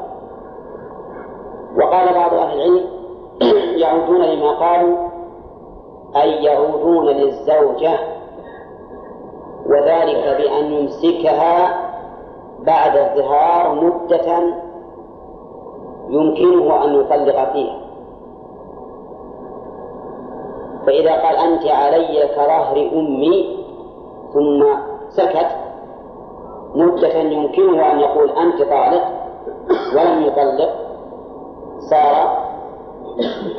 [1.77, 2.85] وقال بعض أهل العلم
[3.83, 4.97] يعودون لما قالوا
[6.15, 7.99] أي يعودون للزوجة
[9.65, 11.79] وذلك بأن يمسكها
[12.59, 14.53] بعد الظهار مدة
[16.09, 17.86] يمكنه أن يطلق فيها.
[20.87, 23.57] فإذا قال أنت علي كظهر أمي
[24.33, 24.65] ثم
[25.09, 25.47] سكت
[26.75, 29.03] مدة يمكنه أن يقول أنت طالق
[29.95, 30.69] ولم يطلق
[31.79, 32.37] صار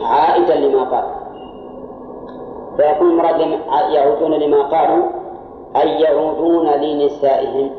[0.03, 1.05] عائدا لما قال.
[2.77, 3.41] فيكون المراد
[3.91, 5.05] يعودون لما قالوا
[5.77, 7.71] أي يعودون لنسائهم.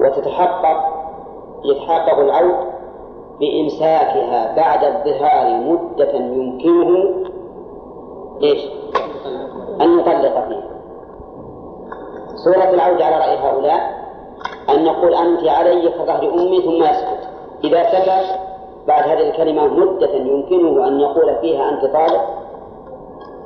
[0.00, 0.96] وتتحقق
[1.64, 2.66] يتحقق العود
[3.40, 7.25] بإمساكها بعد الظهار مدة يمكنه
[8.42, 8.64] إيش؟
[9.80, 10.76] أن يطلق فيها.
[12.34, 14.06] سورة العود على رأي هؤلاء
[14.70, 17.28] أن نقول أنت علي كظهر أمي ثم يسكت
[17.64, 18.38] إذا سكت
[18.86, 22.24] بعد هذه الكلمة مدة يمكنه أن يقول فيها أنت طالق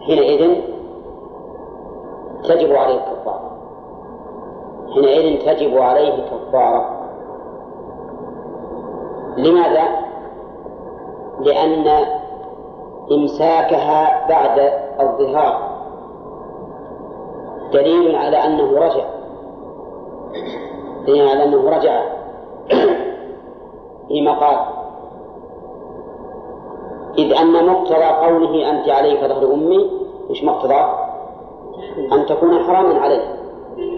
[0.06, 0.60] حينئذ
[2.42, 3.50] تجب عليه الكفارة.
[4.94, 7.00] حينئذ تجب عليه كفارة
[9.36, 9.82] لماذا؟
[11.40, 12.04] لأن
[13.12, 15.70] إمساكها بعد الظهار.
[17.72, 19.04] دليل على أنه رجع.
[21.06, 22.02] دليل على أنه رجع
[24.08, 24.58] فيما قال
[27.18, 29.90] إذ أن مقتضى قوله أنت عليك ظهر أمي
[30.30, 30.84] إيش مقتضى؟
[32.12, 33.22] أن تكون حراما عليه.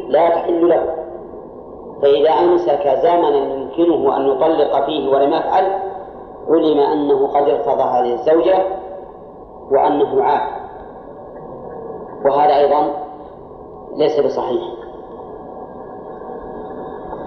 [0.08, 0.94] لا تحل له.
[2.02, 5.64] فإذا أمسك زمنا يمكنه أن يطلق فيه ولم يفعل
[6.48, 8.58] علم أنه قد ارتضى هذه الزوجة
[9.70, 10.61] وأنه عاد
[12.24, 12.92] وهذا أيضا
[13.96, 14.62] ليس بصحيح.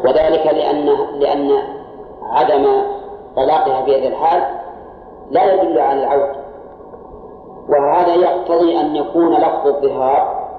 [0.05, 0.85] وذلك لأن
[1.19, 1.51] لأن
[2.23, 2.81] عدم
[3.35, 4.43] طلاقها في هذه الحال
[5.31, 6.35] لا يدل على العود.
[7.69, 10.49] وهذا يقتضي أن يكون لفظ الظهار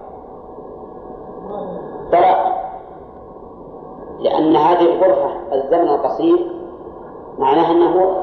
[2.13, 2.57] طلاق.
[4.19, 6.53] لأن هذه الغرفة الزمن القصير
[7.39, 8.17] معناه أنه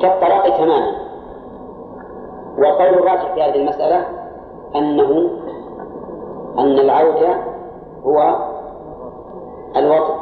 [0.00, 0.92] كالطلاق تماما.
[2.58, 4.21] والقول الراجح في هذه المسألة
[4.76, 5.30] أنه
[6.58, 7.36] أن العودة
[8.04, 8.36] هو
[9.76, 10.14] الوطن.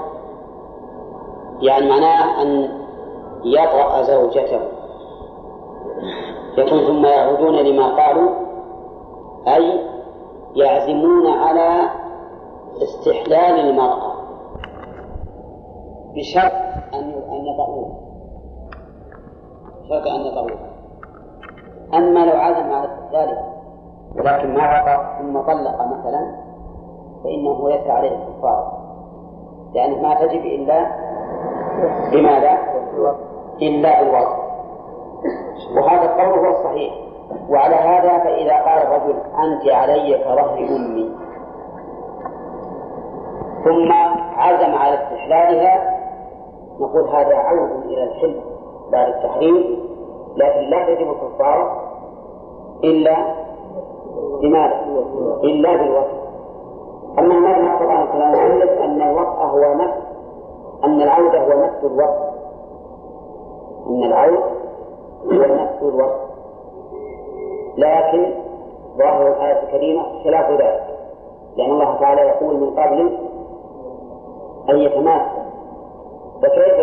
[1.60, 2.68] يعني معناه أن
[3.44, 4.60] يطأ زوجته.
[6.58, 8.30] يكون ثم يعودون لما قالوا
[9.48, 9.80] أي
[10.54, 11.88] يعزمون على
[12.82, 14.12] استحلال المرأة.
[16.14, 16.52] بشرط
[16.94, 18.00] أن أن يطؤوها
[19.88, 20.70] شرط أن يطؤوها
[21.94, 23.49] أما لو عزم على استحلالها
[24.18, 26.36] ولكن ما وقع ثم طلق مثلا
[27.24, 28.72] فإنه ليس عليه الكفارة
[29.74, 30.86] لأنه ما تجب إلا
[32.12, 32.58] بماذا؟
[33.62, 34.36] إلا بالوضع
[35.76, 36.94] وهذا القول هو الصحيح.
[37.48, 39.14] وعلى هذا فإذا قال الرجل
[39.44, 41.10] أنت علي كظهر أمي.
[43.64, 43.92] ثم
[44.38, 46.00] عزم على استحلالها
[46.80, 48.40] نقول هذا عود إلى الحل
[48.92, 49.80] بعد التحريم
[50.36, 51.82] لكن لا تجب الكفارة
[52.84, 53.16] إلا
[54.42, 54.80] بماذا؟
[55.44, 56.20] إلا بالوقت.
[57.18, 60.00] أما ما نقول عن كلام المؤلف أن الوقت هو نفس
[60.84, 62.32] أن العودة هو نفس الوقت.
[63.86, 64.42] أن العود
[65.24, 66.20] هو نفس الوقت.
[67.78, 68.34] لكن
[68.98, 70.98] ظاهر الآية الكريمة خلاف ذلك.
[71.56, 73.18] لأن الله تعالى يقول من قبل
[74.70, 75.40] أن يتماسك.
[76.42, 76.74] فكيف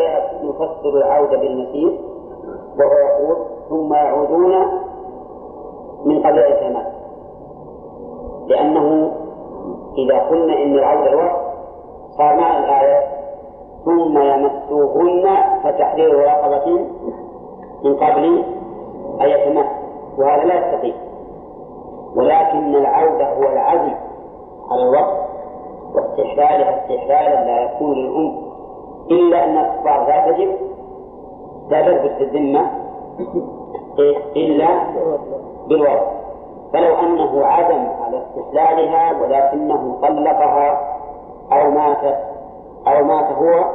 [0.43, 1.99] نفسر العودة بالمسير
[2.79, 3.37] وهو يقول
[3.69, 4.51] ثم يعودون
[6.05, 6.96] من قبل أن يتماسك.
[8.47, 9.11] لأنه
[9.97, 11.41] إذا قلنا إن العودة الوقت
[12.17, 13.07] صار معنى الآية
[13.85, 15.25] ثم يمسوهن
[15.63, 16.79] فتحرير رقبة
[17.83, 18.43] من قبل
[19.21, 19.65] أن يتمس
[20.17, 20.93] وهذا لا يستطيع.
[22.15, 23.93] ولكن العودة هو العزم
[24.71, 25.17] على الوقت
[25.95, 28.47] واستحلالها استحلالا لا يكون للأم.
[29.11, 30.55] إلا أن الكفار لا تجب
[31.69, 32.71] لا تثبت في الذمة
[34.35, 34.67] إلا
[35.67, 36.16] بالوقت.
[36.73, 40.97] فلو أنه عزم على استحلالها ولكنه طلقها
[41.51, 42.17] أو ماتت
[42.87, 43.65] أو مات هو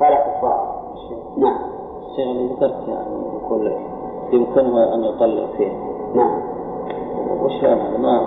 [0.00, 0.76] فلا كفارة
[1.36, 1.58] نعم.
[2.10, 3.72] الشيخ اللي ذكرت يعني يقول
[4.32, 5.72] يمكنه أن يطلق فيه
[6.14, 6.40] نعم.
[7.42, 8.26] وش هذا؟ ما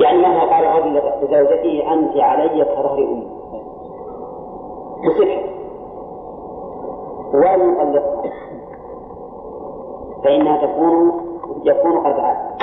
[0.00, 3.26] يعني مثلا قال الرجل لزوجته أنت علي كظهر أمي.
[5.06, 5.44] وسكت
[7.34, 8.32] ولم يطلقها.
[10.24, 11.20] فإنها تكون
[11.64, 12.55] يكون قد عاد؟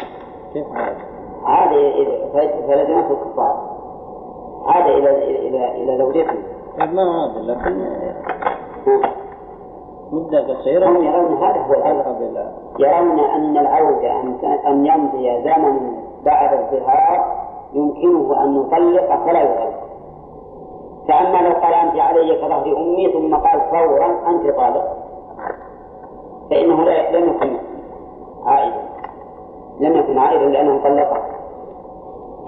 [1.45, 3.69] عاد إلى- فلزمته الكفارة
[4.65, 5.09] عاد إلى
[5.47, 6.37] إلى إلى زوجته.
[6.79, 7.85] طيب ما هذا؟ لكن.
[10.11, 10.85] مدة قصيرة.
[10.89, 11.73] هم يرون هذا هو.
[11.73, 17.43] إلى يرون أن العودة أن أن يمضي زمن بعد الظهار
[17.73, 19.73] يمكنه أن يطلق فلا يطلق
[21.07, 24.97] فأما لو قال أنت علي كظهر أمي ثم قال فورا أنت طالق.
[26.49, 27.32] فإنه لا لم يكن عائدا
[29.79, 31.33] لم يكن عائدا لأنه طلقها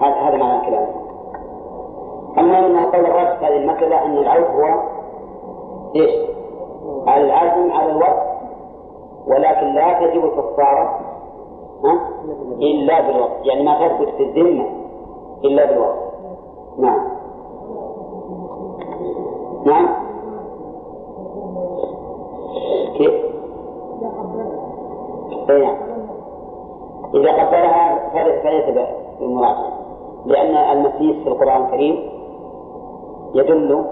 [0.00, 0.86] هذا هذا معنى الكلام.
[2.38, 4.82] أما من قول الراجح هذه المسألة أن العود هو
[5.96, 6.10] إيش؟
[7.08, 8.26] العزم على الوقت.
[9.26, 11.00] ولكن لا تجب الكفارة؟
[12.60, 13.46] إلا بالوقت.
[13.46, 14.66] يعني ما تثبت في الذمة
[15.44, 15.98] إلا بالوقت.
[16.78, 17.00] نعم.
[19.64, 19.88] نعم.
[22.96, 23.14] كيف؟
[25.50, 25.85] أي نعم
[27.16, 28.64] إذا قدرها فل- فليس
[29.20, 29.72] بالمراجعة
[30.26, 32.10] لأن المسيس في القرآن الكريم
[33.34, 33.84] يدل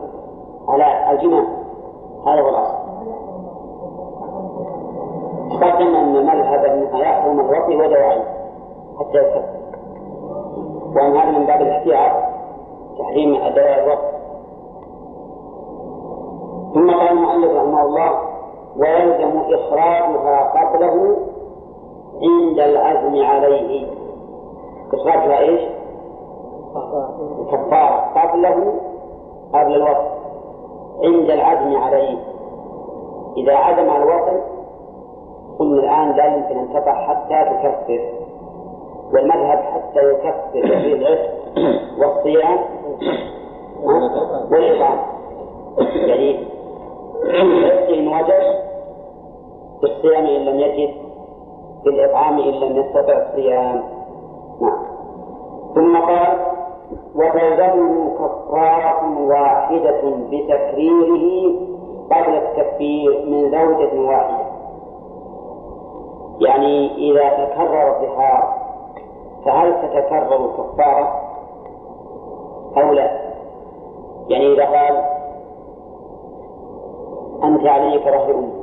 [0.69, 1.47] على الجنان
[2.27, 2.75] هذا هو الأصل.
[5.51, 8.23] تقدم أن مذهب أنها يحرم الوطي ودواعي
[8.99, 9.43] حتى يكفر
[10.97, 12.13] وأن هذا من باب الاحتياط
[12.99, 14.15] تحريم أداء الوقت.
[16.75, 18.11] ثم قال المؤلف رحمه الله
[18.77, 21.17] ويلزم إخراجها قبله
[22.23, 23.87] عند العزم عليه.
[24.95, 25.61] إخراجها إيش؟
[27.41, 28.21] الكفارة.
[28.21, 28.75] قبله
[29.55, 30.07] قبل الوقت
[31.05, 32.19] عند العزم عليه.
[33.37, 34.43] إذا عزم على الوقت
[35.59, 38.25] قلنا الآن لا يمكن أن تقع حتى تكفر.
[39.15, 41.31] والمذهب حتى يكفر في العتق
[41.99, 42.59] والصيام؟
[44.51, 44.99] والإطعام
[45.79, 46.39] يعني
[47.25, 48.65] العتق إن وجد
[49.83, 51.04] بالصيام إن لم يجد
[51.85, 53.83] بالإطعام إن لم يستطع الصيام.
[54.61, 54.85] نعم.
[55.75, 56.39] ثم قال
[57.15, 60.01] وتلزمه كفارة واحدة
[60.31, 61.53] بتكريره
[62.11, 64.45] قبل التكفير من زوجة واحدة.
[66.41, 68.55] يعني إذا تكرر الظهار
[69.45, 71.21] فهل تتكرر الكفارة؟
[72.77, 73.21] أو لا؟
[74.29, 75.05] يعني إذا قال
[77.45, 78.54] أنت علي كظهر أمي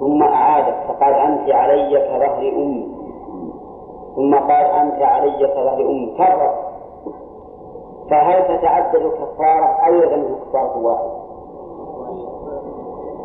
[0.00, 2.88] ثم أعادت فقال أنت علي كظهر أمي.
[4.16, 6.14] ثم قال أنت علي كظهر أمي.
[6.18, 6.54] كرر.
[8.10, 11.10] فهل تتعدد الكفارة أو يلزمه كفارة واحدة؟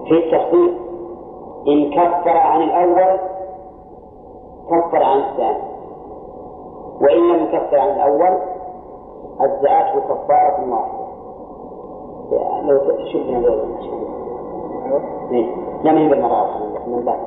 [0.07, 0.77] في التفصيل
[1.67, 3.19] إن كفر عن الأول
[4.69, 5.63] كفر عن الثاني.
[7.01, 8.37] وإن لم يكفر عن الأول
[9.39, 11.01] أجزأته كفارة واحدة.
[12.61, 14.20] لو إيه.
[15.83, 16.47] لا ما بالمرأة
[16.87, 17.19] من بعد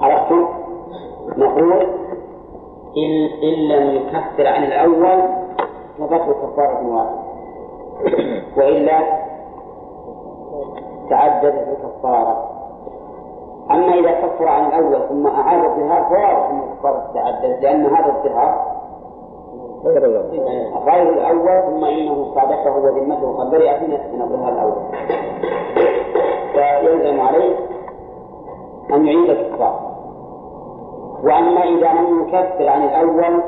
[0.00, 0.46] عرفتم؟
[1.36, 1.72] نقول
[2.96, 5.22] إن إن لم يكفر عن الأول
[5.98, 7.22] كفته كفارة واحدة.
[8.56, 8.98] وإلا
[11.10, 12.48] تعددت الكفارة.
[13.70, 18.72] أما إذا كفر عن الأول ثم أعاد الظهار فواضح أن الكفارة تتعدد لأن هذا الظهار
[20.86, 23.82] غير الأول ثم إنه صادقه وذمته قد برئت
[24.14, 24.72] من الظهار الأول.
[26.62, 27.56] فيلزم عليه
[28.92, 29.80] أن يعيد الكفارة
[31.24, 33.42] وأما إذا لم يكفر عن الأول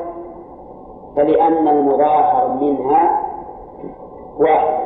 [1.15, 3.21] فلأن المظاهر منها
[4.39, 4.85] واحد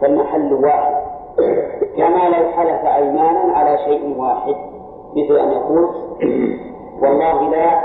[0.00, 1.02] فالمحل واحد.
[1.96, 4.54] كما لو حلف أيمانا على شيء واحد
[5.16, 5.88] مثل أن يقول
[7.02, 7.80] والله لا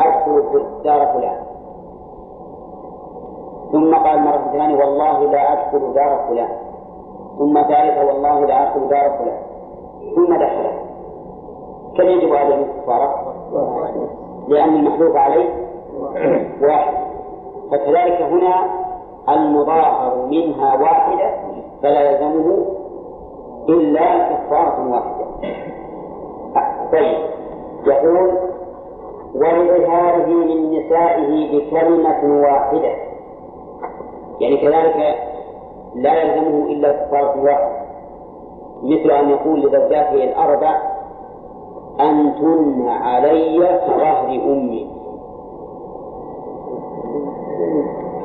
[0.00, 1.40] أدخل دار فلان.
[3.72, 6.63] ثم قال مرة ثانية والله لا أدخل دار فلان.
[7.38, 9.38] ثم ثالثة والله أدخل دار فلان
[10.14, 10.70] ثم دخل.
[11.96, 13.34] كم يجب عليه الكفارة؟
[14.48, 15.48] لأن المحلوف عليه
[16.62, 16.94] واحد.
[17.70, 18.64] فكذلك هنا
[19.28, 21.30] المظاهر منها واحدة
[21.82, 22.66] فلا يلزمه
[23.68, 25.24] إلا كفارة واحدة.
[26.92, 27.18] طيب.
[27.86, 28.30] يقول
[29.34, 32.94] ولإظهاره من نسائه بكلمة واحدة.
[34.40, 35.16] يعني كذلك
[35.94, 37.84] لا يلزمه إلا كفارة واحدة
[38.82, 40.82] مثل أن يقول لزوجاته الأربع
[42.00, 44.90] أنتن علي كظهر أمي.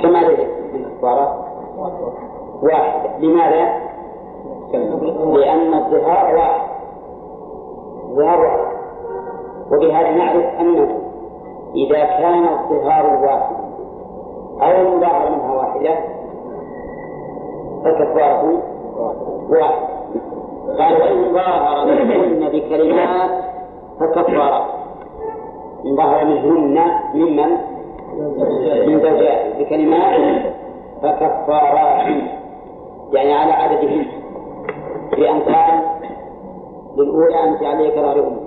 [0.02, 1.46] كما لديك من كفارة
[2.64, 3.90] واحدة لماذا؟
[5.34, 6.62] لأن الظهار واحد.
[8.10, 8.70] الظهار واحد.
[9.72, 11.00] وبهذا نعرف أنه
[11.76, 13.56] إذا كان الظهار واحد
[14.62, 16.19] أو المظاهرة منها واحدة
[17.84, 18.62] فكفارة
[19.50, 19.90] واحد
[20.80, 23.32] قال وإن ظاهر منهن بكلمات
[24.00, 24.66] فكفارة
[25.86, 26.80] إن ظهر منهن
[27.14, 27.58] ممن؟
[28.88, 30.42] من زوجات بكلمات
[31.02, 32.08] فكفارات
[33.12, 34.06] يعني على عددهن.
[35.18, 35.82] بأن قال
[36.98, 38.42] للأولى أنت علي كظهر أمي.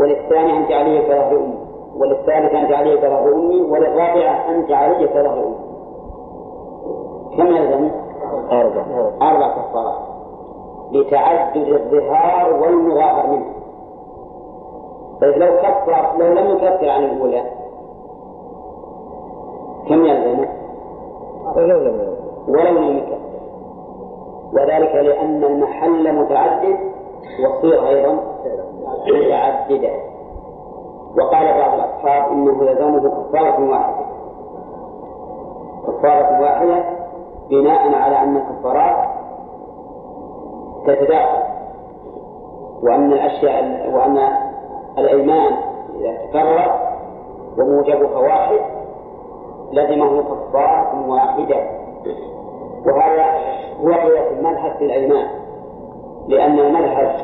[0.00, 1.54] وللثانية أنت علي كظهر أمي.
[1.96, 3.60] وللثالثة أنت علي كظهر أمي.
[3.60, 5.54] وللرابعة أنت علي كظهر أمي.
[7.36, 7.90] كم يلزم؟
[8.52, 8.82] أربع.
[9.22, 9.98] أربع كفارات.
[10.92, 13.52] لتعدد الظهار والمظاهر منه.
[15.20, 17.42] طيب لو كفر لو لم يكفر عن الأولى
[19.88, 20.48] كم يلزمه؟
[21.56, 21.78] ولو
[22.78, 23.18] لم يكفر.
[24.52, 26.78] وذلك لأن المحل متعدد
[27.42, 28.18] والصيغة أيضا
[29.06, 29.90] متعددة.
[31.18, 34.06] وقال بعض الأصحاب إنه يلزمه كفارة واحدة.
[35.86, 36.97] كفارة واحدة
[37.50, 39.08] بناء على أن الكفارات
[40.86, 41.42] تتداخل
[42.82, 44.18] وأن الأشياء وأن
[44.98, 45.52] الأيمان
[45.94, 46.88] إذا تكرر
[47.58, 48.58] وموجبها واحد
[49.72, 51.56] لزمه كفارة واحدة.
[52.86, 53.24] وهذا
[53.80, 55.26] هو قياس المذهب في الأيمان
[56.28, 57.16] لأن المذهب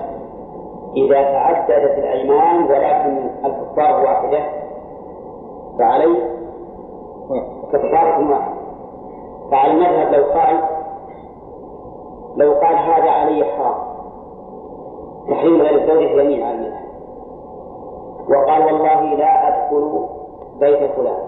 [0.97, 4.39] إذا تعددت الأيمان ولكن الكفارة واحدة
[5.79, 6.31] فعليه
[7.73, 8.54] كفارة واحدة.
[9.51, 10.61] فعلى المذهب لو قال
[12.37, 13.95] لو قال هذا علي حرام.
[15.31, 16.85] تحريم غير الزوجة يمين على المذهب.
[18.31, 20.07] وقال والله لا أدخل
[20.61, 21.25] بيت فلان.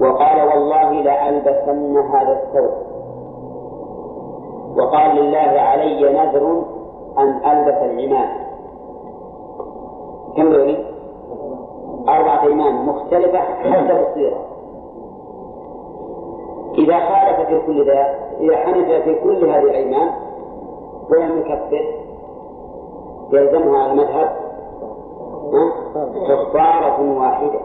[0.00, 2.72] وقال والله لألبسن هذا الثوب.
[4.78, 6.62] وقال لله علي نذر
[7.18, 8.28] أن ألبس العماد
[10.36, 10.86] كم ذولي؟
[12.08, 14.49] أربعة أيمان مختلفة حسب الصيغة
[16.80, 20.10] إذا خالف في كل ذلك إذا حنث في كل هذه الأيمان
[21.10, 21.84] ولم يكفر
[23.32, 24.30] يلزمها على المذهب
[26.28, 27.60] كفارة واحدة.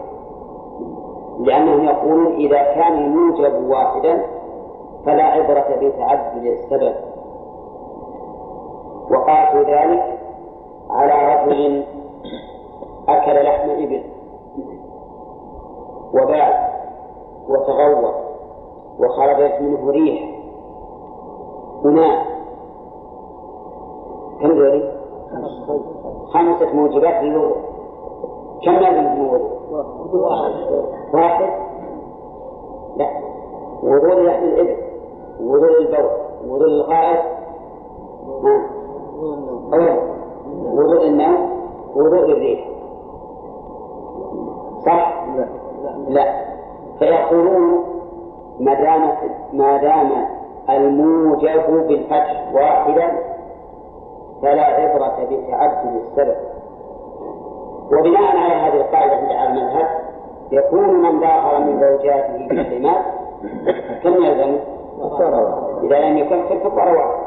[1.40, 4.22] لأنهم يقولون إذا كان الموجب واحدا
[5.06, 6.94] فلا عبرة بتعدد السبب.
[9.10, 10.18] وقاسوا ذلك
[10.90, 11.84] على رجل
[13.08, 14.02] أكل لحم إبل
[16.14, 16.68] وباع
[17.48, 18.25] وتغوط.
[19.00, 20.36] وخرجت منه ريح
[21.84, 22.26] وماء
[24.40, 24.92] كم ذولي؟
[26.32, 27.56] خمسة موجبات للوضوء.
[28.64, 29.50] كم لازم الوضوء؟
[31.14, 31.50] واحد.
[32.96, 33.06] لا.
[33.82, 34.76] وضوء لحم الإبل
[35.40, 36.10] وضوء البول
[36.48, 37.24] وضوء الغائط
[40.72, 41.50] وضوء النوم
[41.94, 42.68] وضوء الريح
[44.86, 45.26] صح؟
[46.08, 46.24] لا.
[46.98, 47.84] فيقولون
[48.60, 49.10] ما دام
[49.52, 50.10] ما دام
[50.70, 53.08] الموجب بالفتح واحدا
[54.42, 56.36] فلا عبرة بتعدد السبب
[57.92, 59.86] وبناء على هذه القاعدة على المذهب
[60.52, 63.04] يكون من ظاهر من زوجاته بكلمات
[64.02, 64.56] كم يلزم؟
[65.82, 67.26] إذا لم يكفر كفر واحد.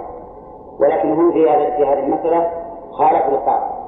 [0.79, 2.49] ولكن هم في هذه في هذه المسألة
[2.91, 3.79] خالفوا القاعدة.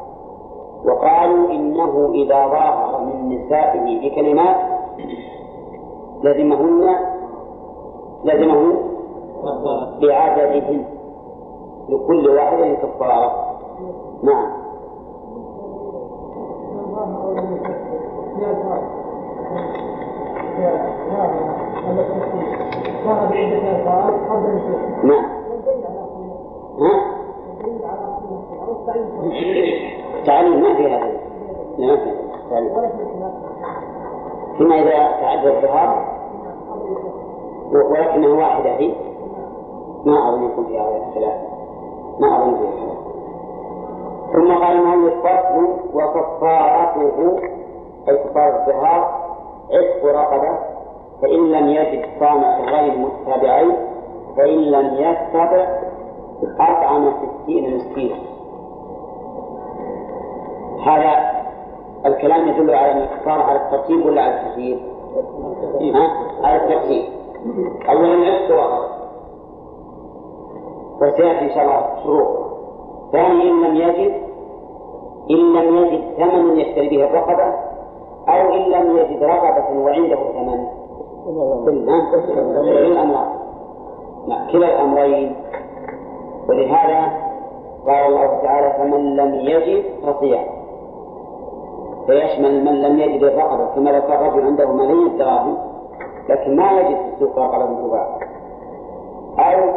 [0.85, 4.55] وقالوا إنه إذا ظاهر من نسائه بكلمات
[6.23, 6.95] لزمهن
[8.23, 8.73] لزمه
[10.01, 10.85] بعددهن
[11.89, 13.31] لكل واحد كفارة
[14.23, 14.61] نعم.
[25.03, 27.01] نعم؟
[30.25, 31.11] تعليم ما في هذا.
[31.79, 31.97] نعم
[34.57, 36.20] فيما إذا تعدى الظهار
[37.71, 38.93] ولكنها واحدة هي
[40.05, 41.41] ما أظن يكون فيها خلاف
[42.19, 43.01] ما أظن فيها خلاف
[44.33, 47.39] ثم قال المؤلف فصل وكفارته
[48.09, 49.21] أي كفارة الظهار
[49.71, 50.57] عتق رقبة
[51.21, 53.75] فإن لم يجد صام غير متتابعين
[54.37, 55.65] فإن لم يستطع
[56.59, 58.15] أطعم ستين مسكينا.
[60.85, 61.31] هذا
[62.05, 64.79] الكلام يدل على الكفارة على الترتيب ولا على التخيير؟
[66.43, 67.03] على الترتيب.
[67.89, 68.15] أولا
[68.49, 68.87] رقبة
[71.01, 72.27] وسيأتي إن شاء الله شروط
[73.11, 74.13] ثانيا إن لم يجد
[75.31, 77.53] إن لم يجد ثمن يشتري به الرقبة
[78.29, 80.67] أو إن لم يجد رقبة وعنده ثمن.
[81.65, 81.95] كلا
[82.41, 82.93] الأمرين
[84.27, 85.35] نعم كلا الأمرين.
[86.49, 87.01] ولهذا
[87.87, 90.45] قال الله تعالى فمن لم يجد فصيام.
[92.07, 95.57] فيشمل من لم يجد الرقبة كما لو كان رجل عنده ملايين دراهم
[96.29, 98.19] لكن ما يجد في السوق رقبة تباع
[99.39, 99.69] أو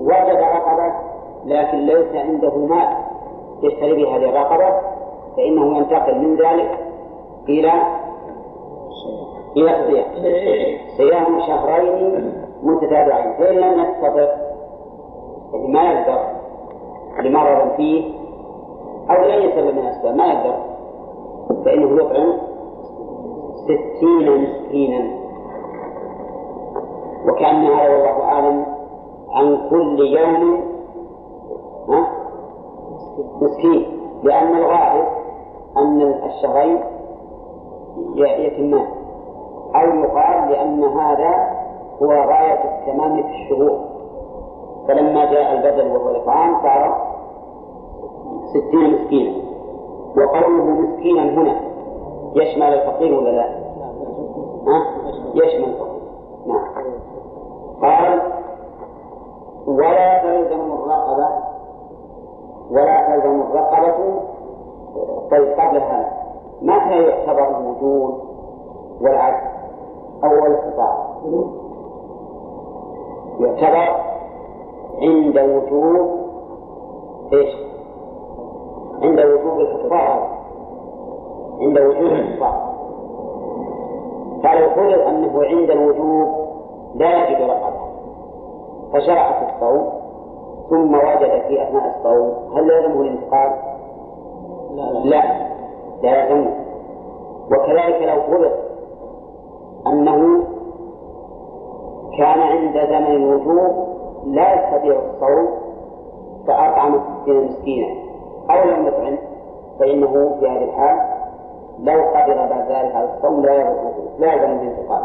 [0.00, 0.92] وجد رقبة
[1.44, 2.88] لكن ليس عنده مال
[3.62, 4.80] يشتري به هذه الرقبة
[5.36, 6.78] فإنه ينتقل من ذلك
[7.48, 7.72] إلى
[9.56, 12.32] إلى الصيام صيام شهرين
[12.62, 13.32] متتابعين.
[13.38, 14.20] فإن لم يستطع
[15.52, 16.18] يعني ما يقدر
[17.22, 18.04] لمرض فيه
[19.10, 20.56] أو لأي سبب من الأسباب ما يقدر
[21.64, 22.32] فإنه يطعم
[23.64, 25.17] ستين مسكينا.
[27.28, 28.66] وكأن هذا والله أعلم
[29.30, 30.60] عن كل يوم؟
[33.42, 33.86] مسكين
[34.22, 35.06] لأن الغالب
[35.76, 36.78] أن الشهرين
[38.16, 38.86] يتمان
[39.74, 41.58] أو يقال لأن هذا
[42.02, 43.78] هو غاية التمام في الشهور
[44.88, 47.08] فلما جاء البدل وهو الإطعام صار
[48.54, 49.36] ستين مسكينا
[50.16, 51.60] وقوله مسكينا هنا
[52.34, 53.48] يشمل الفقير ولا لا؟
[54.66, 54.86] ها؟
[55.34, 55.98] يشمل الفقير
[56.46, 56.84] نعم
[57.82, 58.20] قال
[59.66, 61.28] ولا تلزم الرقبة
[62.70, 64.20] ولا تلزم الرقبة
[65.30, 66.12] طيب قبل هذا
[66.62, 68.14] متى يعتبر الوجود
[69.00, 69.46] والعدل
[70.24, 71.08] أو الاستطاعة؟
[73.40, 74.00] يعتبر
[75.02, 76.18] عند وجوب
[77.32, 77.54] إيش؟
[79.02, 80.28] عند وجوب الكفارة
[81.60, 82.68] عند وجوب الكفارة
[84.42, 86.28] فلو فرض أنه عند الوجوب
[86.94, 87.67] لا يجد رقبة
[88.92, 89.92] فشرع في الصوم
[90.70, 92.56] ثم وجد في أثناء الصوم.
[92.56, 93.52] هل يلزمه الانتقال؟
[95.04, 95.22] لا
[96.02, 96.50] لا, يلزمه.
[97.52, 98.52] وكذلك لو فرض
[99.86, 100.44] أنه
[102.18, 103.88] كان عند زمن الوجوب
[104.26, 105.48] لا يستطيع الصوم
[106.46, 107.94] فأطعم ستين مسكينا.
[108.50, 109.18] أو لم يطعم
[109.78, 110.98] فإنه في هذه الحال
[111.78, 115.02] لو قدر بعد ذلك على الصوم لا يضره لا يلزم الانتقال.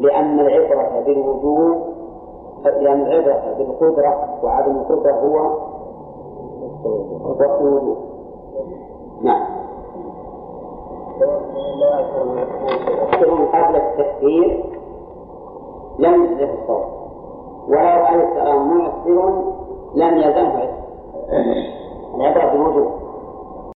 [0.00, 1.95] لأن العبرة بالوجوب
[2.80, 5.36] لأن العبرة بالقدرة وعدم القدرة هو
[7.40, 7.96] وقت الوجوب
[9.22, 9.46] نعم
[13.52, 14.64] قبل التكفير
[15.98, 16.84] لم يجزه الصوم
[17.68, 19.42] ولو أيسر معسر
[19.94, 20.68] لم يلزمه
[22.14, 22.90] العبرة بالوجوب